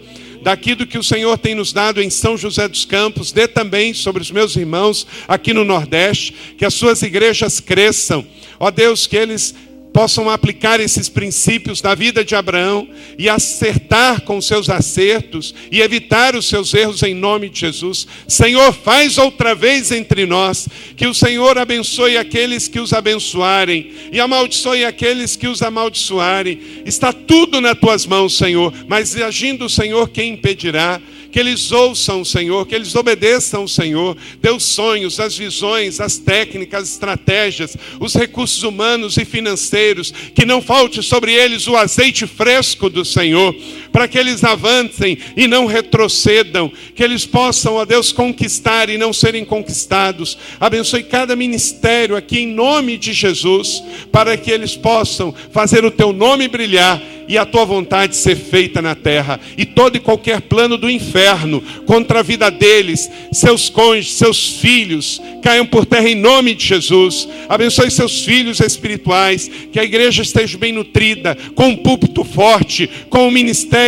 [0.46, 4.22] daquilo que o Senhor tem nos dado em São José dos Campos, dê também sobre
[4.22, 8.24] os meus irmãos aqui no Nordeste, que as suas igrejas cresçam.
[8.60, 9.52] Ó Deus, que eles
[9.96, 12.86] possam aplicar esses princípios da vida de Abraão
[13.18, 18.06] e acertar com seus acertos e evitar os seus erros em nome de Jesus.
[18.28, 20.68] Senhor, faz outra vez entre nós,
[20.98, 26.60] que o Senhor abençoe aqueles que os abençoarem e amaldiçoe aqueles que os amaldiçoarem.
[26.84, 31.00] Está tudo nas tuas mãos, Senhor, mas agindo o Senhor, quem impedirá?
[31.36, 34.16] Que eles ouçam o Senhor, que eles obedeçam o Senhor,
[34.56, 40.62] os sonhos, as visões, as técnicas, as estratégias, os recursos humanos e financeiros, que não
[40.62, 43.54] falte sobre eles o azeite fresco do Senhor,
[43.96, 49.10] para que eles avancem e não retrocedam, que eles possam, ó Deus, conquistar e não
[49.10, 50.36] serem conquistados.
[50.60, 53.82] Abençoe cada ministério aqui em nome de Jesus,
[54.12, 58.80] para que eles possam fazer o teu nome brilhar e a tua vontade ser feita
[58.80, 59.40] na terra.
[59.56, 65.20] E todo e qualquer plano do inferno contra a vida deles, seus cônjuges, seus filhos,
[65.42, 67.28] caiam por terra em nome de Jesus.
[67.48, 73.24] Abençoe seus filhos espirituais, que a igreja esteja bem nutrida, com um púlpito forte, com
[73.24, 73.85] o um ministério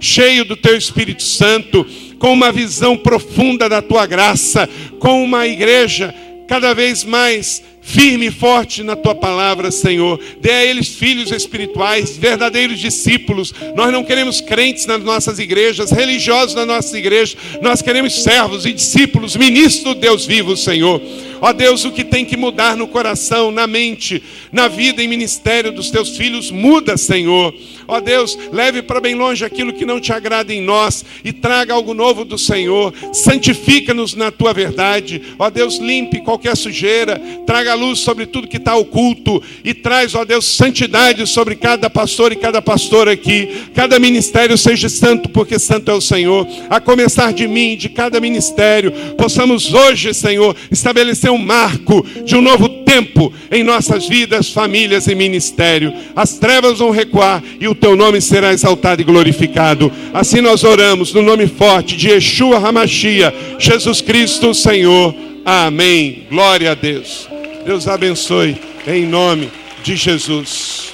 [0.00, 1.86] cheio do teu Espírito Santo,
[2.18, 4.68] com uma visão profunda da tua graça,
[4.98, 6.14] com uma igreja
[6.48, 10.20] cada vez mais firme e forte na tua palavra, Senhor.
[10.40, 13.54] Dê a eles filhos espirituais, verdadeiros discípulos.
[13.74, 17.36] Nós não queremos crentes nas nossas igrejas, religiosos nas nossas igrejas.
[17.60, 21.00] Nós queremos servos e discípulos, ministros do Deus vivo, Senhor.
[21.40, 24.22] Ó Deus, o que tem que mudar no coração, na mente,
[24.52, 27.54] na vida e ministério dos teus filhos, muda, Senhor.
[27.88, 31.74] Ó Deus, leve para bem longe aquilo que não te agrada em nós e traga
[31.74, 32.94] algo novo do Senhor.
[33.12, 35.20] Santifica-nos na tua verdade.
[35.38, 40.24] Ó Deus, limpe qualquer sujeira, traga luz sobre tudo que está oculto e traz, ó
[40.24, 43.48] Deus, santidade sobre cada pastor e cada pastora aqui.
[43.74, 46.46] Cada ministério seja santo, porque santo é o Senhor.
[46.68, 52.42] A começar de mim, de cada ministério, possamos hoje, Senhor, estabelecer um marco de um
[52.42, 55.92] novo tempo em nossas vidas, famílias e ministério.
[56.14, 59.90] As trevas vão recuar e o teu nome será exaltado e glorificado.
[60.12, 65.14] Assim nós oramos no nome forte de Yeshua Hamashia, Jesus Cristo, Senhor.
[65.44, 66.26] Amém.
[66.28, 67.28] Glória a Deus.
[67.64, 69.50] Deus abençoe em nome
[69.82, 70.92] de Jesus.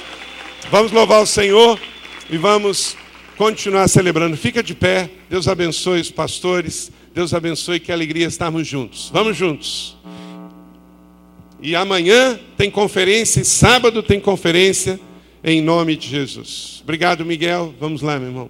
[0.71, 1.79] Vamos louvar o Senhor
[2.29, 2.95] e vamos
[3.37, 4.35] continuar celebrando.
[4.35, 5.09] Fica de pé.
[5.29, 6.91] Deus abençoe os pastores.
[7.13, 9.09] Deus abençoe, que alegria estarmos juntos.
[9.11, 9.97] Vamos juntos.
[11.61, 14.99] E amanhã tem conferência, e sábado tem conferência,
[15.43, 16.81] em nome de Jesus.
[16.83, 17.73] Obrigado, Miguel.
[17.79, 18.49] Vamos lá, meu irmão.